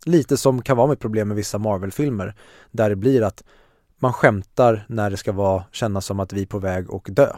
[0.05, 2.35] Lite som kan vara mitt problem med vissa Marvel-filmer.
[2.71, 3.43] Där det blir att
[4.03, 7.35] man skämtar när det ska vara, kännas som att vi är på väg och dö.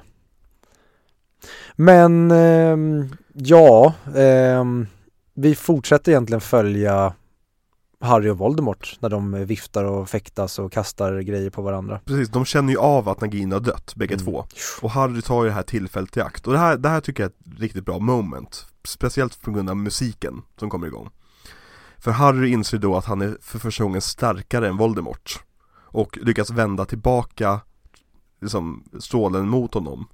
[1.76, 4.88] Men ehm, ja, ehm,
[5.34, 7.14] vi fortsätter egentligen följa
[8.00, 12.00] Harry och Voldemort när de viftar och fäktas och kastar grejer på varandra.
[12.06, 14.26] Precis, de känner ju av att Nagina har dött, bägge Mm.
[14.26, 14.46] två.
[14.82, 16.48] Och Harry tar ju det här tillfället i akt.
[16.48, 18.66] Och det här, det här tycker jag är ett riktigt bra moment.
[18.84, 21.10] Speciellt på grund av musiken som kommer igång.
[21.98, 25.40] För Harry inser då att han är för första gången starkare än Voldemort.
[25.96, 27.62] Och lyckas vända tillbaka
[28.42, 30.08] liksom, strålen mot honom.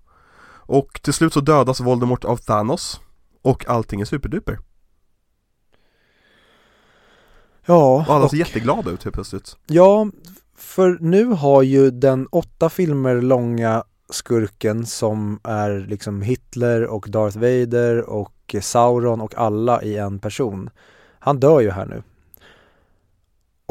[0.63, 3.01] Och till slut så dödas Voldemort av Thanos.
[3.41, 4.59] Och allting är superduper.
[7.65, 9.57] Ja, Och alla och- ser jätteglada ut helt plötsligt.
[9.67, 10.07] Ja,
[10.55, 17.37] för nu har ju den åtta filmer långa skurken som är liksom Hitler och Darth
[17.37, 20.69] Vader och Sauron och alla i en person.
[21.19, 22.03] Han dör ju här nu.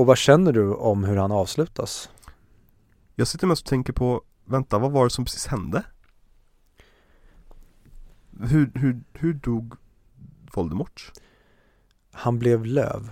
[0.01, 2.11] Och vad känner du om hur han avslutas?
[3.15, 5.85] Jag sitter mest och tänker på, vänta vad var det som precis hände?
[8.41, 9.75] Hur, hur, hur dog
[10.55, 11.13] Voldemort?
[12.13, 13.11] Han blev löv.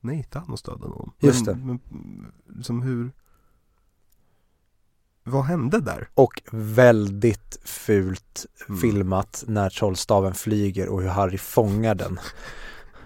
[0.00, 1.12] Nej, Thanos dödade honom.
[1.18, 3.12] Just men, Men, liksom hur
[5.24, 6.08] Vad hände där?
[6.14, 8.80] Och väldigt fult Mm.
[8.80, 12.18] filmat när trollstaven flyger och hur Harry fångar den.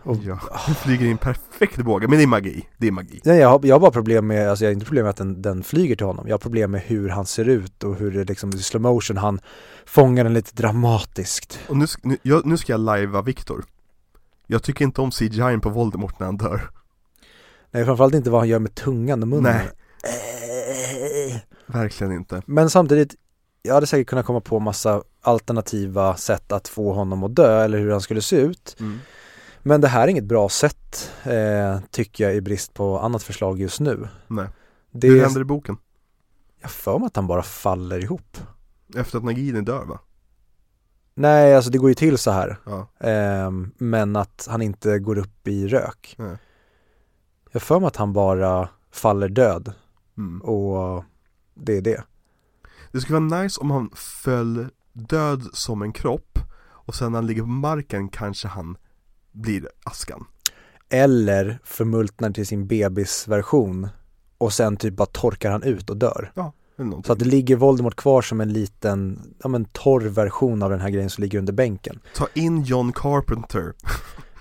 [0.04, 0.38] Och, Ja,
[0.82, 3.60] flyger in perfekt i båge, men det är magi, det är magi Nej, jag, har,
[3.62, 5.96] jag har bara problem med, alltså jag har inte problem med att den, den flyger
[5.96, 6.28] till honom.
[6.28, 9.16] Jag har problem med hur han ser ut och hur det liksom i slow motion,
[9.16, 9.40] han
[9.86, 11.60] fångar den lite dramatiskt.
[11.68, 13.64] Och nu, nu, jag, nu ska jag lajva Viktor
[14.46, 16.70] Jag tycker inte om CGI på Voldemort när han dör
[17.70, 19.52] Nej, framförallt inte vad han gör med tungan och munnen.
[19.52, 19.70] Nej.
[21.66, 23.14] Verkligen inte Men samtidigt,
[23.62, 27.78] jag hade säkert kunnat komma på massa alternativa sätt att få honom att dö eller
[27.78, 28.76] hur han skulle se ut.
[28.80, 29.00] mm.
[29.66, 33.60] Men det här är inget bra sätt, eh, tycker jag i brist på annat förslag
[33.60, 34.08] just nu.
[34.26, 34.46] Nej,
[34.92, 35.76] Det hur händer i boken?
[36.60, 38.36] jag för mig att han bara faller ihop.
[38.96, 40.00] Efter att Nagini dör va?
[41.14, 42.56] Nej, alltså det går ju till så här.
[42.66, 46.14] Ja, Ehm, men att han inte går upp i rök.
[46.18, 46.36] Nej.
[47.52, 49.72] Jag för mig att han bara faller död
[50.18, 50.40] mm.
[50.40, 51.04] och
[51.54, 52.04] det är det.
[52.92, 57.26] Det skulle vara nice om han föll död som en kropp och sen när han
[57.26, 58.76] ligger på marken kanske han
[59.34, 60.24] blir askan.
[60.90, 63.88] Eller förmultnar till sin bebisversion
[64.38, 66.32] och sen typ bara torkar han ut och dör.
[66.76, 67.04] Någonting.
[67.06, 70.80] Så att det ligger Voldemort kvar som en liten, ja men torr version av den
[70.80, 72.00] här grejen som ligger under bänken.
[72.14, 73.72] Ta in John Carpenter.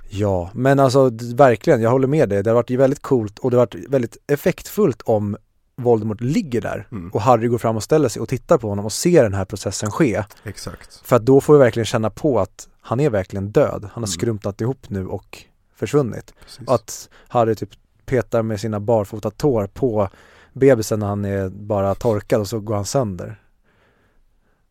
[0.09, 2.43] Ja, men alltså verkligen, jag håller med dig.
[2.43, 5.37] Det har varit väldigt coolt och det har varit väldigt effektfullt om
[5.75, 8.85] Voldemort ligger där Mm, och Harry går fram och ställer sig och tittar på honom
[8.85, 10.23] och ser den här processen ske.
[10.43, 11.01] exakt.
[11.03, 13.81] För att då får vi verkligen känna på att han är verkligen död.
[13.81, 14.07] Han har Mm.
[14.07, 15.43] skrumpat ihop nu och
[15.75, 16.33] försvunnit.
[16.43, 16.67] Precis.
[16.67, 17.69] Att Harry typ
[18.05, 20.09] petar med sina barfota tår på
[20.53, 23.39] bebisen när han är bara torkad och så går han sönder.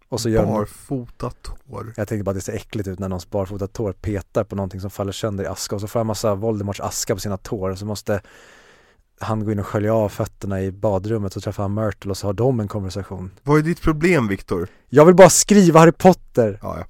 [0.09, 1.93] Och så gör Barfota tår.
[1.97, 4.81] jag tänkte bara att det ser äckligt ut när någons barfota tår petar på någonting
[4.81, 7.71] som faller sönder i aska och så får han massa Voldemorts aska på sina tår
[7.71, 8.21] och så måste
[9.21, 12.33] han gå in och skölja av fötterna i badrummet och träffa Myrtle och så har
[12.35, 13.31] de en konversation.
[13.43, 14.69] Vad är ditt problem Viktor?
[14.89, 16.59] Jag vill bara skriva Harry Potter!
[16.63, 16.85] Ja, ja.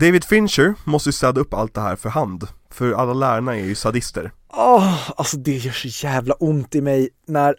[0.00, 2.48] David Fincher måste ju städa upp allt det här för hand.
[2.70, 4.32] För alla lärarna är ju sadister.
[4.48, 7.56] Åh, alltså det gör så jävla ont i mig när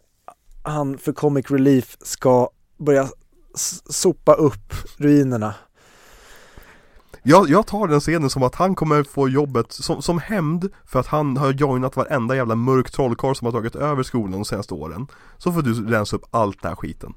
[0.64, 3.10] han för Comic Relief ska börja
[3.90, 5.54] sopa upp ruinerna.
[7.24, 11.00] Jag, jag tar den scenen som att han kommer få jobbet som, som hämnd för
[11.00, 14.74] att han har joinat varenda jävla mörk trollkarl som har tagit över skolan de senaste
[14.74, 15.08] åren.
[15.38, 17.14] Så får du rensa upp allt det här skiten.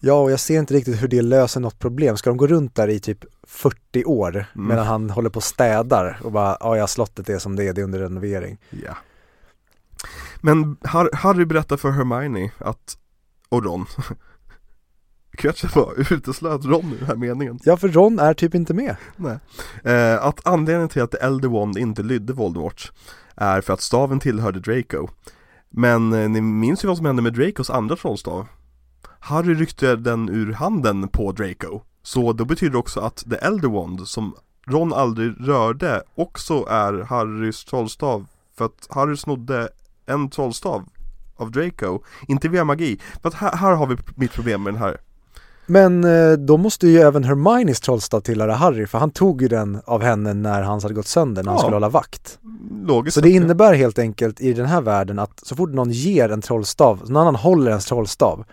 [0.00, 2.16] Ja, och jag ser inte riktigt hur det löser något problem.
[2.16, 4.68] Ska de gå runt där i typ 40 år Mm.
[4.68, 7.72] medan han håller på och städar och bara, ja, ja, slottet är som det är,
[7.72, 8.58] det är under renovering.
[8.70, 8.96] Ja.
[10.40, 12.98] Men Har- Harry berättar för Hermione att,
[13.48, 13.86] och Ron,
[15.32, 17.58] Kretchen var uteslöt Ron i den här meningen.
[17.64, 18.96] Ja, för Ron är typ inte med.
[19.16, 19.38] Nej.
[19.84, 22.92] Eh, att anledningen till att The Elder Wand inte lydde Voldemort
[23.36, 25.08] är för att staven tillhörde Draco.
[25.70, 28.46] Men eh, ni minns ju vad som hände med Dracos andra trollstav?
[29.20, 31.80] Harry ryckte den ur handen på Draco.
[32.02, 34.34] Så det betyder också att The Elder Wand, som
[34.66, 38.26] Ron aldrig rörde, också är Harrys trollstav.
[38.58, 39.68] För att Harry snodde
[40.06, 40.84] en trollstav
[41.36, 42.98] av Draco, inte via magi.
[43.22, 44.96] För att här, här har vi mitt problem med den här.
[45.66, 49.80] Men eh, då måste ju även Hermiones trollstav tillhöra Harry, för han tog ju den
[49.84, 51.62] av henne när hans hade gått sönder, när han Ja.
[51.62, 52.38] skulle hålla vakt.
[52.86, 56.28] logiskt Så det innebär helt enkelt i den här världen att så fort någon ger
[56.32, 58.44] en trollstav, någon annan håller ens trollstav,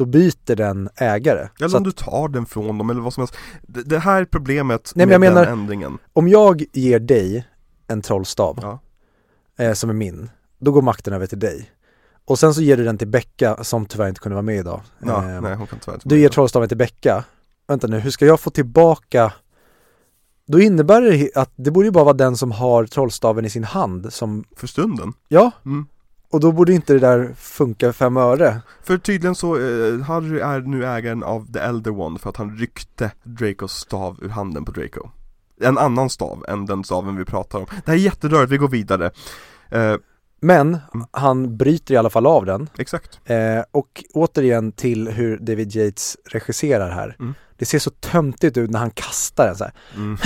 [0.00, 1.48] då byter den ägare.
[1.58, 3.34] Eller om att du tar den från dem eller vad som helst.
[3.62, 5.98] Det, det här är problemet Nej, men med jag menar- den ändringen.
[6.12, 7.46] om jag ger dig
[7.86, 8.78] en trollstav Ja.
[9.64, 11.70] eh, som är min, då går makten över till dig.
[12.24, 14.80] Och sen så ger du den till Becka som tyvärr inte kunde vara med idag.
[15.06, 17.24] Ja, Eh, nej hon kan tyvärr inte Du ger trollstaven till Becka.
[17.68, 19.32] Vänta nu, hur ska jag få tillbaka?
[20.46, 23.64] Då innebär det att det borde ju bara vara den som har trollstaven i sin
[23.64, 25.12] hand som, För stunden.
[25.28, 25.86] ja, Mm.
[26.30, 28.60] Och då borde inte det där funka fem öre.
[28.82, 32.56] För tydligen så, eh, Harry är nu ägaren av The Elder One för att han
[32.56, 35.08] ryckte Dracos stav ur handen på Draco.
[35.62, 37.66] En annan stav än den staven vi pratar om.
[37.70, 39.10] Det här är jätterörigt, vi går vidare.
[39.70, 39.94] Eh,
[40.42, 41.06] Men Mm.
[41.10, 42.68] han bryter i alla fall av den.
[42.78, 43.20] exakt.
[43.24, 47.16] Eh, och återigen till hur David Yates regisserar här.
[47.18, 47.34] Mm.
[47.56, 49.64] Det ser så töntigt ut när han kastar den så.
[49.96, 50.16] Mm.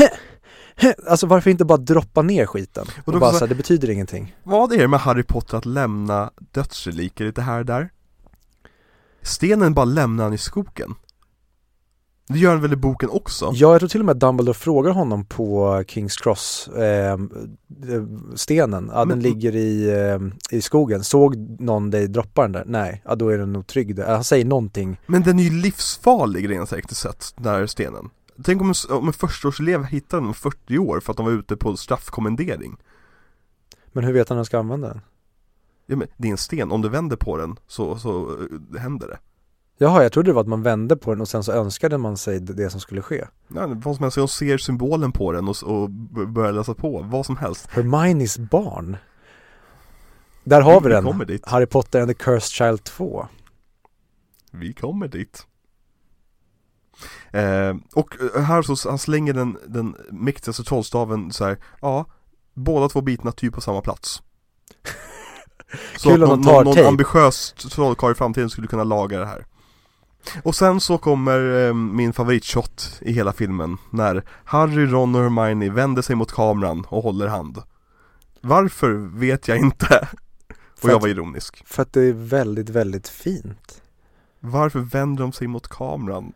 [1.09, 2.87] Alltså varför inte bara droppa ner skiten?
[3.05, 4.37] Och Och, bara så- så här, det betyder ingenting.
[4.43, 7.91] Vad är det med Harry Potter att lämna dödsreliker lite här och där?
[9.23, 10.95] Stenen bara lämnar han i skogen.
[12.29, 13.51] Det gör han väl i boken också?
[13.55, 17.19] Ja, jag tror till och med Dumbledore frågar honom på Kings Cross eh, eh,
[18.35, 19.91] stenen, ja den Men- ligger i,
[20.51, 22.65] eh, i skogen, såg någon dig droppa den där?
[22.67, 24.15] Nej, ja då är den nog trygg där.
[24.15, 28.11] Han säger någonting Men den är ju livsfarlig rent säkert sett, den här stenen.
[28.43, 31.33] Tänk om en, om en förstaårselev hittar den om 40 år för att de var
[31.33, 32.77] ute på straffkommendering.
[33.93, 35.01] Men hur vet han att han ska använda den?
[35.87, 38.31] Ja, men det är en sten, om du vänder på den så, så
[38.75, 39.19] eh, händer det.
[39.79, 42.17] Jaha, jag trodde det var att man vände på den och sen så önskade man
[42.17, 43.25] sig det som skulle ske.
[43.49, 45.91] Ja, vad som helst, jag ser symbolen på den och, och
[46.29, 47.67] börjar läsa på, vad som helst.
[47.71, 48.97] Hermiones barn.
[50.45, 51.05] Där har vi Vi den.
[51.05, 51.47] kommer dit.
[51.47, 53.27] Harry Potter and the Cursed Child 2.
[54.51, 55.47] Vi kommer dit.
[57.35, 62.07] Eh, och eh, här så han slänger den, den mäktigaste trollstaven så här, ja,
[62.55, 64.23] båda två bitarna typ på samma plats.
[65.97, 69.47] Så Kul att någon, någon, någon ambitiös trollkarl i framtiden skulle kunna laga det här.
[70.43, 75.71] Och sen så kommer eh, min favoritshot i hela filmen när Harry, Ron och Hermione
[75.71, 77.63] vänder sig mot kameran och håller hand.
[78.41, 80.09] Varför vet jag inte.
[80.49, 81.63] Och För jag var ironisk.
[81.67, 83.83] För att det är väldigt, väldigt fint.
[84.41, 86.33] Varför vänder de sig mot kameran?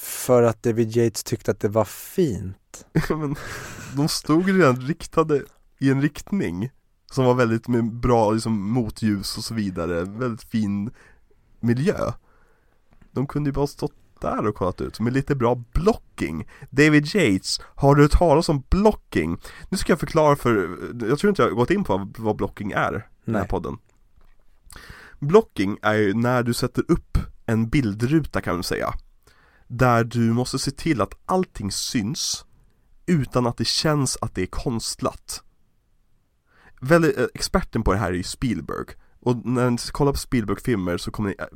[0.00, 2.86] För att David Yates tyckte att det var fint.
[3.08, 3.36] Men
[3.96, 5.42] de stod redan riktade
[5.78, 6.70] i en riktning
[7.12, 10.90] Som var väldigt med bra liksom motljus och så vidare, väldigt fin
[11.60, 12.12] miljö
[13.10, 17.60] De kunde ju bara stått där och kollat ut med lite bra blocking David Yates,
[17.74, 19.38] har du hört talas om blocking?
[19.68, 22.72] Nu ska jag förklara för, jag tror inte jag har gått in på vad, blocking
[22.72, 23.48] är i den här Nej.
[23.48, 23.78] podden
[25.18, 28.94] Blocking är ju när du sätter upp en bildruta kan man säga
[29.66, 32.44] där du måste se till att allting syns
[33.06, 35.42] utan att det känns att det är konstlat.
[36.80, 38.86] Väl, eh, experten på det här är ju Spielberg.
[39.20, 41.46] Och när ni kollar på Spielberg-filmer så kommer ni eh,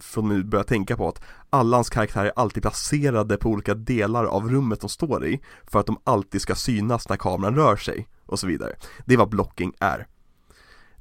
[0.00, 4.24] från nu börja tänka på att alla hans karaktärer är alltid placerade på olika delar
[4.24, 8.08] av rummet de står i för att de alltid ska synas när kameran rör sig
[8.26, 8.76] och så vidare.
[9.04, 10.06] Det är vad blocking är.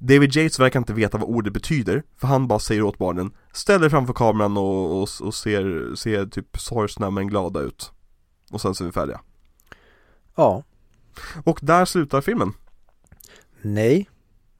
[0.06, 3.84] David Yates verkar inte veta vad ordet betyder, för han bara säger åt barnen Ställ
[3.84, 7.92] er framför kameran och, och, och ser, ser typ sorgsna men glada ut.
[8.52, 9.22] Och sen så är vi färdiga.
[10.36, 10.64] Ja.
[11.44, 12.54] Och där slutar filmen.
[13.62, 14.10] Nej,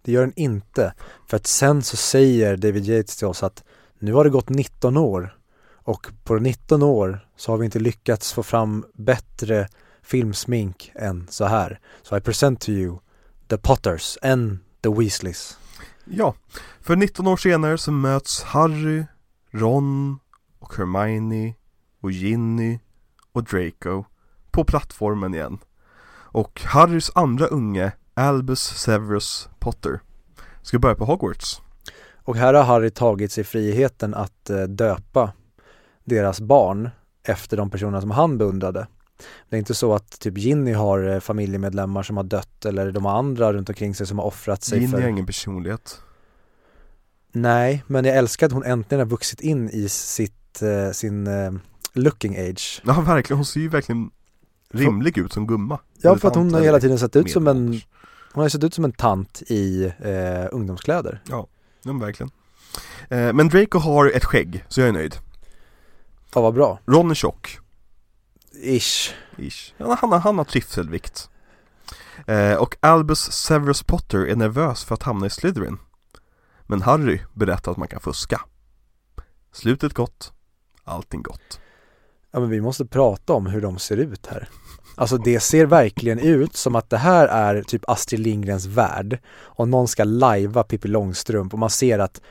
[0.02, 0.94] det gör den inte.
[1.28, 3.64] För att sen så säger David Yates till oss att
[3.99, 5.38] nu har det gått 19 år
[5.74, 9.68] och på 19 år så har vi inte lyckats få fram bättre
[10.03, 11.80] filmsmink än så här.
[12.02, 12.99] Så I present to you
[13.48, 15.57] the Potters and the Weasleys.
[16.05, 16.35] Ja,
[16.81, 19.03] för 19 år senare så möts Harry,
[19.51, 20.19] Ron
[20.60, 21.53] och Hermione
[22.01, 22.80] och Ginny
[23.31, 24.03] och Draco
[24.51, 25.57] på plattformen igen.
[26.34, 29.99] Och Harrys andra unge, Albus Severus Potter,
[30.61, 31.61] ska börja på Hogwarts.
[32.26, 35.31] Och här har Harry tagit sig friheten att eh, döpa
[36.03, 36.89] deras barn
[37.23, 38.88] efter de personer som han beundrade.
[39.49, 43.05] Det är inte så att typ Ginny har eh, familjemedlemmar som har dött eller de
[43.05, 46.01] har andra runt omkring sig som har offrat sig Ginny för har ingen personlighet.
[47.31, 51.51] Nej, men jag älskar att hon äntligen har vuxit in i sitt, eh, sin eh,
[51.93, 52.81] looking age.
[52.85, 54.11] Ja verkligen, hon ser ju verkligen
[54.73, 55.79] rimlig ut som gumma.
[56.01, 57.81] Ja, för att hon har hela tiden sett ut som en,
[58.33, 61.21] hon har sett ut som en tant i eh, ungdomskläder.
[61.29, 61.47] Ja,
[61.83, 62.31] men verkligen.
[63.09, 65.15] Eh, men Draco har ett skägg, så jag är nöjd.
[66.35, 66.79] Ja, vad bra.
[66.85, 67.59] Ron är tjock.
[68.53, 69.13] Ish.
[69.38, 69.73] Ish.
[69.77, 71.30] Ja, han, har, han har trivselvikt.
[72.27, 75.77] Eh, och Albus Severus Potter är nervös för att hamna i Slytherin.
[76.63, 78.41] Men Harry berättar att man kan fuska.
[79.51, 80.34] Slutet gott,
[80.84, 81.59] allting gott.
[82.31, 84.49] Ja, men vi måste prata om hur de ser ut här.
[84.95, 89.67] Alltså det ser verkligen ut som att det här är typ Astrid Lindgrens värld och
[89.67, 92.21] någon ska lajva Pippi Långstrump och man ser att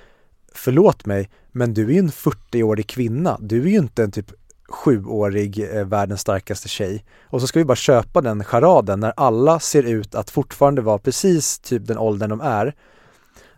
[0.54, 3.38] förlåt mig, men du är ju en 40-årig kvinna.
[3.40, 4.32] Du är ju inte en typ
[4.72, 7.04] sjuårig eh, världens starkaste tjej.
[7.24, 10.98] Och så ska vi bara köpa den charaden när alla ser ut att fortfarande vara
[10.98, 12.74] precis typ den åldern de är.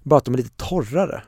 [0.03, 1.23] Bara att de är lite torrare.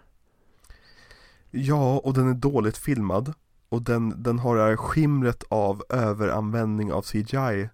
[1.50, 3.34] Ja, och den är dåligt filmad
[3.68, 7.68] och den, den har det här skimret av överanvändning av CGI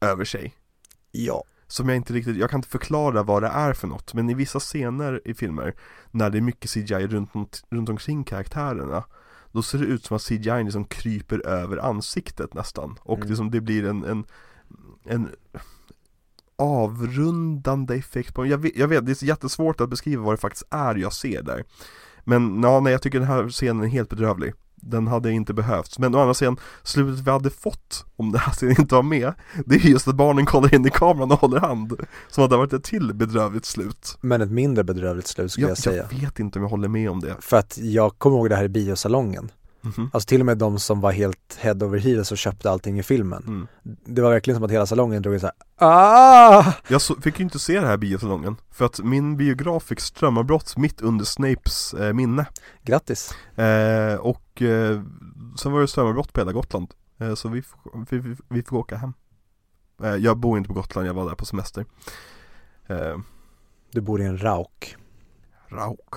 [0.00, 0.54] över sig
[1.12, 1.44] Ja.
[1.68, 4.34] Som jag inte riktigt, jag kan inte förklara vad det är för något Men i
[4.34, 5.74] vissa scener i filmer
[6.10, 9.04] När det är mycket CGI runt, runt omkring karaktärerna
[9.56, 12.98] Då ser det ut som att CGI liksom kryper över ansiktet nästan.
[13.02, 13.28] Och Mm.
[13.28, 14.24] liksom det blir en, en,
[15.04, 15.28] en
[16.56, 20.66] avrundande effekt på jag vet, jag vet, det är jättesvårt att beskriva vad det faktiskt
[20.70, 21.64] är jag ser där.
[22.24, 24.54] Men ja, nej jag tycker den här scenen är helt bedrövlig
[24.90, 28.52] Den hade inte behövts, men å andra sidan Slutet vi hade fått om det här
[28.52, 29.32] scenen inte var med
[29.66, 31.92] Det är just att barnen kollar in i kameran och håller hand
[32.28, 35.78] Som hade varit ett till bedrövligt slut Men ett mindre bedrövligt slut skulle jag, jag,
[35.78, 36.06] säga.
[36.10, 38.56] jag vet inte om jag håller med om det För att jag kommer ihåg det
[38.56, 39.50] här i biosalongen.
[39.96, 40.10] Mhm.
[40.12, 43.02] Alltså till och med de som var helt head over heels och köpte allting i
[43.02, 43.42] filmen.
[43.46, 43.66] mm.
[44.04, 45.54] Det var verkligen som att hela salongen drog så här,
[45.88, 46.72] ah!
[46.88, 50.76] Jag så, fick ju inte se det här biosalongen För att min biograf fick strömavbrott
[50.76, 52.46] mitt under Snapes eh, minne
[52.82, 53.30] Grattis!
[53.58, 55.02] eh, Och eh,
[55.58, 58.76] sen var det strömavbrott på hela Gotland eh, Så vi, får- vi, vi, vi får
[58.76, 59.12] åka hem
[60.02, 61.84] eh, Jag bor inte på Gotland, jag var där på semester
[62.86, 63.18] eh,
[63.92, 64.96] Du bor i en rauk.
[65.68, 66.14] Rauk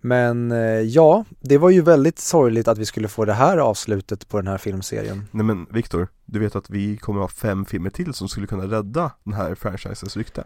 [0.00, 4.28] Men eh, ja, det var ju väldigt sorgligt att vi skulle få det här avslutet
[4.28, 5.28] på den här filmserien.
[5.30, 8.64] Nej men Viktor, du vet att vi kommer ha fem filmer till som skulle kunna
[8.64, 10.44] rädda den här franchisens rykte.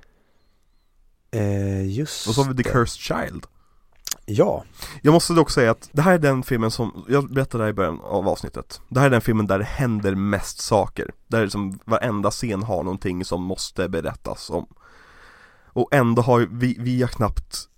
[1.30, 2.70] Eh, just Och så har vi The.
[2.70, 3.46] Cursed Child.
[4.26, 4.64] Ja,
[5.02, 7.70] Jag måste dock säga att det här är den filmen som, jag berättade det här
[7.70, 8.80] i början av avsnittet.
[8.88, 11.10] Det här är den filmen där det händer mest saker.
[11.28, 14.66] Där liksom varenda scen har någonting som måste berättas om.
[15.64, 17.68] Och ändå har vi, vi har knappt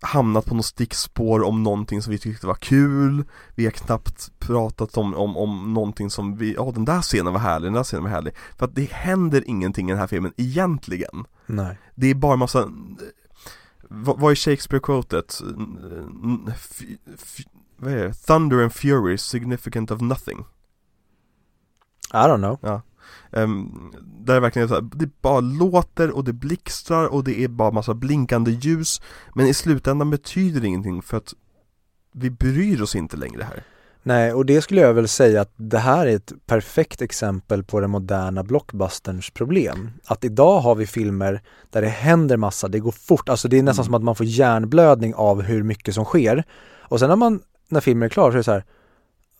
[0.00, 4.96] hamnat på något stickspår om någonting som vi tyckte var kul Vi har knappt pratat
[4.96, 8.02] om, om, om någonting som vi, ja den där scenen var härlig, den där scenen
[8.02, 11.78] var härlig För att det händer ingenting i den här filmen egentligen nej.
[11.94, 12.70] det är bara massa
[13.90, 15.42] vad, vad är Shakespeare-quotet?
[17.76, 18.12] Vad är det?
[18.12, 20.44] Thunder and fury significant of nothing
[22.12, 22.82] I don't know.
[23.30, 27.48] Um, Där är verkligen så här, det bara låter och det blixtrar och det är
[27.48, 29.00] bara massa blinkande ljus
[29.34, 31.34] Men i slutändan betyder det ingenting för att
[32.12, 33.62] vi bryr oss inte längre här
[34.02, 37.80] Nej, och det skulle jag väl säga att det här är ett perfekt exempel på
[37.80, 39.90] den moderna blockbusterns problem.
[40.04, 43.62] Att idag har vi filmer där det händer massa, det går fort, alltså det är
[43.62, 43.86] nästan Mm.
[43.86, 46.44] som att man får hjärnblödning av hur mycket som sker.
[46.80, 48.64] Och sen när man, när filmen är klar så är det så här,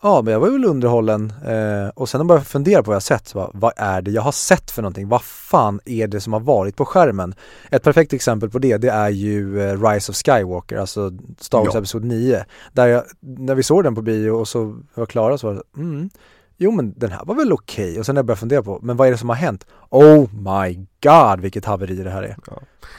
[0.03, 3.03] ja men jag var väl underhållen eh, och sen man börjar fundera på vad jag
[3.03, 5.09] sett, bara, vad är det jag har sett för någonting?
[5.09, 7.35] Vad fan är det som har varit på skärmen?
[7.71, 11.75] Ett perfekt exempel på det, det är ju eh, Rise of Skywalker, alltså Star Wars
[11.75, 11.79] Ja.
[11.79, 12.45] Episod 9.
[12.73, 15.81] Där jag, när vi såg den på bio och så var klara så var det,
[15.81, 16.11] mm,
[16.57, 17.99] jo men den här var väl okej.
[17.99, 19.67] Och sen när jag började fundera på, men vad är det som har hänt?
[19.91, 22.37] Oh my god vilket haveri det här är.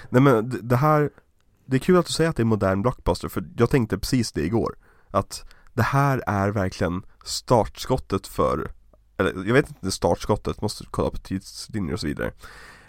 [0.09, 1.09] Nej men det här
[1.65, 4.31] Det är kul att du säger att det är modern blockbuster för jag tänkte precis
[4.31, 4.75] det igår
[5.11, 8.71] Att det här är verkligen startskottet för
[9.17, 12.31] Eller jag vet inte startskottet, måste kolla på tidslinjer och så vidare.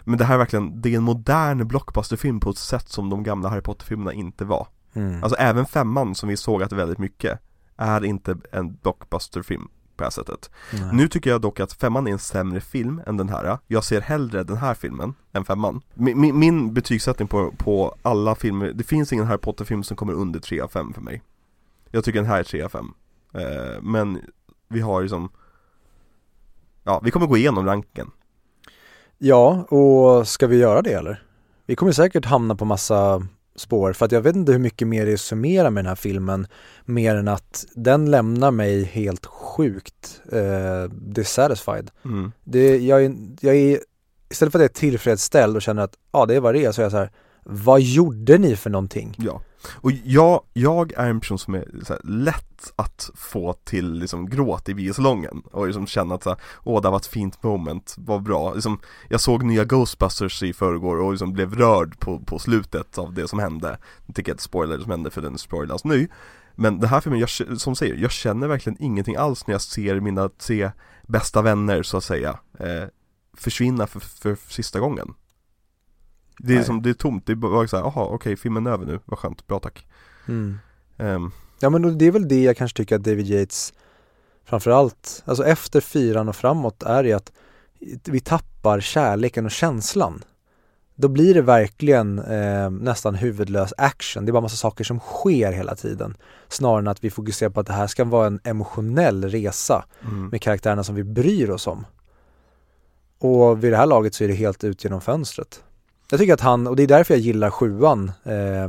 [0.03, 3.23] Men det här är verkligen, det är en modern blockbusterfilm på ett sätt som de
[3.23, 4.67] gamla Harry Potter-filmerna inte var.
[4.93, 5.23] Mm.
[5.23, 7.39] Alltså även femman som vi såg att väldigt mycket
[7.77, 10.49] Är inte en blockbusterfilm på det här sättet.
[10.73, 10.89] Nej.
[10.93, 13.57] nu tycker jag dock att femman är en sämre film än den här.
[13.67, 15.81] Jag ser hellre den här filmen än femman.
[15.93, 20.13] Min, min, min betygssättning på, på alla filmer, det finns ingen Harry Potter-film som kommer
[20.13, 21.21] under 3 av 5 för mig
[21.91, 22.93] Jag tycker den här är 3 av 5
[23.33, 24.21] eh, Men
[24.67, 25.29] vi har liksom
[26.83, 28.11] Ja, vi kommer gå igenom ranken
[29.17, 31.23] Ja, och ska vi göra det eller?
[31.65, 35.05] Vi kommer säkert hamna på massa spår för att jag vet inte hur mycket mer
[35.05, 36.47] det är att summera med den här filmen
[36.85, 41.91] mer än att den lämnar mig helt sjukt eh, dissatisfied.
[42.05, 42.31] mm.
[42.43, 43.79] Det, jag, jag är,
[44.29, 46.71] istället för att jag är tillfredsställd och känner att ja det är vad det är
[46.71, 47.11] så är jag så här,
[47.43, 49.15] vad gjorde ni för någonting?
[49.17, 53.93] Ja, och jag, jag är en person som är så här, lätt att få till
[53.93, 57.43] liksom gråt i biosalongen och liksom känna att så här, åh det var ett fint
[57.43, 58.53] moment, vad bra.
[58.53, 58.79] Liksom,
[59.09, 63.27] Jag såg nya Ghostbusters i förrgår och liksom blev rörd på, på slutet av det
[63.27, 63.77] som hände.
[64.05, 66.07] Jag tycker inte spoiler som hände för den spoilas nu.
[66.55, 67.29] Men den här filmen, jag,
[67.61, 70.71] som säger, jag känner verkligen ingenting alls när jag ser mina tre
[71.07, 72.87] bästa vänner så att säga eh,
[73.37, 75.13] Försvinna för, för, sista gången
[76.43, 76.65] det är, Nej.
[76.65, 79.19] som, det är tomt, det är bara såhär, jaha okej filmen är över nu, vad
[79.19, 79.87] skönt, bra tack
[80.27, 80.57] Mm.
[80.97, 83.73] Ehm, Ja men det är väl det jag kanske tycker att David Yates
[84.45, 87.31] framförallt, alltså efter fyran och framåt är det att
[88.05, 90.23] vi tappar kärleken och känslan.
[90.95, 94.25] Då blir det verkligen eh, nästan huvudlös action.
[94.25, 96.17] Det är bara massa saker som sker hela tiden.
[96.47, 100.27] Snarare än att vi fokuserar på att det här ska vara en emotionell resa Mm.
[100.27, 101.85] med karaktärerna som vi bryr oss om.
[103.19, 105.63] Och vid det här laget så är det helt ut genom fönstret.
[106.11, 108.67] Jag tycker att han, och det är därför jag gillar sjuan eh,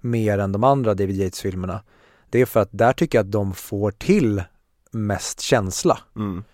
[0.00, 1.82] mer än de andra David Yates-filmerna.
[2.30, 4.42] Det är för att där tycker jag att de får till
[4.90, 5.98] mest känsla.
[6.16, 6.44] Mm.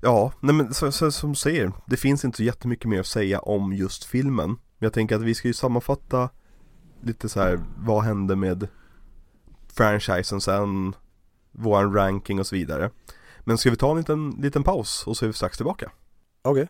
[0.00, 3.06] Ja, nej men så, så, som du säger, det finns inte så jättemycket mer att
[3.06, 4.48] säga om just filmen.
[4.48, 6.30] Men jag tänker att vi ska ju sammanfatta
[7.02, 8.68] lite så här, vad hände med
[9.72, 10.94] franchisen sen,
[11.52, 12.90] våran ranking och så vidare.
[13.40, 15.90] Men ska vi ta en liten, liten paus och så är vi strax tillbaka.
[16.42, 16.68] Okej.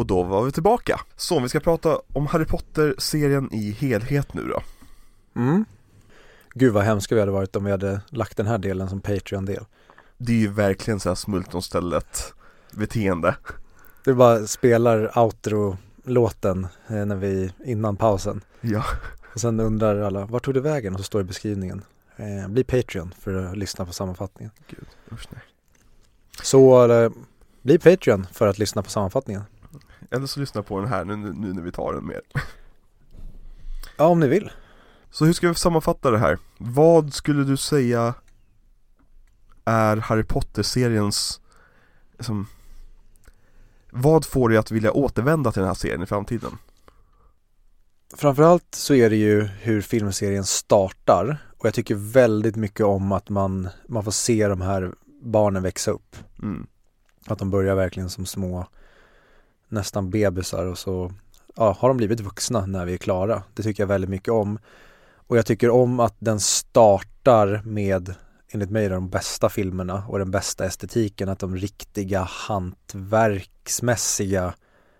[0.00, 1.00] Och då var vi tillbaka.
[1.16, 4.62] Så vi ska prata om Harry Potter-serien i helhet nu då.
[5.40, 5.64] Mm.
[6.54, 9.64] Gud vad hemska vi hade varit om vi hade lagt den här delen som Patreon-del.
[10.18, 12.34] Det är ju verkligen så här smultronstället
[12.70, 13.36] beteende.
[14.04, 18.40] Du bara spelar outro-låten eh, när vi, innan pausen.
[18.60, 18.84] Ja.
[19.34, 20.94] Och sen undrar alla, vart tog det vägen?
[20.94, 21.82] Och så står det i beskrivningen.
[22.16, 24.52] Eh, bli Patreon för att lyssna på sammanfattningen.
[24.66, 25.42] Gud, usch nej.
[26.42, 27.10] Så eh,
[27.62, 29.42] bli Patreon för att lyssna på sammanfattningen.
[30.10, 32.20] Eller så lyssna på den här nu, nu, när vi tar den med.
[33.96, 34.50] Ja, om ni vill.
[35.10, 36.38] Så hur ska vi sammanfatta det här?
[36.58, 38.14] Vad skulle du säga
[39.64, 41.40] är Harry Potter-seriens
[42.18, 42.46] liksom,
[43.90, 46.58] Vad får dig att vilja återvända till den här serien i framtiden?
[48.14, 53.28] Framförallt så är det ju hur filmserien startar och jag tycker väldigt mycket om att
[53.28, 56.16] man, man får se de här barnen växa upp.
[56.42, 56.66] Mm.
[57.26, 58.66] Att de börjar verkligen som små
[59.70, 61.12] nästan bebisar och så
[61.56, 63.42] ja, har de blivit vuxna när vi är klara.
[63.54, 64.58] Det tycker jag väldigt mycket om.
[65.30, 68.14] Och jag tycker om att den startar med,
[68.48, 71.28] enligt mig, de bästa filmerna och den bästa estetiken.
[71.28, 74.54] Att de riktiga hantverksmässiga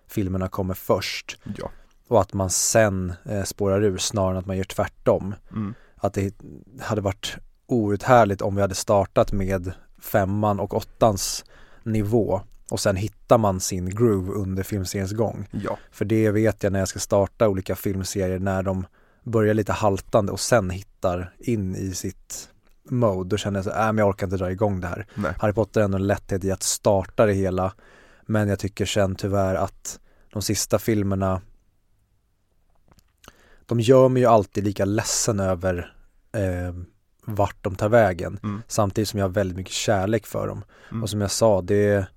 [0.07, 1.39] filmerna kommer först.
[1.57, 1.71] Ja.
[2.07, 5.35] Och att man sen eh, spårar ur snarare än att man gör tvärtom.
[5.51, 5.73] Mm.
[5.95, 6.35] Att det
[6.81, 7.37] hade varit
[7.67, 9.71] outhärdligt om vi hade startat med
[10.01, 11.45] femman och åttans
[11.83, 12.41] nivå
[12.71, 15.47] och sen hittar man sin groove under filmseriens gång.
[15.51, 15.77] Ja.
[15.91, 18.85] För det vet jag när jag ska starta olika filmserier när de
[19.23, 22.49] börjar lite haltande och sen hittar in i sitt
[22.89, 23.29] mode.
[23.29, 25.07] Då känner jag så, äh, men jag orkar inte dra igång det här.
[25.15, 25.33] Nej.
[25.39, 27.73] Harry Potter är ändå en lätthet i att starta det hela.
[28.25, 29.99] Men jag tycker sen tyvärr att
[30.33, 31.41] de sista filmerna
[33.65, 35.93] de gör mig ju alltid lika ledsen över
[36.31, 36.75] eh,
[37.25, 38.39] vart de tar vägen.
[38.43, 38.61] Mm.
[38.67, 40.63] Samtidigt som jag har väldigt mycket kärlek för dem.
[40.91, 41.03] Mm.
[41.03, 42.07] Och som jag sa, det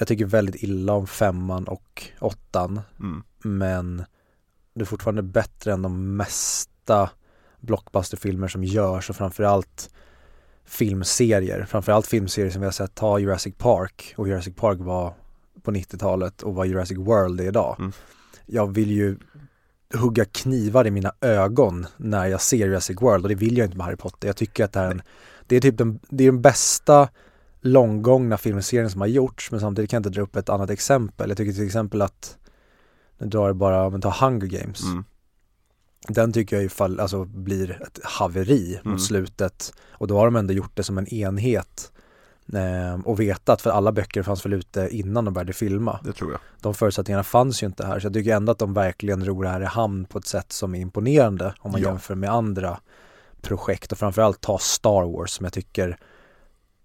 [0.00, 2.80] jag tycker väldigt illa om femman och åttan.
[3.00, 3.22] Mm.
[3.42, 4.04] Men
[4.74, 7.10] det är fortfarande bättre än de mesta
[7.58, 9.90] blockbusterfilmer som görs och framförallt
[10.64, 11.64] filmserier.
[11.64, 15.14] Framförallt filmserier som vi har sett, ta Jurassic Park och Jurassic Park var
[15.62, 17.76] på 90-talet och vad Jurassic World är idag.
[17.78, 17.92] Mm.
[18.46, 19.16] Jag vill ju
[19.94, 23.76] hugga knivar i mina ögon när jag ser Jurassic World och det vill jag inte
[23.76, 24.28] med Harry Potter.
[24.28, 25.02] Jag tycker att det är en,
[25.46, 27.08] det är typ den, det är den bästa
[27.60, 31.28] långgångna filmserien som har gjorts men samtidigt kan jag inte dra upp ett annat exempel.
[31.28, 32.36] Jag tycker till exempel att,
[33.18, 34.82] nu drar jag bara, men ta Hunger Games.
[34.82, 35.04] Mm.
[36.08, 38.92] Den tycker jag ifall, alltså blir ett haveri Mm.
[38.92, 41.92] mot slutet och då har de ändå gjort det som en enhet
[42.52, 46.00] eh, och vetat för alla böcker fanns väl ute innan de började filma.
[46.04, 46.40] Det tror jag.
[46.60, 49.48] De förutsättningarna fanns ju inte här så jag tycker ändå att de verkligen drog det
[49.48, 51.88] här i hamn på ett sätt som är imponerande om man Ja.
[51.88, 52.80] jämför med andra
[53.42, 55.98] projekt och framförallt ta Star Wars som jag tycker,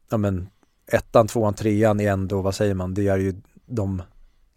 [0.10, 0.50] ja men
[0.88, 3.34] ettan, tvåan, trean är ändå, vad säger man, det är ju
[3.66, 4.02] de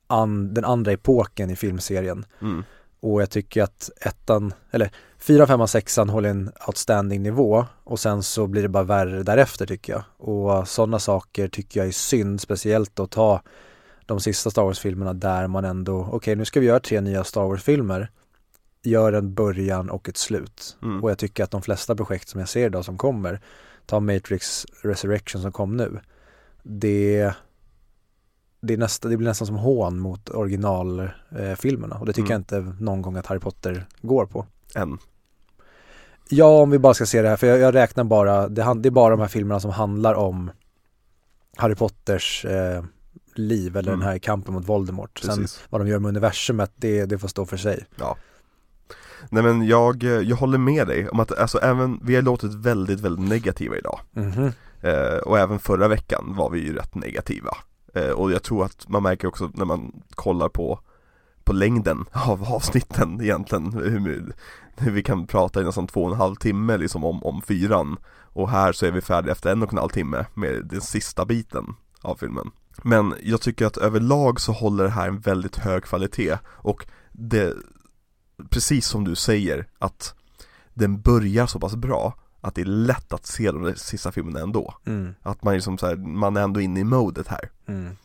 [0.06, 2.24] an, den andra epoken i filmserien.
[2.42, 2.64] Mm.
[3.00, 8.22] Och jag tycker att ettan, eller fyra, femman, sexan håller en outstanding nivå och sen
[8.22, 10.02] så blir det bara värre därefter tycker jag.
[10.16, 13.42] Och sådana saker tycker jag är synd, speciellt att ta
[14.06, 17.44] de sista Star Wars-filmerna där man ändå, okej nu ska vi göra tre nya Star
[17.44, 18.10] Wars-filmer,
[18.82, 20.76] gör en början och ett slut.
[20.82, 21.04] Mm.
[21.04, 23.40] Och jag tycker att de flesta projekt som jag ser idag som kommer,
[23.86, 26.00] ta Matrix Resurrection som kom nu,
[26.68, 27.32] det
[28.60, 32.44] det, är nästa, det blir nästan som hån mot originalfilmerna eh, och det tycker Mm.
[32.50, 34.46] jag inte någon gång att Harry Potter går på.
[34.74, 34.98] Än.
[36.28, 38.88] Ja, om vi bara ska se det här, för jag, jag räknar bara, det, det
[38.88, 40.50] är bara de här filmerna som handlar om
[41.56, 42.84] Harry Potters eh,
[43.34, 44.00] liv eller Mm.
[44.00, 45.18] den här kampen mot Voldemort.
[45.18, 45.60] Sen Precis.
[45.70, 47.84] vad de gör med universumet, det, det får stå för sig.
[47.96, 48.16] Ja.
[49.30, 53.00] Nej men jag, jag håller med dig om att alltså även, vi har låtit väldigt,
[53.00, 54.00] väldigt negativa idag.
[54.12, 54.44] Mhm.
[54.44, 57.56] Eh, Eh, och även förra veckan var vi ju rätt negativa.
[57.94, 60.80] Eh, och jag tror att man märker också när man kollar på
[61.44, 64.32] på längden av avsnitten egentligen hur,
[64.76, 67.96] hur vi kan prata i nästan två och en halv timme liksom om, om fyran.
[68.32, 71.24] Och här så är vi färdiga efter en och en halv timme med den sista
[71.24, 71.64] biten
[72.02, 72.50] av filmen.
[72.82, 76.38] Men jag tycker att överlag så håller det här en väldigt hög kvalitet.
[76.46, 77.54] Och det
[78.50, 80.14] Precis som du säger att
[80.74, 84.74] den börjar så pass bra att det är lätt att se de sista filmerna ändå.
[84.84, 85.14] Mm.
[85.22, 87.50] Att man liksom så här, man är ändå inne i modet här.
[87.66, 87.96] Mm.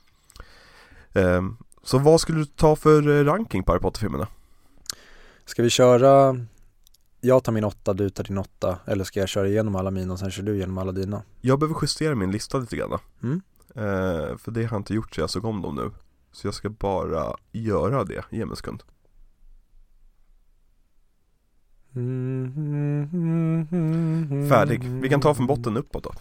[1.13, 4.27] Um, så vad skulle du ta för eh, ranking på Harry Potter-filmerna?
[5.45, 6.37] Ska vi köra,
[7.21, 10.13] jag tar min åtta, du tar din åtta, eller ska jag köra igenom alla mina
[10.13, 11.23] och sen kör du igenom alla dina?
[11.41, 12.99] Jag behöver justera min lista lite grann.
[13.23, 13.41] Mm.
[13.77, 15.91] Uh, för det har jag inte gjort så jag såg om dem nu.
[16.31, 18.83] Så jag ska bara göra det, ge mig en sekund.
[24.49, 24.83] Färdig.
[24.83, 26.13] Vi kan ta från botten uppåt då.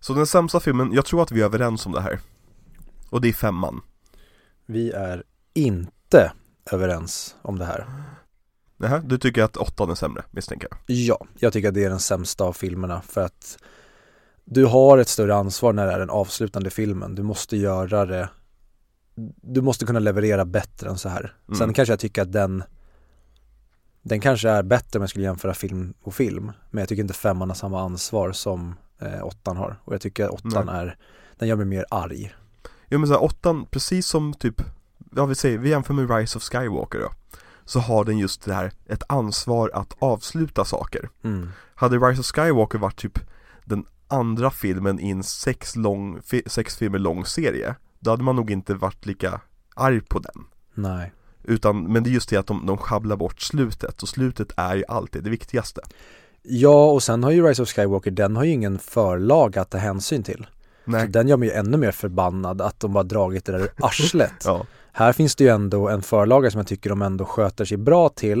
[0.00, 2.20] Så den sämsta filmen, jag tror att vi är överens om det här.
[3.10, 3.80] Och det är femman.
[4.66, 5.22] Vi är
[5.54, 6.32] inte
[6.72, 7.86] överens om det här.
[8.76, 10.96] Nähä, du tycker att åttan är sämre misstänker jag?
[10.96, 13.58] Ja, jag tycker att det är den sämsta av filmerna för att
[14.44, 17.14] du har ett större ansvar när det är den avslutande filmen.
[17.14, 18.28] Du måste göra det
[19.42, 21.34] Du måste kunna leverera bättre än så här.
[21.48, 21.58] Mm.
[21.58, 22.62] Sen kanske jag tycker att den
[24.02, 26.52] Den kanske är bättre om jag skulle jämföra film och film.
[26.70, 29.80] Men jag tycker inte femman har samma ansvar som eh, åttan har.
[29.84, 30.74] Och jag tycker att åttan Nej.
[30.74, 30.96] är
[31.38, 32.34] Den gör mig mer arg.
[32.88, 34.62] Jo men såhär åttan, precis som typ,
[35.16, 37.10] ja vi säger, vi jämför med Rise of Skywalker då
[37.64, 41.48] Så har den just det här, ett ansvar att avsluta saker Mm.
[41.74, 43.18] Hade Rise of Skywalker varit typ
[43.64, 48.50] den andra filmen i en sex, lång, sex filmer lång serie Då hade man nog
[48.50, 49.40] inte varit lika
[49.74, 50.44] arg på den
[50.74, 51.12] Nej.
[51.44, 54.74] Utan, men det är just det att de, de sjabblar bort slutet och slutet är
[54.76, 55.80] ju alltid det viktigaste
[56.42, 59.78] Ja, och sen har ju Rise of Skywalker, den har ju ingen förlaga att ta
[59.78, 60.46] hänsyn till.
[60.84, 63.58] Så Nej, den gör mig ju ännu mer förbannad att de bara dragit det där
[63.60, 64.32] ur arslet.
[64.44, 67.76] ja, Här finns det ju ändå en förlaga som jag tycker de ändå sköter sig
[67.76, 68.38] bra till.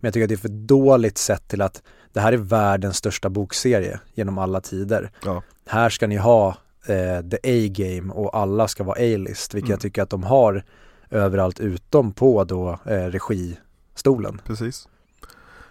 [0.00, 2.96] Men jag tycker att det är för dåligt sett till att det här är världens
[2.96, 5.10] största bokserie genom alla tider.
[5.24, 6.48] ja, Här ska ni ha
[6.86, 9.72] eh, the A-game och alla ska vara A-list, vilket Mm.
[9.74, 10.64] jag tycker att de har
[11.10, 14.40] överallt utom på då eh, registolen.
[14.44, 14.88] precis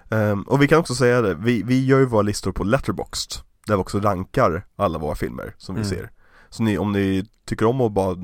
[0.10, 3.32] Ehm, Och vi kan också säga det, vi, vi gör ju våra listor på Letterboxd
[3.68, 5.90] Där vi också rankar alla våra filmer som vi Mm.
[5.90, 6.12] ser
[6.50, 8.18] Så ni, om ni tycker om att bara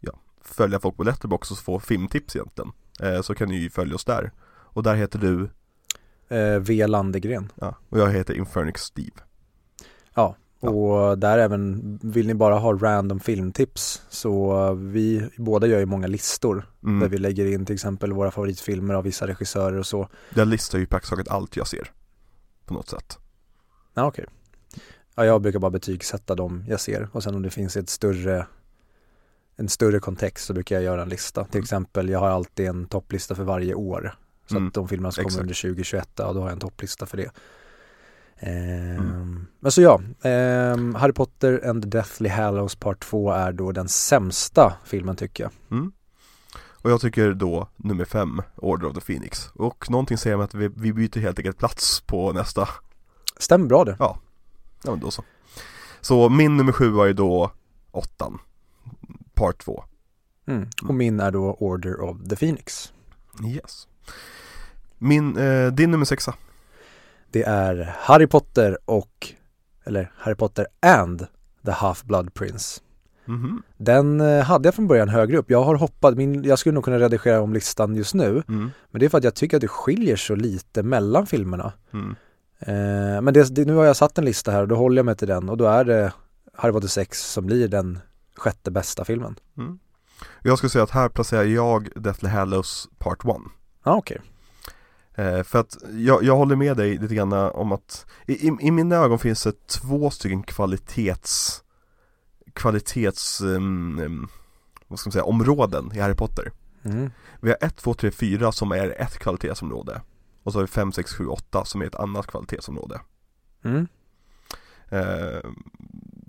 [0.00, 0.12] ja,
[0.44, 2.72] följa folk på Letterboxd och få filmtips egentligen
[3.02, 4.32] eh, Så kan ni ju följa oss där
[4.72, 5.50] Och där heter du,
[6.36, 6.86] Eh, v.
[6.86, 7.52] Landegren.
[7.54, 9.16] ja, och jag heter Infernix Steve
[10.14, 10.68] Ja, Ja.
[10.70, 16.06] och där även, vill ni bara ha random filmtips så vi båda gör ju många
[16.06, 17.10] listor där mm.
[17.10, 20.08] vi lägger in till exempel våra favoritfilmer av vissa regissörer och så.
[20.34, 21.90] Jag listar ju praktiskt taget allt jag ser
[22.64, 23.18] På något sätt
[23.94, 24.24] Ja okej.
[25.14, 28.46] Ja jag brukar bara betygsätta dem jag ser och sen om det finns ett större
[29.56, 31.44] en större kontext så brukar jag göra en lista.
[31.44, 31.62] Till Mm.
[31.62, 34.14] exempel jag har alltid en topplista för varje år.
[34.46, 37.06] Så Mm, att de filmerna som kommer under 2021, ja då har jag en topplista
[37.06, 37.30] för det.
[38.40, 39.46] Ehm, Mm.
[39.60, 43.88] Men så ja, ehm, Harry Potter and the Deathly Hallows Part 2 är då den
[43.88, 45.52] sämsta filmen tycker jag.
[45.70, 45.92] mm.
[46.82, 50.54] Och jag tycker då nummer fem, Order of the Phoenix Och någonting säger mig att
[50.54, 52.68] vi, vi byter helt enkelt plats på nästa
[53.38, 53.96] Stämmer bra det.
[53.98, 54.18] Ja
[54.84, 55.24] men då så
[56.00, 57.50] Så min nummer sju var ju då
[57.90, 58.38] åttan
[59.34, 59.84] Part två
[60.46, 60.68] Mm.
[60.82, 62.92] Och min är då Order of the Phoenix.
[63.46, 63.88] Yes
[64.98, 66.34] Min, eh, din nummer sexa
[67.30, 69.28] Det är Harry Potter och,
[69.84, 71.26] eller Harry Potter and
[71.64, 72.80] the Half-Blood Prince.
[73.24, 75.50] Mhm Den eh, hade jag från början högre upp.
[75.50, 78.42] Jag har hoppat, min, jag skulle nog kunna redigera om listan just nu.
[78.48, 78.70] mm.
[78.90, 81.72] Men det är för att jag tycker att det skiljer så lite mellan filmerna.
[81.92, 82.16] Mm.
[82.58, 85.06] Eh, men det, det, nu har jag satt en lista här och då håller jag
[85.06, 86.12] mig till den och då är det
[86.54, 87.98] Harry Potter 6 som blir den
[88.36, 89.36] sjätte bästa filmen.
[89.58, 89.78] Mm.
[90.42, 93.40] Jag skulle säga att här placerar jag Deathly Hallows Part 1 Ja
[93.82, 94.20] ah, okej.
[95.20, 98.70] Eh, För att jag, jag håller med dig lite grann om att i, i, i
[98.70, 101.62] mina ögon finns det två stycken kvalitets
[102.52, 104.28] Kvalitets, um,
[104.88, 106.52] vad ska man säga, områden i Harry Potter
[106.84, 107.10] Mm.
[107.40, 110.00] Vi har 1, 2, 3, 4 som är ett kvalitetsområde
[110.42, 113.00] Och så har vi 5, 6, 7, 8 som är ett annat kvalitetsområde
[113.64, 113.88] Mm.
[114.88, 115.50] eh,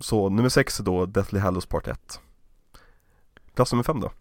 [0.01, 2.19] Så nummer 6 är då Deathly Hallows Part 1
[3.55, 4.11] Plats nummer 5 då?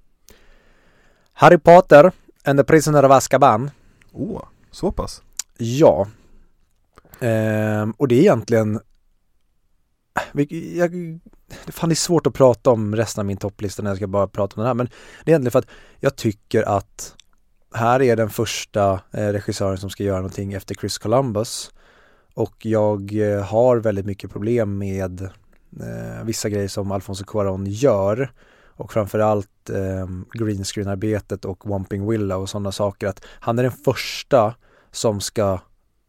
[1.32, 2.12] Harry Potter
[2.44, 3.70] and the Prisoner of Azkaban.
[4.12, 5.22] Åh, oh, så pass?
[5.58, 6.08] Ja.
[7.20, 8.80] Ehm, och det är egentligen
[10.74, 11.20] jag,
[11.68, 14.26] Fan det är svårt att prata om resten av min topplista när jag ska bara
[14.26, 14.86] prata om den här men
[15.24, 15.68] det är egentligen för att
[16.00, 17.14] jag tycker att
[17.74, 21.70] här är den första eh, regissören som ska göra någonting efter Chris Columbus
[22.34, 25.20] och jag eh, har väldigt mycket problem med
[25.80, 28.32] eh, vissa grejer som Alfonso Cuarón gör
[28.80, 34.54] och framförallt eh, greenscreen-arbetet och Wamping Willow och sådana saker att han är den första
[34.90, 35.60] som ska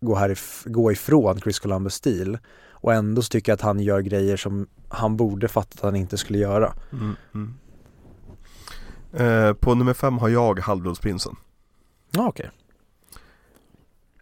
[0.01, 2.37] gå, härif- gå ifrån Chris Columbus stil
[2.69, 5.95] och ändå så tycker jag att han gör grejer som han borde fatta att han
[5.95, 6.73] inte skulle göra.
[6.91, 7.53] Mm, mm.
[9.13, 11.35] Eh, på nummer fem har jag Halvblodsprinsen.
[12.11, 12.51] Ja okej.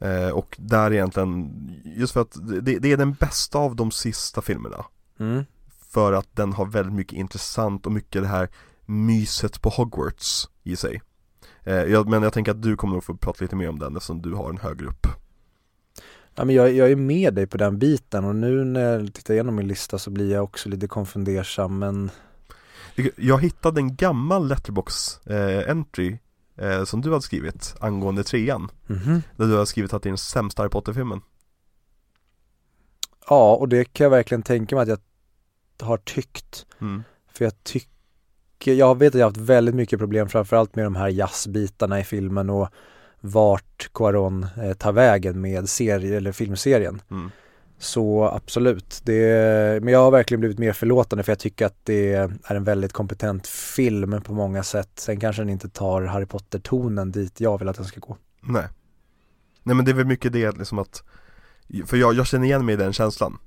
[0.01, 1.51] Eh, och där egentligen,
[1.83, 4.85] just för att det, det är den bästa av de sista filmerna.
[5.19, 5.45] Mm.
[5.89, 8.49] För att den har väldigt mycket intressant och mycket det här
[8.85, 11.01] myset på Hogwarts i sig.
[11.63, 14.21] Eh, men jag tänker att du kommer att få prata lite mer om den eftersom
[14.21, 15.07] du har en högre upp.
[16.35, 19.33] Ja, men jag, jag är med dig på den biten och nu när jag tittar
[19.33, 22.11] igenom min lista så blir jag också lite konfundersam men
[23.15, 26.17] Jag hittade en gammal letterbox eh, entry
[26.57, 28.71] eh, som du hade skrivit angående trean.
[28.87, 29.21] mhm.
[29.35, 31.21] Där du har skrivit att det är den sämsta Harry Potter-filmen.
[33.29, 34.99] Ja, och det kan jag verkligen tänka mig att jag
[35.81, 36.65] har tyckt.
[36.81, 37.03] Mm.
[37.31, 40.95] För jag tycker, jag vet att jag har haft väldigt mycket problem framförallt med de
[40.95, 42.69] här jazzbitarna i filmen och
[43.21, 47.01] vart Cuarón eh, tar vägen med serie eller filmserien.
[47.11, 47.31] Mm.
[47.77, 52.13] Så absolut, det, men jag har verkligen blivit mer förlåtande för jag tycker att det
[52.13, 54.89] är en väldigt kompetent film på många sätt.
[54.95, 58.17] Sen kanske den inte tar Harry Potter-tonen dit jag vill att den ska gå.
[58.41, 58.67] Nej.
[59.63, 61.03] Nej men det är väl mycket det liksom att
[61.85, 63.37] För jag, jag känner igen mig i den känslan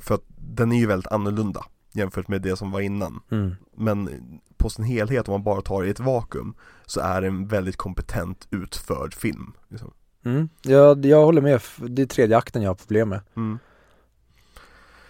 [0.00, 3.54] För att den är ju väldigt annorlunda Jämfört med det som var innan Mm.
[3.76, 4.08] Men
[4.56, 6.54] på sin helhet om man bara tar det i ett vakuum
[6.86, 9.92] Så är det en väldigt kompetent utförd film liksom.
[10.24, 10.48] Mm.
[10.62, 13.20] Jag, jag håller med, det är tredje akten jag har problem med.
[13.36, 13.58] mm.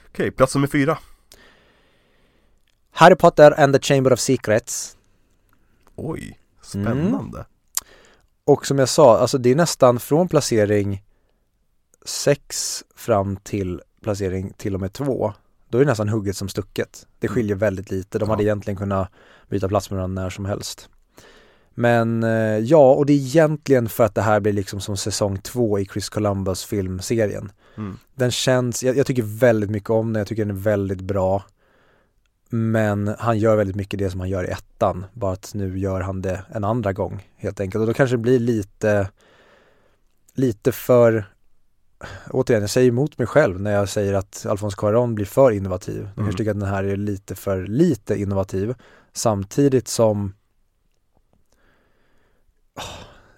[0.08, 0.98] Okej, plats nummer fyra
[2.90, 4.96] Harry Potter and the Chamber of Secrets.
[5.96, 7.46] Oj, spännande
[8.44, 11.02] Och som jag sa, alltså det är nästan från placering
[12.04, 15.32] 6 fram till placering till och med 2.
[15.68, 17.06] Då är det nästan hugget som stucket.
[17.18, 17.34] Det Mm.
[17.34, 18.18] skiljer väldigt lite.
[18.18, 18.46] De hade Ja.
[18.46, 19.08] egentligen kunnat
[19.48, 20.88] byta plats med varandra när som helst.
[21.74, 25.38] Men eh, ja, och det är egentligen för att det här blir liksom som säsong
[25.38, 27.52] 2 i Chris Columbus filmserien.
[27.76, 27.98] mm.
[28.14, 31.44] Den känns, jag, jag tycker väldigt mycket om den, jag tycker den är väldigt bra.
[32.48, 36.00] Men han gör väldigt mycket det som han gör i ettan, bara att nu gör
[36.00, 37.80] han det en andra gång helt enkelt.
[37.80, 39.08] Och då kanske det blir lite,
[40.34, 41.24] lite för,
[42.30, 45.96] återigen jag säger emot mig själv när jag säger att Alphonse Cuarón blir för innovativ.
[45.96, 46.14] Jag Mm.
[46.16, 48.74] kanske tycker att den här är lite för lite innovativ.
[49.12, 50.32] Samtidigt som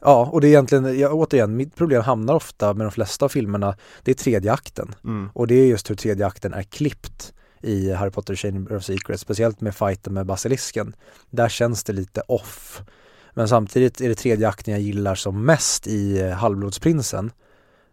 [0.00, 3.28] Ja, och det är egentligen, ja, återigen, mitt problem hamnar ofta med de flesta av
[3.28, 4.94] filmerna, det är tredje akten.
[5.04, 5.30] Mm.
[5.34, 7.32] Och det är just hur tredje akten är klippt
[7.62, 10.96] i Harry Potter Chamber of Secrets, speciellt med fighten med basilisken.
[11.30, 12.82] Där känns det lite off.
[13.34, 17.30] Men samtidigt är det tredje akten jag gillar som mest i eh, Halvblodsprinsen.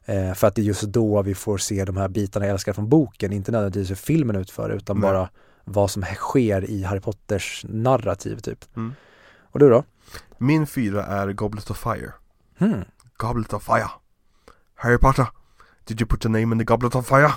[0.05, 2.73] Eh, för att det är just då vi får se de här bitarna jag älskar
[2.73, 5.11] från boken, inte nödvändigtvis hur filmen utför utan Nej.
[5.11, 5.29] bara
[5.63, 8.75] vad som sker i Harry Potters narrativ typ.
[8.75, 8.93] Mm.
[9.41, 9.83] Och du då?
[10.37, 12.13] Min fyra är Goblet of Fire
[12.57, 12.83] Hmm.
[13.17, 13.89] Goblet of Fire
[14.75, 15.27] Harry Potter
[15.85, 17.33] Did you put your name in the Goblet of Fire?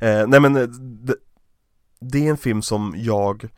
[0.00, 1.14] Eh, nej men eh, det,
[2.00, 3.48] det är en film som jag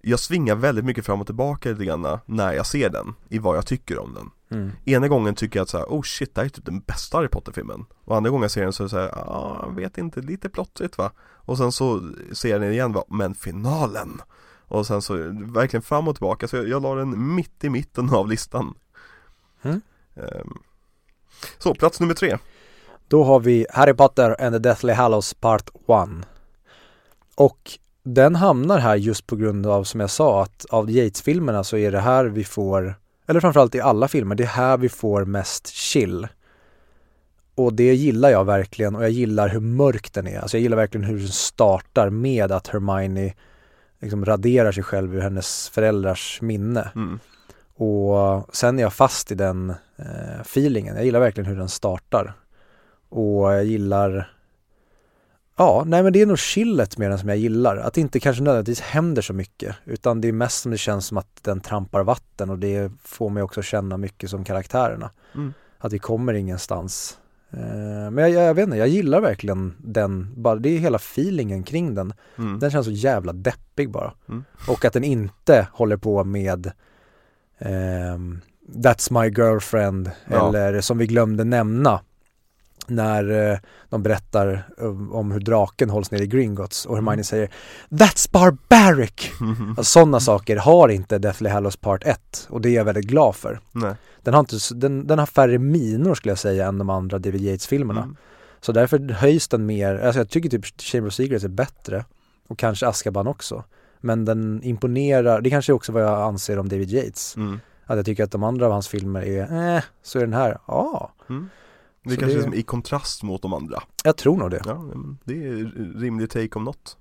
[0.00, 3.56] Jag svingar väldigt mycket fram och tillbaka lite grann när jag ser den I vad
[3.56, 4.30] jag tycker om den.
[4.50, 4.72] Mm.
[4.84, 7.16] Ena gången tycker jag att så här, oh shit, det här är typ den bästa
[7.16, 7.84] Harry Potter-filmen.
[8.04, 10.20] Och andra gången jag ser den så är det så här, ja, jag vet inte,
[10.20, 11.12] lite plottrigt va.
[11.20, 14.22] Och sen så ser jag den igen va, men finalen!
[14.68, 18.10] Och sen så, verkligen fram och tillbaka, så jag, jag la den mitt i mitten
[18.10, 18.74] av listan.
[19.62, 19.80] Mm.
[20.16, 20.58] Ehm,
[21.58, 22.38] Så, plats nummer tre.
[23.08, 26.26] Då har vi Harry Potter and the Deathly Hallows Part 1.
[27.34, 27.78] Och
[28.14, 31.92] den hamnar här just på grund av, som jag sa, att av Yates-filmerna så är
[31.92, 32.94] det här vi får,
[33.26, 36.28] eller framförallt i alla filmer, det är här vi får mest chill.
[37.54, 40.38] Och det gillar jag verkligen och jag gillar hur mörk den är.
[40.38, 43.34] Alltså jag gillar verkligen hur den startar med att Hermione
[44.00, 46.90] liksom raderar sig själv ur hennes föräldrars minne.
[46.94, 47.18] mm.
[47.80, 50.96] Och sen är jag fast i den eh, feelingen.
[50.96, 52.32] Jag gillar verkligen hur den startar.
[53.08, 54.37] Och jag gillar
[55.58, 57.76] Ja, nej men det är nog chillet med den som jag gillar.
[57.76, 59.76] Att det inte kanske nödvändigtvis händer så mycket.
[59.84, 63.30] Utan det är mest som det känns som att den trampar vatten och det får
[63.30, 65.10] mig också känna mycket som karaktärerna.
[65.34, 65.52] Mm.
[65.78, 67.18] Att vi kommer ingenstans.
[67.50, 70.96] Eh, men jag, jag, jag vet inte, jag gillar verkligen den, bara, det är hela
[70.96, 72.12] feelingen kring den.
[72.38, 72.58] Mm.
[72.58, 74.12] Den känns så jävla deppig bara.
[74.28, 74.44] Mm.
[74.68, 76.72] Och att den inte håller på med
[77.58, 78.40] ehm,
[78.74, 80.48] That's my girlfriend Ja.
[80.48, 82.00] eller som vi glömde nämna
[82.90, 83.58] när eh,
[83.88, 87.24] de berättar um, om hur draken hålls ner i Gringotts och Hermione Mm.
[87.24, 87.50] säger
[87.88, 89.30] That's barbaric!
[89.68, 93.36] Alltså, Sådana saker har inte Deathly Hallows Part 1 och det är jag väldigt glad
[93.36, 93.60] för.
[93.72, 97.18] Nej Den har, inte, den, den har färre minor skulle jag säga än de andra
[97.18, 98.02] David Yates-filmerna.
[98.02, 98.16] Mm.
[98.60, 102.04] Så därför höjs den mer, alltså jag tycker typ Chamber of Secrets är bättre
[102.48, 103.64] och kanske Azkaban också.
[104.00, 107.36] Men den imponerar, det kanske är också vad jag anser om David Yates.
[107.36, 107.60] Mm.
[107.84, 110.58] Att jag tycker att de andra av hans filmer är, eh, så är den här,
[110.66, 111.12] ja.
[111.28, 111.48] Mm.
[112.08, 113.82] Det Så kanske det- är som i kontrast mot de andra.
[114.04, 114.62] Jag tror nog det.
[114.64, 114.84] Ja,
[115.24, 116.96] det är rimlig take om något.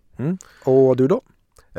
[0.64, 1.22] Och du då?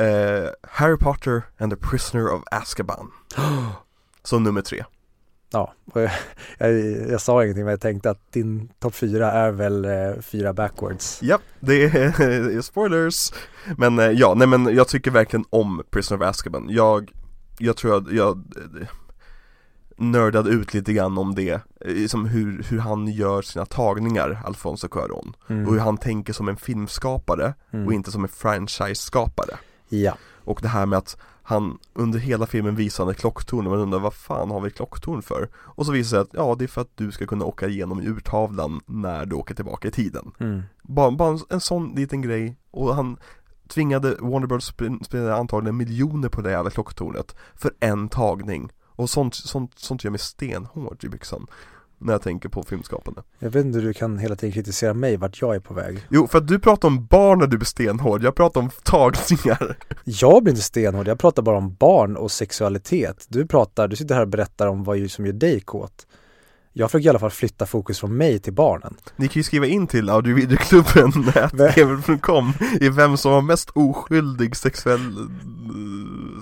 [0.03, 3.11] Eh, Harry Potter and the Prisoner of Azkaban.
[4.23, 4.85] Som nummer tre.
[5.51, 6.11] Ja, jag,
[6.59, 6.81] jag,
[7.11, 11.19] jag sa ingenting men jag tänkte att din topp fyra är väl eh, fyra backwards.
[11.23, 13.33] Ja, det är spoilers.
[13.77, 16.67] Men eh, ja, nej men jag tycker verkligen om Prisoner of Azkaban.
[16.71, 17.13] Jag,
[17.59, 18.37] jag tror att jag
[18.81, 18.89] eh,
[19.99, 21.51] nördade ut lite grann om det,
[21.81, 25.33] eh, som hur, hur han gör sina tagningar, Alfonso Cuarón.
[25.49, 25.67] Mm.
[25.67, 27.87] Och hur han tänker som en filmskapare Mm.
[27.87, 29.57] och inte som en franchise-skapare.
[29.89, 33.73] Ja, Och det här med att han under hela filmen visar han ett klocktorn och
[33.73, 35.49] man undrar vad fan har vi klocktorn för?
[35.57, 37.67] Och så visar det sig att ja, det är för att du ska kunna åka
[37.69, 40.33] igenom urtavlan när du åker tillbaka i tiden.
[40.39, 40.63] mm.
[40.83, 43.17] Bara, bara en, en sån liten grej och han
[43.69, 44.73] tvingade Warner Bros
[45.05, 48.71] spendera antagligen miljoner på det jävla klocktornet för en tagning.
[48.99, 51.47] Och sånt, sånt, sånt gör mig stenhård i byxan
[51.99, 53.23] när jag tänker på filmskapande.
[53.39, 56.07] jag vet inte hur du kan hela tiden kritisera mig vart jag är på väg.
[56.11, 59.77] Jo, för att du pratar om barn när du blir stenhård, jag pratar om tagningar.
[60.05, 63.27] Jag blir inte stenhård, jag pratar bara om barn och sexualitet.
[63.29, 66.07] Du pratar, du sitter här och berättar om vad som gör dig kåt.
[66.73, 68.97] Jag försöker i alla fall flytta fokus från mig till barnen.
[69.17, 71.13] Ni kan ju skriva in till audiovideoklubben
[71.75, 75.29] gmail.com i vem som var mest oskyldig sexuell,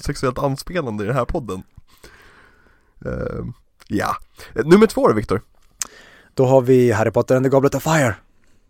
[0.02, 1.62] sexuellt anspelande i den här podden.
[3.04, 3.44] Eh,
[3.88, 4.16] ja,
[4.54, 5.40] nummer två då Viktor.
[6.34, 8.14] Då har vi Harry Potter and the Goblet of Fire.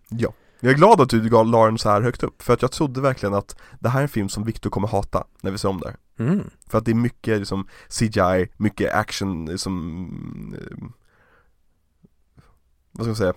[0.09, 0.33] Ja.
[0.61, 3.01] Jag är glad att du la den så här högt upp, för att jag trodde
[3.01, 5.81] verkligen att det här är en film som Viktor kommer hata när vi ser om
[5.81, 5.97] det.
[6.19, 6.51] Mm.
[6.67, 10.89] För att det är mycket liksom CGI, mycket action, liksom, eh,
[12.93, 13.35] vad ska man säga,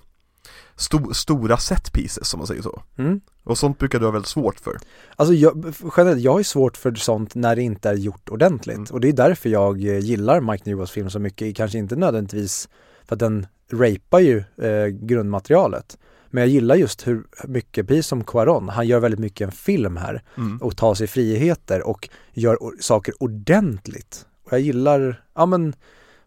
[0.80, 2.84] Sto- stora set pieces om man säger så.
[2.98, 3.22] Mm.
[3.44, 4.78] Och sånt brukar du ha väldigt svårt för.
[5.16, 8.76] Alltså jag, generellt, jag har ju svårt för sånt när det inte är gjort ordentligt.
[8.78, 8.88] Mm.
[8.92, 11.56] Och det är därför jag eh, gillar Mike Newells film så mycket.
[11.56, 12.70] Kanske inte nödvändigtvis
[13.06, 15.98] för att den rapar ju eh, grundmaterialet.
[16.32, 19.98] Men jag gillar just hur mycket, precis som Quaron, han gör väldigt mycket en film
[19.98, 20.58] här Mm.
[20.58, 24.26] och tar sig friheter och gör saker ordentligt.
[24.46, 25.74] Och jag gillar, ja men,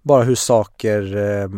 [0.03, 1.49] bara hur saker eh,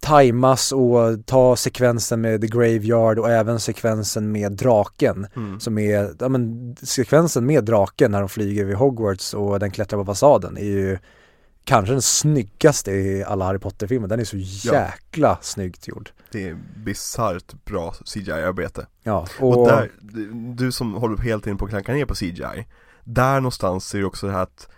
[0.00, 5.60] tajmas och ta sekvensen med The Graveyard och även sekvensen med draken Mm.
[5.60, 9.98] som är, ja men sekvensen med draken när de flyger vid Hogwarts och den klättrar
[9.98, 10.98] på fasaden är ju
[11.64, 14.08] kanske den snyggaste i alla Harry Potter-filmer.
[14.08, 14.74] Den är så Ja.
[14.74, 16.10] jäkla snyggt gjord.
[16.32, 18.86] Det är bisarrt bra CGI-arbete.
[19.02, 19.90] Ja, Och, och, där,
[20.56, 22.66] du som håller helt tiden på att klanka ner på CGI,
[23.04, 24.68] där någonstans är det också det här att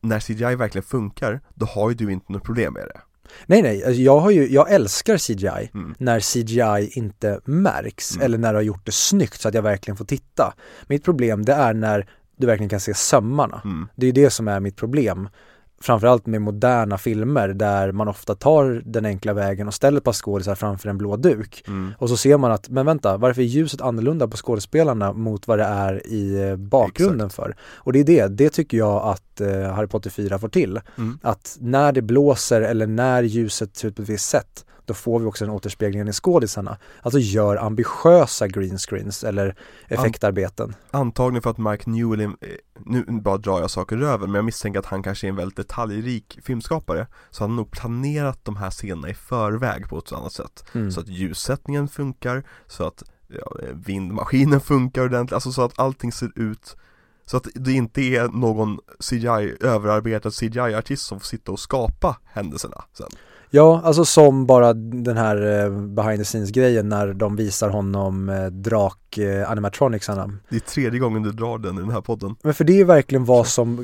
[0.00, 3.00] när CGI verkligen funkar, då har ju du inte något problem med det.
[3.46, 5.94] Nej nej, alltså jag har ju, jag älskar CGI Mm.
[5.98, 8.24] när CGI inte märks Mm.
[8.24, 10.54] eller när du har gjort det snyggt så att jag verkligen får titta.
[10.88, 13.60] Mitt problem det är när du verkligen kan se sömmarna.
[13.64, 13.88] Mm.
[13.96, 15.28] Det är det som är mitt problem.
[15.80, 20.12] Framförallt med moderna filmer där man ofta tar den enkla vägen och ställer ett par
[20.12, 21.64] skådisar framför en blå duk.
[21.66, 21.92] Mm.
[21.98, 25.58] Och så ser man att, men vänta, varför är ljuset annorlunda på skådespelarna mot vad
[25.58, 27.56] det är i eh, bakgrunden för?
[27.60, 30.80] Och det är det, det tycker jag att eh, Harry Potter 4 får till.
[30.98, 31.18] Mm.
[31.22, 35.20] Att när det blåser eller när ljuset ser ut på ett visst sätt, då får
[35.20, 36.78] vi också den återspeglingen i skådisarna.
[37.02, 39.56] Alltså gör ambitiösa green screens eller
[39.88, 40.74] effektarbeten.
[40.90, 42.30] Antagligen för att Mike Newell, är, eh,
[42.84, 45.56] nu bara drar jag saker över, men jag misstänker att han kanske är en väldigt
[45.56, 47.06] detaljrik filmskapare.
[47.30, 50.64] Så han har nog planerat de här scenerna i förväg på ett annat sätt.
[50.72, 50.90] Mm.
[50.90, 56.32] Så att ljussättningen funkar, så att ja, vindmaskinen funkar ordentligt, alltså så att allting ser
[56.34, 56.76] ut
[57.26, 62.84] så att det inte är någon CGI, överarbetad CGI-artist som får sitta och skapa händelserna
[62.92, 63.08] sen.
[63.56, 68.28] Ja, alltså som bara den här eh, behind the scenes grejen när de visar honom
[68.28, 70.32] eh, drak eh, animatronicsarna.
[70.48, 72.36] Det är tredje gången du drar den i den här podden.
[72.42, 73.76] Men för det är verkligen vad som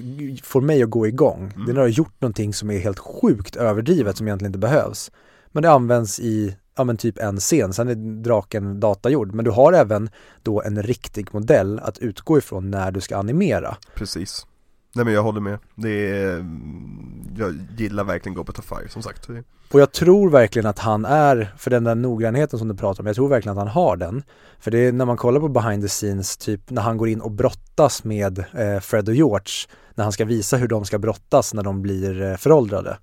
[0.43, 1.39] får mig att gå igång.
[1.39, 1.67] Mm.
[1.67, 4.59] Det är när du har gjort någonting som är helt sjukt överdrivet som egentligen inte
[4.59, 5.11] behövs.
[5.53, 9.35] Men det används i, ja men typ en scen, sen är draken datagjord.
[9.35, 10.11] Men du har även
[10.43, 13.77] då en riktig modell att utgå ifrån när du ska animera.
[13.95, 14.47] Precis.
[14.95, 15.59] Nej men jag håller med.
[15.75, 19.29] Det är, mm, jag gillar verkligen Goblet of Fire som sagt.
[19.73, 23.07] Och jag tror verkligen att han är, för den där noggrannheten som du pratar om,
[23.07, 24.23] jag tror verkligen att han har den.
[24.61, 27.21] För det är när man kollar på behind the scenes, typ när han går in
[27.21, 29.53] och brottas med eh, Fred och George,
[29.95, 32.99] när han ska visa hur de ska brottas när de blir eh, föråldrade.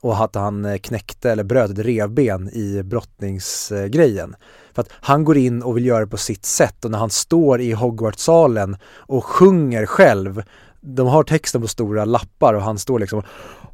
[0.00, 4.36] Och att han eh, knäckte eller bröt ett revben i brottningsgrejen.
[4.74, 7.10] För att han går in och vill göra det på sitt sätt och när han
[7.10, 10.42] står i Hogwarts-salen och sjunger själv
[10.80, 13.22] de har texten på stora lappar och han står liksom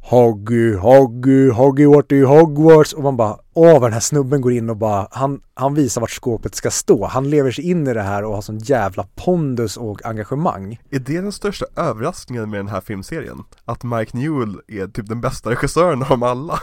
[0.07, 4.69] Hoggy, Hoggy, Hoggy, i Hogwarts och man bara Åh vad den här snubben går in
[4.69, 7.05] och bara han, han visar vart skåpet ska stå.
[7.05, 10.79] Han lever sig in i det här och har sån jävla pondus och engagemang.
[10.89, 13.43] Är det den största överraskningen med den här filmserien?
[13.65, 16.59] Att Mike Newell är typ den bästa regissören av dem alla?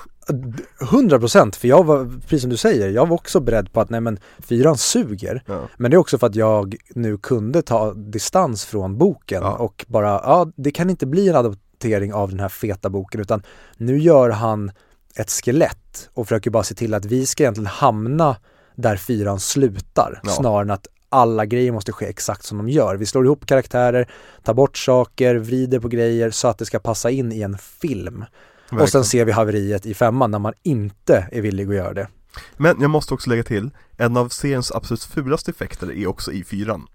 [0.83, 3.91] 100 procent, för jag var, precis som du säger, jag var också beredd på att
[3.91, 5.43] nej men fyran suger.
[5.47, 5.61] Ja.
[5.77, 9.53] Men det är också för att jag nu kunde ta distans från boken Ja.
[9.53, 11.37] och bara, ja det kan inte bli en
[11.85, 13.43] adaptering av den här feta boken utan
[13.77, 14.71] nu gör han
[15.17, 18.37] ett skelett och försöker bara se till att vi ska egentligen hamna
[18.77, 20.31] där fyran slutar Ja.
[20.31, 22.97] snarare än att alla grejer måste ske exakt som de gör.
[22.97, 24.09] Vi slår ihop karaktärer,
[24.45, 28.23] tar bort saker, vrider på grejer så att det ska passa in i en film.
[28.23, 29.05] Och sen Verkligen.
[29.05, 32.09] ser vi haveriet i femman när man inte är villig att göra det.
[32.57, 36.45] Men jag måste också lägga till, en av seriens absolut fulaste effekter är också i
[36.45, 36.87] fyran.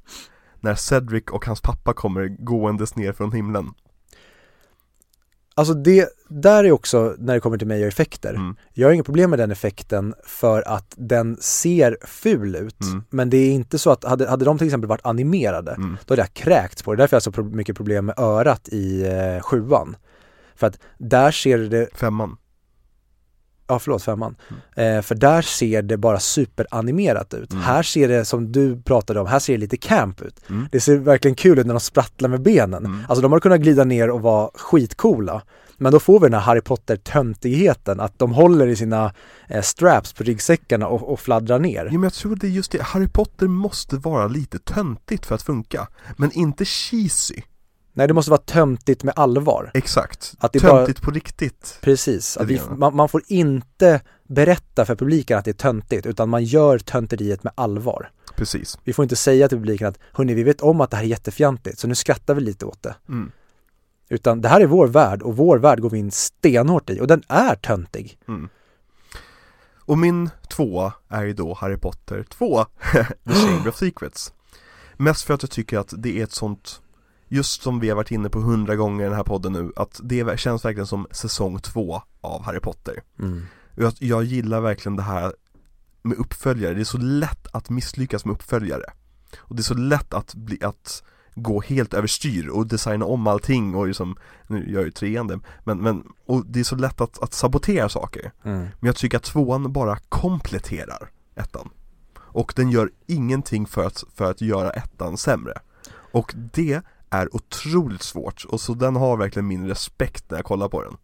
[0.59, 3.65] När Cedric och hans pappa kommer gåendes ner från himlen.
[5.57, 8.33] Alltså det, där är också när det kommer till mig och effekter.
[8.33, 8.55] Mm.
[8.73, 12.81] Jag har inga problem med den effekten för att den ser ful ut.
[12.83, 13.03] Mm.
[13.09, 15.97] Men det är inte så att, hade, hade de till exempel varit animerade, Mm.
[16.05, 17.03] då hade jag kräkts på det.
[17.03, 19.95] Därför har jag så pro- mycket problem med örat i eh, sjuan.
[20.55, 22.37] För att där ser det, Femman.
[23.67, 24.35] Ja förlåt femman,
[24.75, 27.51] eh, för där ser det bara superanimerat ut.
[27.51, 27.63] Mm.
[27.63, 30.49] Här ser det som du pratade om, här ser det lite camp ut.
[30.49, 30.67] Mm.
[30.71, 32.85] Det ser verkligen kul ut när de sprattlar med benen.
[32.85, 32.99] Mm.
[33.09, 35.41] Alltså de har kunnat glida ner och vara skitcoola.
[35.77, 39.13] Men då får vi den här Harry Potter-töntigheten, att de håller i sina
[39.47, 41.85] eh, straps på ryggsäckarna och, och fladdrar ner.
[41.85, 45.35] Jo men jag tror det är just det, Harry Potter måste vara lite töntigt för
[45.35, 45.87] att funka.
[46.17, 47.41] Men inte cheesy.
[47.97, 49.71] Nej, det måste vara töntigt med allvar.
[49.73, 50.35] Exakt.
[50.39, 51.77] Att det bara- töntigt på riktigt.
[51.81, 56.29] Precis, att vi, man, man får inte berätta för publiken att det är töntigt, utan
[56.29, 58.11] man gör tönteriet med allvar.
[58.35, 58.79] Precis.
[58.83, 61.07] Vi får inte säga till publiken att hörni, vi vet om att det här är
[61.07, 62.95] jättefjantigt, så nu skrattar vi lite åt det.
[63.09, 63.31] Mm.
[64.09, 67.07] Utan det här är vår värld och vår värld går vi in stenhårt i och
[67.07, 68.19] den är töntig.
[68.27, 68.49] Mm.
[69.75, 72.65] Och min tvåa är ju då Harry Potter 2,
[73.27, 74.33] The Chamber of Secrets.
[74.97, 76.81] Mest för att jag tycker att det är ett sånt,
[77.27, 79.99] just som vi har varit inne på hundra gånger i den här podden nu, att
[80.03, 83.03] det känns verkligen som säsong två av Harry Potter.
[83.75, 85.33] Och Jag, jag gillar verkligen det här
[86.01, 88.93] med uppföljare, det är så lätt att misslyckas med uppföljare.
[89.37, 91.03] Och det är så lätt att bli, att
[91.35, 94.17] gå helt överstyr och designa om allting och liksom,
[94.47, 97.89] nu gör jag ju treande, men, men, och det är så lätt att, att sabotera
[97.89, 98.31] saker.
[98.43, 98.59] Mm.
[98.59, 101.69] Men jag tycker att tvåan bara kompletterar ettan.
[102.17, 105.53] Och den gör ingenting för att, för att göra ettan sämre.
[106.11, 110.69] Och det är otroligt svårt och så den har verkligen min respekt när jag kollar
[110.69, 110.97] på den.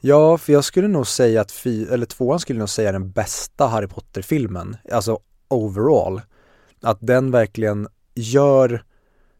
[0.00, 3.66] Ja, för jag skulle nog säga att fy, eller tvåan skulle nog säga den bästa
[3.66, 6.20] Harry Potter-filmen, alltså overall.
[6.80, 8.84] Att den verkligen gör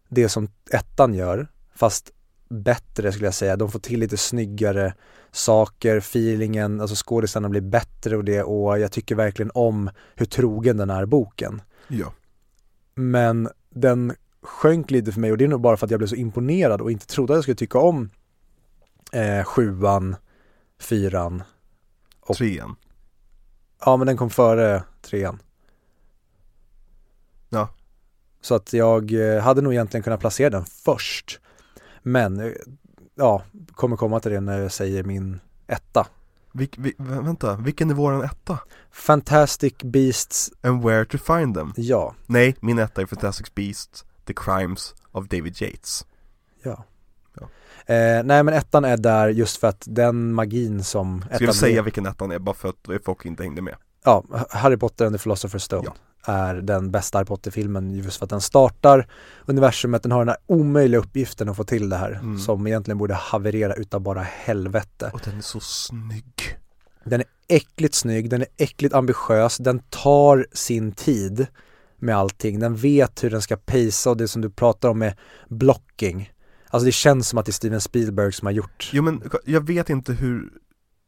[0.08, 2.12] det som ettan gör, fast
[2.48, 3.56] bättre skulle jag säga.
[3.56, 4.94] De får till lite snyggare
[5.32, 10.76] saker, feelingen, alltså skådisarna blir bättre och det och jag tycker verkligen om hur trogen
[10.76, 11.62] den är boken.
[11.88, 12.12] Ja.
[12.94, 14.12] Men den
[14.42, 16.80] sjönk lite för mig och det är nog bara för att jag blev så imponerad
[16.80, 18.10] och inte trodde att jag skulle tycka om
[19.12, 20.16] eh, sjuan,
[20.80, 21.42] fyran.
[22.20, 22.76] Och- Trean.
[23.84, 25.42] Ja men den kom före trean.
[27.48, 27.68] Ja.
[28.40, 31.40] Så att jag eh, hade nog egentligen kunnat placera den först.
[32.02, 32.52] Men eh,
[33.14, 33.42] ja,
[33.72, 36.06] kommer komma till det när jag säger min etta.
[36.52, 38.58] Vil, vi, vä- vänta, vilken är våran etta?
[38.90, 41.72] Fantastic Beasts, And where to find them?
[41.76, 46.06] ja, Nej, min etta är Fantastic Beasts, The Crimes of David Yates.
[46.62, 46.84] ja.
[47.40, 47.48] Ja.
[47.94, 51.82] Eh, nej men ettan är där just för att den magin som Ska jag säga
[51.82, 53.74] vilken ettan är bara för att folk inte hängde med?
[54.04, 55.94] ja, Harry Potter and the Philosopher's Stone Ja.
[56.34, 59.08] är den bästa Harry Potter-filmen just för att den startar
[59.46, 62.38] universumet, den har den här omöjliga uppgiften att få till det här Mm.
[62.38, 65.10] som egentligen borde haverera utav bara helvete.
[65.14, 66.58] Och den är så snygg.
[67.04, 71.46] Den är äckligt snygg, den är äckligt ambitiös, den tar sin tid
[71.98, 75.14] med allting, den vet hur den ska pacea och det som du pratar om med
[75.48, 76.32] blocking.
[76.70, 78.90] Alltså det känns som att det är Steven Spielberg som har gjort.
[78.92, 80.50] Jo men jag vet inte hur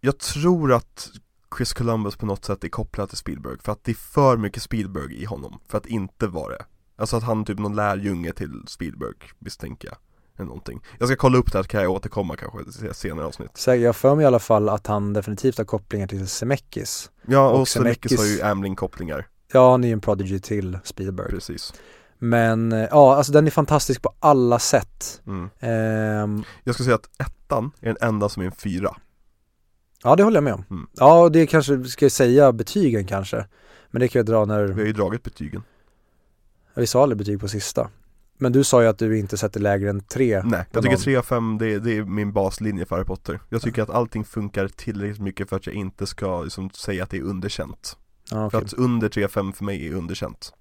[0.01, 1.09] Jag tror att
[1.57, 4.63] Chris Columbus på något sätt är kopplad till Spielberg för att det är för mycket
[4.63, 6.65] Spielberg i honom för att inte vara det.
[6.97, 9.97] Alltså att han är typ någon lärjunge till Spielberg misstänker jag
[10.37, 10.81] Eller någonting.
[10.99, 13.51] Jag ska kolla upp det här kan jag återkomma kanske i senare avsnitt.
[13.55, 17.11] Så jag för mig i alla fall att han definitivt har kopplingar till Zemeckis.
[17.27, 20.79] Ja och, Och Zemeckis har ju Zemeckis- Amling-kopplingar Ja, han är ju en prodigy till
[20.85, 21.31] Spielberg.
[21.31, 21.75] Precis
[22.19, 25.23] Men eh, ja, alltså den är fantastisk på alla sätt.
[25.27, 25.51] mm.
[25.61, 28.97] Ehm, Jag ska säga att ettan är den enda som är en fyra
[30.05, 30.65] ja, det håller jag med om.
[30.71, 30.87] Mm.
[30.97, 33.47] Ja, det kanske, ska jag säga betygen kanske?
[33.91, 35.63] Men det kan jag dra när, Vi har ju dragit betygen
[36.75, 37.91] vi sa aldrig betyg på sista.
[38.39, 41.05] Men du sa ju att du inte sätter lägre än tre Nej, jag tycker någon.
[41.05, 44.25] 3 av 5 det, det är min baslinje för Harry Potter Jag tycker att allting
[44.25, 47.97] funkar tillräckligt mycket för att jag inte ska liksom, säga att det är underkänt
[48.31, 50.53] Ja okej, För att under 3 av 5 för mig är underkänt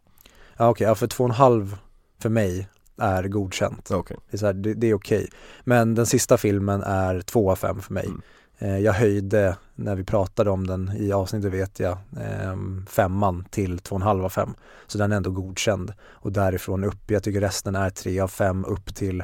[0.57, 0.87] ja, okej.
[0.87, 1.77] ja, för två och en halv
[2.19, 2.67] för mig
[2.97, 5.29] är godkänt Okej, Det är, så här, det, det är okej.
[5.63, 8.05] Men den sista filmen är två av fem för mig.
[8.05, 8.21] Mm.
[8.57, 13.79] Eh, jag höjde, när vi pratade om den i avsnittet vet jag, ehm, femman till
[13.79, 14.53] två och en halv av fem.
[14.87, 15.93] Så den är ändå godkänd.
[16.01, 19.23] Och därifrån upp, jag tycker resten är tre av fem upp till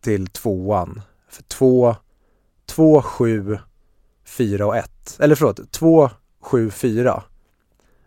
[0.00, 1.02] till tvåan.
[1.28, 1.96] För två,
[2.66, 3.58] två, sju,
[4.24, 5.16] fyra och ett.
[5.20, 6.10] Eller förlåt, två,
[6.46, 7.22] sju, fyra.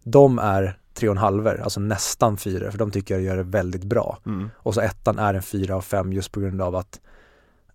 [0.03, 3.43] De är tre och en halver, alltså nästan fyra, för de tycker jag gör det
[3.43, 4.19] väldigt bra.
[4.25, 4.49] mm.
[4.55, 6.99] Och så ettan är en fyra av fem just på grund av att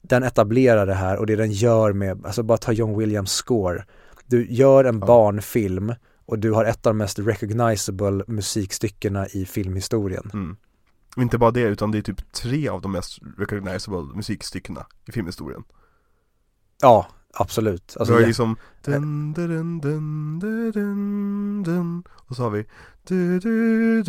[0.03, 3.85] den etablerar det här och det den gör med, alltså bara ta John Williams score.
[4.27, 5.07] Du gör en Ja.
[5.07, 5.95] barnfilm
[6.27, 10.31] och du har ett av de mest recognizable musikstyckena i filmhistorien.
[10.33, 10.57] Mm.
[11.17, 15.13] Och Inte bara det, utan det är typ tre av de mest recognizable musikstyckena i
[15.13, 15.65] filmhistorien
[16.83, 17.97] Ja, absolut.
[17.99, 22.65] Alltså, Vi har ju liksom dun, dun, dun, dun, dun, Och så har vi
[23.09, 24.03] du, du,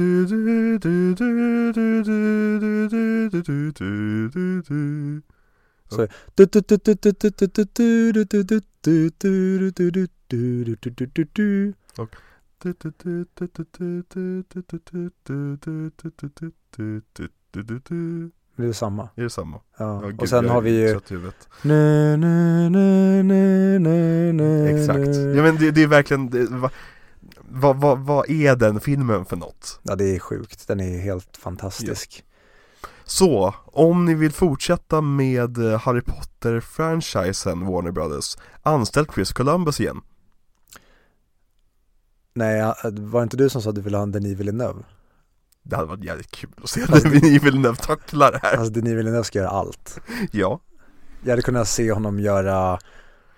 [18.56, 19.10] det är samma.
[19.16, 19.60] Är det samma?
[19.78, 20.00] Ja.
[20.04, 21.00] ja gud, och sen har vi ju...
[21.62, 25.16] Nu, nu, nu, nu, nu, nu, Exakt.
[25.36, 26.70] Ja men det, det är verkligen, det, va,
[27.50, 29.80] va, va, vad är den filmen för något?
[29.84, 32.24] Ja det är sjukt, den är helt fantastisk.
[32.26, 32.32] Ja.
[33.08, 40.02] Så, om ni vill fortsätta med eh, Harry Potter-franchisen Warner Brothers, anställ Chris Columbus igen.
[42.34, 44.84] Nej, eh, var det inte du som sa att du ville ha en Denis Villeneuve?
[45.68, 48.58] Det hade varit jävligt kul att se Alltså, när vi vill tackla det här.
[48.58, 50.00] Alltså Denis Villeneuve ska göra allt.
[50.32, 50.60] Ja,
[51.24, 52.80] Jag hade kunnat se honom göra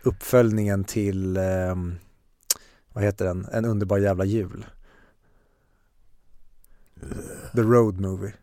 [0.04, 1.96] uppföljningen till, ehm,
[2.94, 4.66] vad heter den, En underbar jävla jul.
[7.56, 8.34] The Road Movie.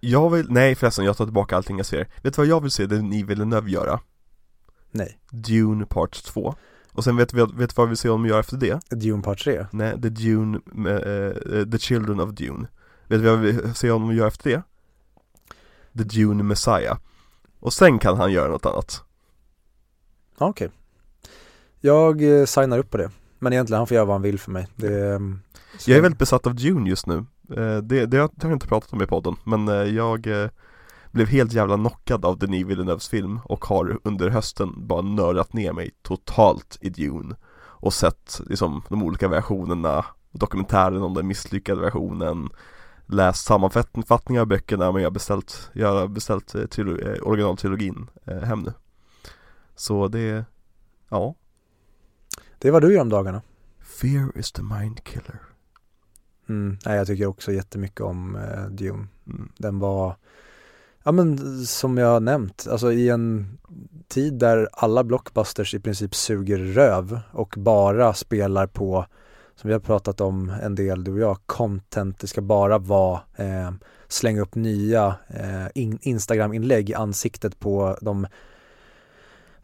[0.00, 2.08] jag vill, nej förresten jag tar tillbaka allting jag ser.
[2.22, 4.00] Vet du vad jag vill se Denis Villeneuve göra?
[4.90, 6.54] Nej, Dune Part 2.
[6.92, 8.80] Och sen vet vi, vet vad vi vill se honom göra efter det?
[8.90, 9.66] Dune Part 3.
[9.72, 12.66] Nej, The Dune, eh, eh, The Children of Dune
[13.08, 14.62] Vet du vad vi vill se honom göra efter det?
[15.98, 16.96] The Dune Messiah
[17.60, 19.02] Och sen kan han göra något annat
[20.38, 20.70] Ja, Okej.
[21.80, 23.10] Jag eh, signar upp på det.
[23.38, 24.66] Men egentligen, han får göra vad han vill för mig.
[24.76, 25.20] Det,
[25.78, 27.16] så- Jag är väldigt besatt av Dune just nu
[27.56, 30.48] eh, det, det har jag inte pratat om i podden Men eh, jag eh,
[31.10, 35.72] blev helt jävla knockad av Denis Villeneuves film Och har under hösten bara nördat ner
[35.72, 42.48] mig totalt i Dune Och sett liksom de olika versionerna Dokumentären om den misslyckade versionen
[43.12, 48.10] Läst sammanfattningar av böckerna men jag har beställt, jag har beställt eh, trilo- eh, originaltrilogin
[48.24, 48.72] eh, hem nu
[49.76, 50.44] Så det,
[51.08, 51.34] ja
[52.58, 53.42] det är vad du gör om dagarna.
[54.00, 55.40] Fear is the mind killer
[56.48, 56.78] Mm.
[56.86, 59.06] Nej, jag tycker också jättemycket om eh, Dune.
[59.26, 59.52] mm.
[59.56, 60.16] Den var,
[61.02, 63.58] ja men som jag har nämnt, alltså i en
[64.08, 69.06] tid där alla blockbusters i princip suger röv och bara spelar på,
[69.62, 73.20] som vi har pratat om en del du och jag, content, det ska bara vara
[73.36, 73.70] eh,
[74.08, 78.26] slänga upp nya eh, in, Instagram-inlägg i ansiktet på de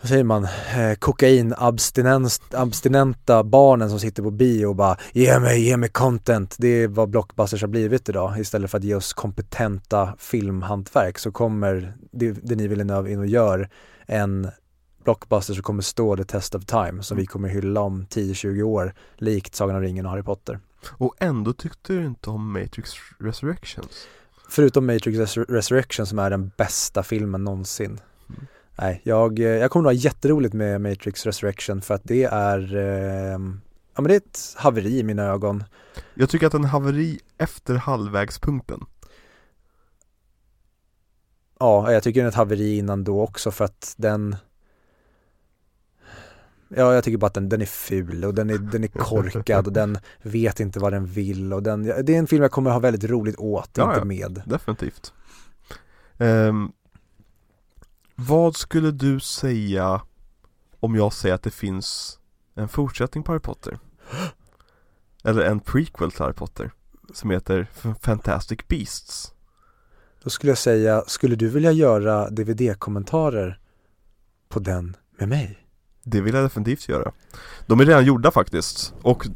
[0.00, 5.76] vad säger man, eh, kokainabstinenta barnen som sitter på bio och bara ge mig, ge
[5.76, 6.54] mig content.
[6.58, 8.40] Det är vad blockbusters har blivit idag.
[8.40, 13.26] Istället för att ge oss kompetenta filmhantverk så kommer det, det ni vill in och
[13.26, 13.68] gör
[14.06, 14.48] en
[15.04, 18.94] blockbuster som kommer stå the test of time som vi kommer hylla om 10-20 år
[19.16, 20.58] likt Sagan om ringen och Harry Potter.
[20.88, 24.06] Och ändå tyckte du inte om Matrix Resurrections
[24.48, 28.00] Förutom Matrix Resur- Resurrection som är den bästa filmen någonsin.
[28.28, 28.46] Mm.
[28.78, 33.38] Nej, jag, jag kommer att ha jätteroligt med Matrix Resurrection för att det är, eh,
[33.94, 35.64] ja men det är ett haveri i mina ögon.
[36.14, 38.84] Jag tycker att en haveri efter halvvägspunkten
[41.60, 44.36] Ja, jag tycker den är ett haveri innan då också för att den
[46.68, 49.66] Ja, jag tycker bara att den, den är ful och den är, den är korkad
[49.66, 52.70] och den vet inte vad den vill och den, det är en film jag kommer
[52.70, 54.04] ha väldigt roligt åt, Ja, inte ja.
[54.04, 54.42] med.
[54.46, 55.12] Definitivt
[56.18, 56.72] Ehm,
[58.14, 60.00] Vad skulle du säga
[60.80, 62.18] om jag säger att det finns
[62.54, 63.78] en fortsättning på Harry Potter?
[65.24, 66.70] Eller en prequel till Harry Potter
[67.14, 67.66] Som heter
[68.00, 69.32] Fantastic Beasts
[70.22, 73.60] Då skulle jag säga, skulle du vilja göra DVD-kommentarer
[74.48, 75.67] på den med mig?
[76.10, 77.12] Det vill jag definitivt göra.
[77.66, 79.26] De är redan gjorda faktiskt Och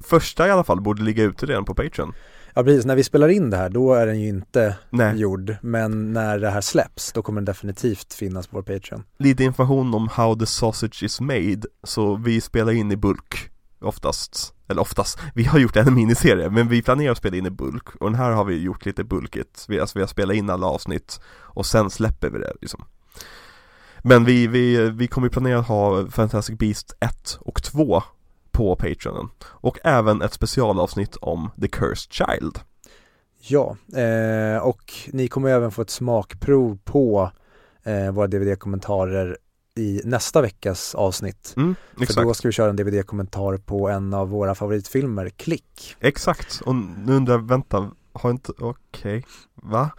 [0.00, 2.12] Första i alla fall borde ligga ute redan på Patreon.
[2.54, 5.56] Ja precis, när vi spelar in det här då är den ju inte Nej, gjord
[5.62, 9.04] men när det här släpps då kommer den definitivt finnas på vår Patreon.
[9.18, 13.50] lite information om how the sausage is made, så vi spelar in i bulk
[13.80, 17.50] oftast, eller oftast, vi har gjort en miniserie men vi planerar att spela in i
[17.50, 17.88] bulk.
[18.00, 20.66] Och den här har vi gjort lite bulkigt, vi, alltså vi har spelat in alla
[20.66, 22.84] avsnitt och sen släpper vi det liksom
[24.04, 28.02] Men vi, vi, vi kommer planera att ha Fantastic Beast 1 och 2
[28.52, 32.58] på Patreonen och även ett specialavsnitt om The Cursed Child
[33.42, 37.30] Ja, eh, och ni kommer även få ett smakprov på
[37.84, 39.38] eh, våra DVD-kommentarer
[39.76, 41.54] i nästa veckas avsnitt.
[41.56, 45.96] mm, För då ska vi köra en DVD-kommentar på en av våra favoritfilmer, Klick.
[46.00, 49.24] exakt, och nu undrar jag, vänta, har inte, okej,
[49.54, 49.90] va?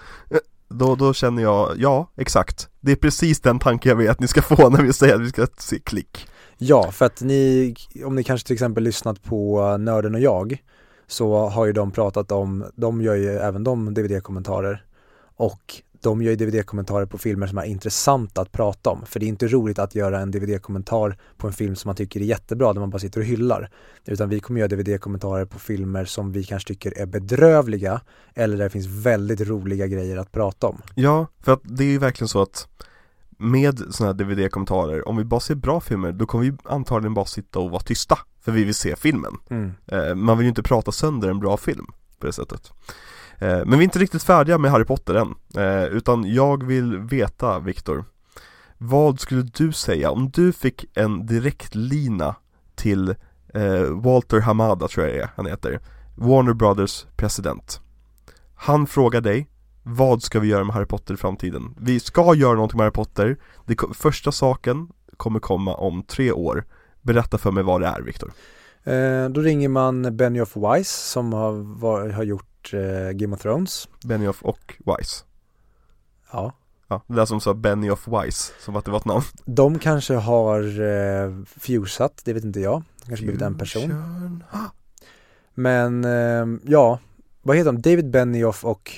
[0.73, 2.69] Då, då känner jag, ja, exakt.
[2.79, 5.21] Det är precis den tanke jag vet att ni ska få när vi säger att
[5.21, 6.27] vi ska se klick.
[6.57, 7.75] Ja, för att ni,
[8.05, 10.57] om ni kanske till exempel lyssnat på Nörden och jag,
[11.07, 14.85] så har ju de pratat om, de gör ju även de DVD-kommentarer
[15.35, 19.05] och de gör ju DVD-kommentarer på filmer som är intressanta att prata om.
[19.05, 22.19] För det är inte roligt att göra en DVD-kommentar på en film som man tycker
[22.19, 23.69] är jättebra, där man bara sitter och hyllar.
[24.05, 28.01] Utan vi kommer göra DVD-kommentarer på filmer som vi kanske tycker är bedrövliga
[28.33, 30.81] eller där det finns väldigt roliga grejer att prata om.
[30.95, 32.67] Ja, för att det är ju verkligen så att
[33.37, 37.25] med sådana här DVD-kommentarer, om vi bara ser bra filmer, då kommer vi antagligen bara
[37.25, 38.19] sitta och vara tysta.
[38.41, 39.37] För vi vill se filmen.
[39.49, 39.71] Mm.
[39.87, 41.85] Eh, man vill ju inte prata sönder en bra film
[42.19, 42.71] på det sättet.
[43.41, 45.35] Eh, men vi är inte riktigt färdiga med Harry Potter än.
[45.57, 48.05] Eh, utan jag vill veta, Viktor.
[48.77, 52.35] Vad skulle du säga om du fick en direktlina
[52.75, 53.09] till
[53.53, 55.79] eh, Walter Hamada tror jag det är, han heter.
[56.15, 57.81] Warner Brothers president.
[58.55, 59.49] Han frågar dig,
[59.83, 61.75] vad ska vi göra med Harry Potter i framtiden?
[61.79, 63.37] Vi ska göra någonting med Harry Potter.
[63.65, 64.87] Det, första saken
[65.17, 66.65] kommer komma om tre år.
[67.01, 68.31] Berätta för mig vad det är, Viktor.
[68.83, 73.89] Eh, då ringer man Benioff Weiss som har, var, har gjort eh, Game of Thrones.
[74.05, 75.25] Benioff och Weiss.
[76.31, 76.53] Ja.
[76.87, 79.23] Ja, det där som sa Benioff Weiss, som att det var ett namn.
[79.45, 82.83] De kanske har eh, fusat, det vet inte jag.
[83.07, 84.43] Kanske blivit en person.
[84.51, 84.57] Ah,
[85.53, 86.99] Men eh, ja,
[87.41, 87.81] vad heter de?
[87.81, 88.91] David Benioff och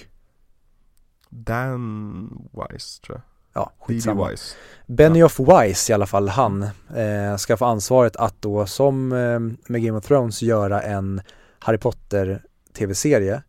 [1.29, 3.61] Dan Weiss tror jag.
[3.61, 4.27] ja, skitsamma.
[4.27, 4.55] Weiss.
[4.87, 6.63] Benioff Weiss i alla fall, han
[6.95, 9.39] eh, ska få ansvaret att då som eh,
[9.71, 11.21] med Game of Thrones göra en
[11.59, 13.43] Harry Potter tv-serie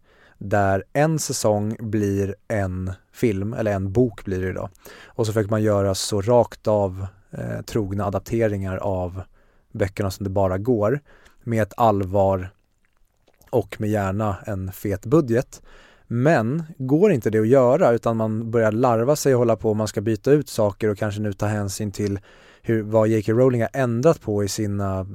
[0.44, 4.68] där en säsong blir en film, eller en bok blir det idag.
[5.06, 9.22] Och så försöker man göra så rakt av eh, trogna adapteringar av
[9.72, 11.00] böckerna som det bara går
[11.44, 12.50] med ett allvar
[13.50, 15.62] och med gärna en fet budget.
[16.06, 19.76] Men går inte det att göra utan man börjar larva sig och hålla på och
[19.76, 22.18] man ska byta ut saker och kanske nu ta hänsyn till
[22.66, 23.32] hur, vad J.K.
[23.32, 25.06] Rowling har ändrat på i sina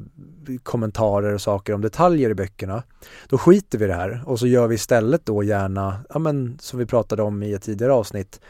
[0.64, 2.84] kommentarer och saker om detaljer i böckerna.
[3.30, 6.58] Då skiter vi i det här och så gör vi istället då gärna, ja men
[6.62, 8.42] som vi pratade om i ett tidigare avsnitt,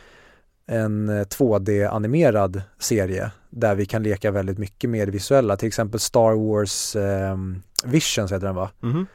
[0.66, 5.58] en eh, 2D-animerad serie där vi kan leka väldigt mycket med det visuella.
[5.58, 7.38] Till exempel Star Wars eh,
[7.86, 8.70] Visions heter den va?
[8.80, 9.06] Mhm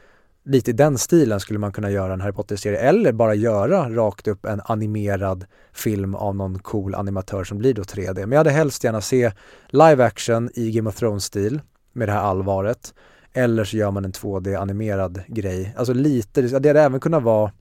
[0.45, 4.27] lite i den stilen skulle man kunna göra en Harry Potter-serie eller bara göra rakt
[4.27, 8.19] upp en animerad film av någon cool animatör som blir då 3D.
[8.19, 9.31] Men jag hade helst gärna se
[9.67, 11.61] live action i Game of Thrones-stil
[11.93, 12.93] med det här allvaret.
[13.33, 15.73] Eller så gör man en 2D-animerad grej.
[15.77, 17.51] Alltså lite, det hade även kunnat vara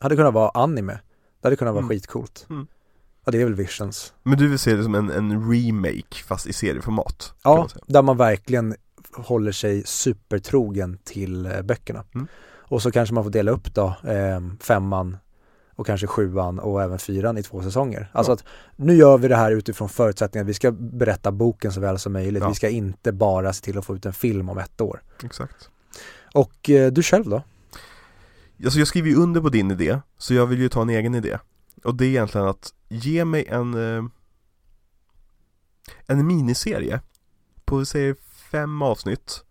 [0.00, 0.92] hade kunnat vara anime.
[0.92, 1.88] Det hade kunnat vara Mm.
[1.88, 2.46] skitcoolt.
[2.50, 2.66] Mm.
[3.24, 4.12] Ja, det är väl Visions.
[4.22, 7.32] Men du vill se det som en, en remake fast i serieformat?
[7.44, 8.74] Ja, där man verkligen
[9.18, 12.04] håller sig supertrogen till eh, böckerna.
[12.14, 12.26] Mm.
[12.70, 15.16] Och så kanske man får dela upp då eh, femman
[15.74, 18.10] och kanske sjuan och även fyran i två säsonger.
[18.12, 18.34] Alltså Ja.
[18.34, 18.44] att
[18.76, 22.12] nu gör vi det här utifrån förutsättningen att vi ska berätta boken så väl som
[22.12, 22.42] möjligt.
[22.42, 22.48] Ja.
[22.48, 25.02] Vi ska inte bara se till att få ut en film om ett år.
[25.24, 25.70] Exakt.
[26.34, 27.42] Och eh, du själv då?
[28.64, 31.14] Alltså jag skriver ju under på din idé, så jag vill ju ta en egen
[31.14, 31.38] idé.
[31.84, 34.04] Och det är egentligen att ge mig en eh,
[36.06, 37.00] En miniserie
[37.64, 38.14] på, säg
[38.50, 39.44] fem avsnitt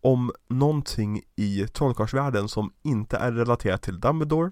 [0.00, 4.50] Om någonting i trollkarlsvärlden som inte är relaterat till Dumbledore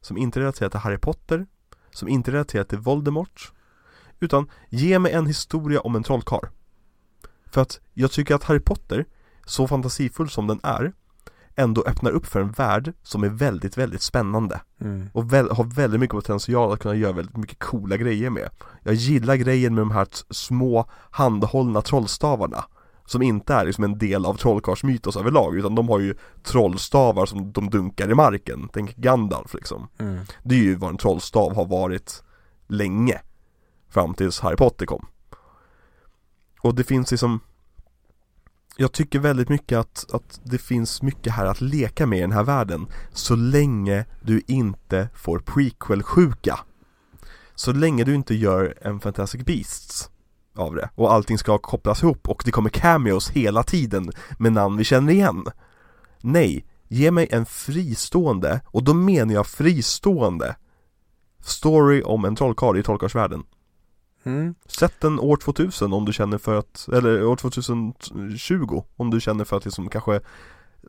[0.00, 1.46] Som inte är relaterat till Harry Potter
[1.90, 3.52] Som inte är relaterat till Voldemort
[4.20, 6.46] Utan ge mig en historia om en trollkarl
[7.46, 9.06] För att jag tycker att Harry Potter,
[9.46, 10.92] så fantasifull som den är
[11.54, 15.08] ändå öppnar upp för en värld som är väldigt, väldigt spännande Mm.
[15.12, 18.48] och väl, har väldigt mycket potential att kunna göra väldigt mycket coola grejer med.
[18.82, 22.64] Jag gillar grejen med de här små handhållna trollstavarna
[23.12, 27.52] som inte är liksom en del av trollkarlsmytos överlag utan de har ju trollstavar som
[27.52, 28.68] de dunkar i marken.
[28.72, 29.88] Tänk Gandalf liksom.
[29.98, 30.20] Mm.
[30.42, 32.22] Det är ju vad en trollstav har varit
[32.66, 33.20] länge
[33.88, 35.06] Fram tills Harry Potter kom
[36.60, 37.40] Och det finns liksom
[38.76, 42.32] jag tycker väldigt mycket att, att det finns mycket här att leka med i den
[42.32, 46.58] här världen Så länge du inte får prequel-sjuka
[47.54, 50.11] Så länge du inte gör en Fantastic Beasts
[50.54, 50.90] av det.
[50.94, 55.12] Och allting ska kopplas ihop och det kommer cameos hela tiden med namn vi känner
[55.12, 55.44] igen.
[56.20, 60.56] Nej, ge mig en fristående, och då menar jag fristående
[61.40, 63.42] Story om en trollkarl i trollkarlsvärlden.
[64.24, 64.54] Mm.
[64.66, 69.44] Sätt den år 2000 om du känner för att, eller år 2020 om du känner
[69.44, 70.20] för att liksom kanske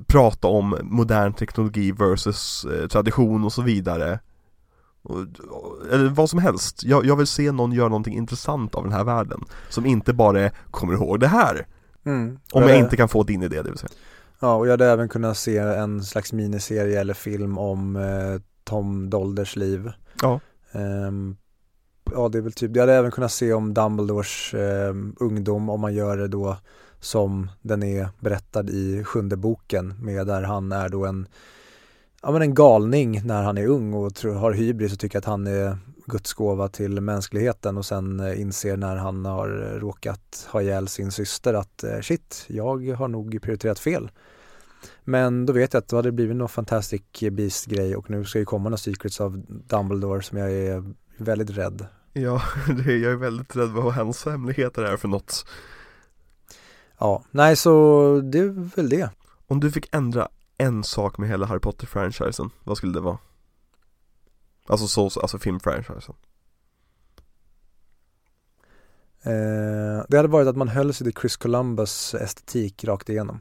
[0.08, 4.20] prata om modern teknologi versus eh, tradition och så vidare
[5.92, 9.04] Eller vad som helst, jag, jag vill se någon göra någonting intressant av den här
[9.04, 11.68] världen Som inte bara är, kommer ihåg det här?
[12.06, 12.40] Mm.
[12.52, 13.92] Om jag inte kan få din idé det vill säga
[14.40, 19.10] Ja, och jag hade även kunnat se en slags miniserie eller film om eh, Tom
[19.10, 19.92] Dolders liv.
[20.22, 20.40] Ja.
[20.72, 21.36] Ehm,
[22.12, 25.82] ja, det är väl typ, jag hade även kunnat se om Dumbledores eh, ungdom om
[25.82, 26.58] man gör det då
[27.00, 31.28] som den är berättad i sjunde boken med där han är då en
[32.24, 35.26] ja men en galning när han är ung och tror, har hybris och tycker att
[35.26, 40.48] han är Guds gåva till mänskligheten och sen eh, inser när han har eh, råkat
[40.52, 44.12] ha ihjäl sin syster att eh, shit, jag har nog prioriterat fel.
[45.04, 47.02] Men då vet jag att då hade det blivit någon Fantastic
[47.32, 51.86] Beast-grej och nu ska ju komma några Secrets av Dumbledore som jag är väldigt rädd.
[52.14, 52.42] Ja,
[52.86, 55.46] det, jag är väldigt rädd vad hans hemligheter är för något
[57.00, 59.10] Ja, nej så det är väl det.
[59.48, 60.28] Om du fick ändra
[60.58, 63.18] en sak med hela Harry Potter-franchisen, vad skulle det vara?
[64.68, 66.16] Alltså så, alltså filmfranchisen
[69.26, 73.40] Eh, det hade varit att man höll sig till Chris Columbus estetik rakt igenom.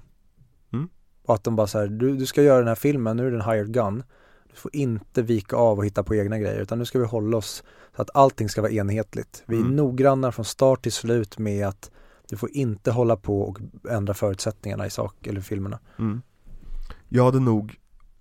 [0.73, 0.89] Mm.
[1.23, 3.31] Och att de bara så här, du, du ska göra den här filmen, nu är
[3.31, 4.03] den hired gun.
[4.51, 7.37] Du får inte vika av och hitta på egna grejer, utan nu ska vi hålla
[7.37, 7.65] oss
[7.97, 9.43] så att allting ska vara enhetligt.
[9.47, 9.77] Vi är Mm.
[9.77, 11.91] noggranna från start till slut med att
[12.29, 13.59] du får inte hålla på och
[13.91, 15.79] ändra förutsättningarna i sak eller filmerna.
[15.99, 16.23] mm.
[17.15, 17.75] Jag hade nog,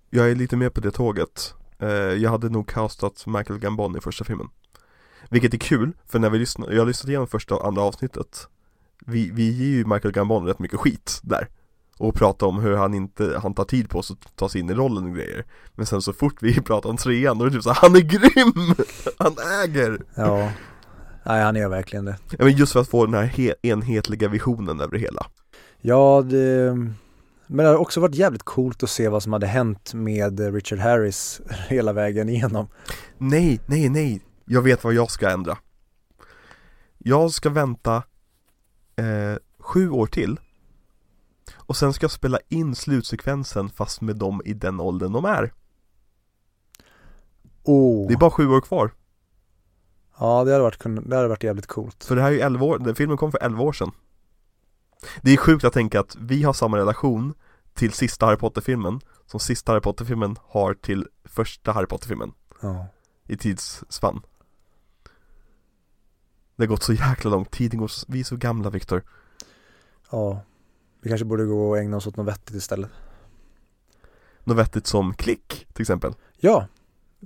[0.09, 1.53] jag är lite med på det tåget.
[1.80, 4.47] Eh, Jag hade nog castat Michael Gambon i första filmen.
[5.30, 8.47] Vilket är kul, för när vi lyssnar, jag har lyssnat igenom första och andra avsnittet.
[9.05, 11.47] Vi, vi ger ju Michael Gambon rätt mycket skit där.
[11.97, 14.69] Och pratar om hur han inte, han tar tid på sig att ta sig in
[14.69, 15.45] i rollen och grejer.
[15.76, 17.95] Men sen så fort vi pratar om trean, då är det typ så här, han
[17.95, 18.76] är grym!
[19.18, 20.01] Han äger!
[20.15, 20.51] Ja,
[21.26, 22.18] nej han är verkligen det.
[22.38, 25.26] Ja men just för att få den här he- enhetliga visionen över det hela.
[25.81, 26.77] Ja, det,
[27.53, 30.79] men det har också varit jävligt coolt att se vad som hade hänt med Richard
[30.79, 32.67] Harris hela vägen igenom.
[33.17, 35.57] Nej, nej, nej Jag vet vad jag ska ändra
[36.97, 37.95] Jag ska vänta
[38.95, 40.39] eh, sju år till
[41.55, 45.53] Och sen ska jag spela in slutsekvensen fast med dem i den åldern de är
[47.63, 48.07] Oh.
[48.07, 48.91] Det är bara sju år kvar
[50.19, 52.03] Ja, det hade, varit, det hade varit jävligt coolt.
[52.03, 53.91] För det här är ju 11 år, den filmen kom för 11 år sedan
[55.21, 57.33] Det är sjukt att tänka att vi har samma relation
[57.73, 62.87] till sista Harry Potter-filmen Som sista Harry Potter-filmen har till första Harry Potter-filmen Ja.
[63.27, 64.21] i tidsspann
[66.55, 69.03] Det har gått så jäkla lång tid, går så, vi är så gamla Viktor
[70.11, 70.41] ja.
[71.01, 72.89] Vi kanske borde gå och ägna oss åt något vettigt istället.
[74.43, 76.67] Något vettigt som klick till exempel Ja,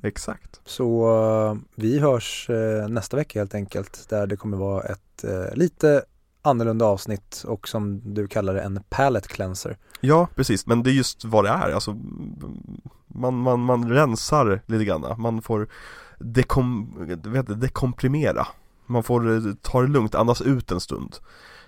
[0.03, 1.09] Exakt så
[1.51, 4.09] eh, vi hörs eh, nästa vecka helt enkelt.
[4.09, 6.03] Där det kommer vara ett eh, lite
[6.45, 9.77] annorlunda avsnitt och som du kallar det en palette cleanser.
[10.01, 11.97] Ja, precis, men det är just vad det är, alltså
[13.07, 15.67] Man, man, man rensar lite grann, man får
[16.19, 16.93] dekom,
[17.23, 18.47] vet dekomprimera.
[18.85, 21.15] Man får eh, ta det lugnt, andas ut en stund.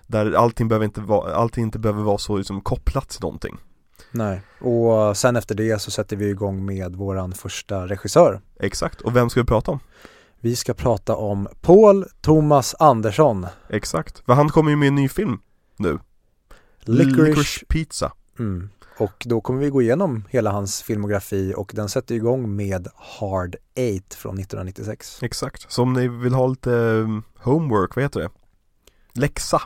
[0.08, 3.58] Där allting behöver inte vara, allting inte behöver vara så liksom kopplat till någonting.
[4.12, 8.42] Nej, och sen efter det så sätter vi igång med våran första regissör.
[8.60, 9.80] Exakt, och vem ska vi prata om?
[10.48, 13.48] Vi ska prata om Paul Thomas Andersson.
[13.70, 15.40] Exakt, för han kommer ju med en ny film
[15.78, 16.00] nu
[16.80, 17.66] Licorice.
[17.66, 18.70] Pizza Mm.
[18.98, 23.56] Och då kommer vi gå igenom hela hans filmografi och den sätter igång med Hard
[23.76, 25.24] Eight från 1996.
[25.24, 28.30] Exakt, så om ni vill ha lite um, homework, vad heter det?
[29.14, 29.62] Läxa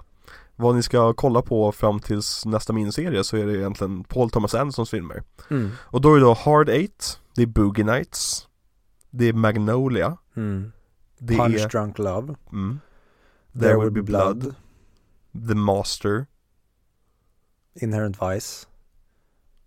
[0.56, 4.56] Vad ni ska kolla på fram tills nästa miniserie så är det egentligen Paul Thomas
[4.56, 5.72] Andersons filmer Mm.
[5.80, 8.48] Och då är det då Hard Eight, det är Boogie Nights
[9.12, 10.72] Det är Magnolia Mm.
[11.18, 12.80] Det Punch är Drunk Love, mm,
[13.60, 14.56] There, Will Be Blood,
[15.50, 16.26] The Master
[17.82, 18.68] Inherent Vice,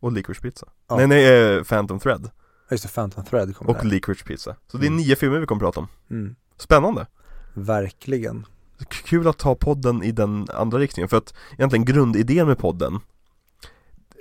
[0.01, 0.97] och Licorice Pizza Ja.
[0.97, 2.31] Nej nej, eh, Phantom Thread
[2.71, 3.85] just det, Phantom Thread kommer och där.
[3.85, 4.97] Licorice Pizza Så det är Mm.
[4.97, 6.37] nio filmer vi kommer prata om Mm.
[6.57, 7.07] Spännande!
[7.55, 8.47] Verkligen.
[8.89, 12.95] Kul att ta podden i den andra riktningen för att egentligen grundidén med podden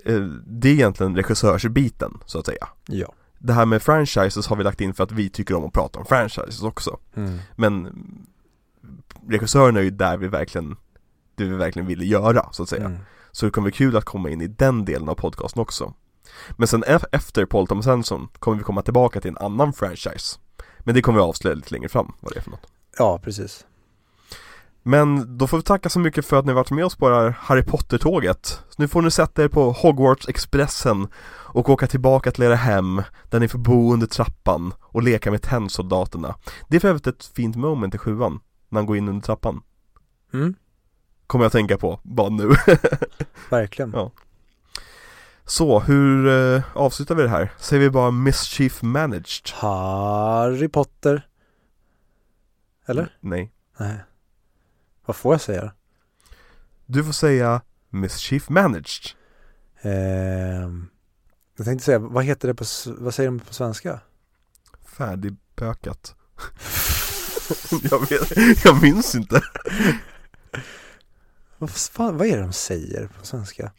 [0.06, 3.14] eh, Det är egentligen regissörsbiten så att säga Ja.
[3.45, 5.99] Det här med franchises har vi lagt in för att vi tycker om att prata
[5.99, 7.40] om franchises också Mm.
[7.56, 8.06] Men
[9.30, 10.76] regissören är ju där vi verkligen
[11.36, 12.86] det vi verkligen ville göra så att säga.
[12.86, 12.98] Mm.
[13.32, 15.94] Så det kommer bli kul att komma in i den delen av podcasten också.
[16.52, 20.38] Men sen efter Paul Thomas Anderson kommer vi komma tillbaka till en annan franchise.
[20.80, 22.68] Men det kommer vi avslöja lite längre fram vad det är för något.
[22.98, 23.65] Ja, precis.
[24.84, 27.15] Men då får vi tacka så mycket för att ni varit med oss på det
[27.15, 28.45] här Harry Potter-tåget.
[28.45, 31.07] Så nu får ni sätta er på Hogwarts-expressen
[31.53, 35.41] och åka tillbaka till era hem där ni får bo under trappan och leka med
[35.41, 36.35] tennsoldaterna.
[36.67, 38.39] Det är för övrigt ett fint moment i sjuan,
[38.69, 39.61] när han går in under trappan.
[40.34, 40.55] Mm.
[41.27, 42.49] Kommer jag att tänka på, bara nu.
[43.49, 43.91] Verkligen.
[43.95, 44.11] Ja.
[45.45, 47.51] Så, hur eh, avslutar vi det här?
[47.57, 49.49] Säger vi bara Mischief Managed?
[49.53, 51.27] Harry Potter.
[52.85, 53.17] Eller?
[53.19, 53.51] Nej.
[53.80, 53.97] Nej.
[55.05, 55.73] Vad får jag säga?
[56.85, 59.15] Du får säga Mischief Managed.
[59.81, 60.89] Ehm,
[61.55, 63.99] jag tänkte säga, vad heter det på, vad säger de på svenska?
[64.85, 66.15] Färdigbökat.
[67.91, 69.41] jag, vet, jag minns inte.
[71.57, 73.71] Vad, fan, vad är det de säger på svenska?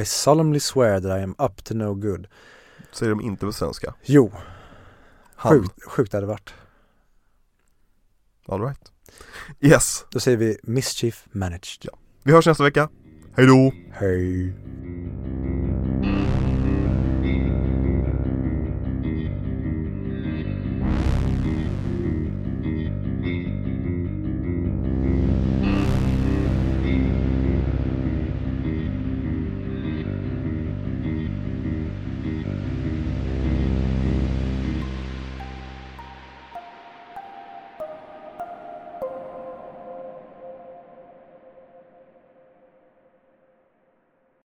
[0.00, 2.26] I solemnly swear that I am up to no good.
[2.92, 3.94] Säger de inte på svenska.
[4.04, 4.32] Jo,
[5.36, 5.52] Han.
[5.52, 6.54] sjukt, sjukt hade det varit.
[8.46, 8.92] All right.
[9.60, 10.04] Yes.
[10.10, 11.88] Då säger vi mischief managed.
[12.22, 12.88] Vi hörs nästa vecka.
[13.36, 13.72] Hej då!
[13.92, 14.54] Hej.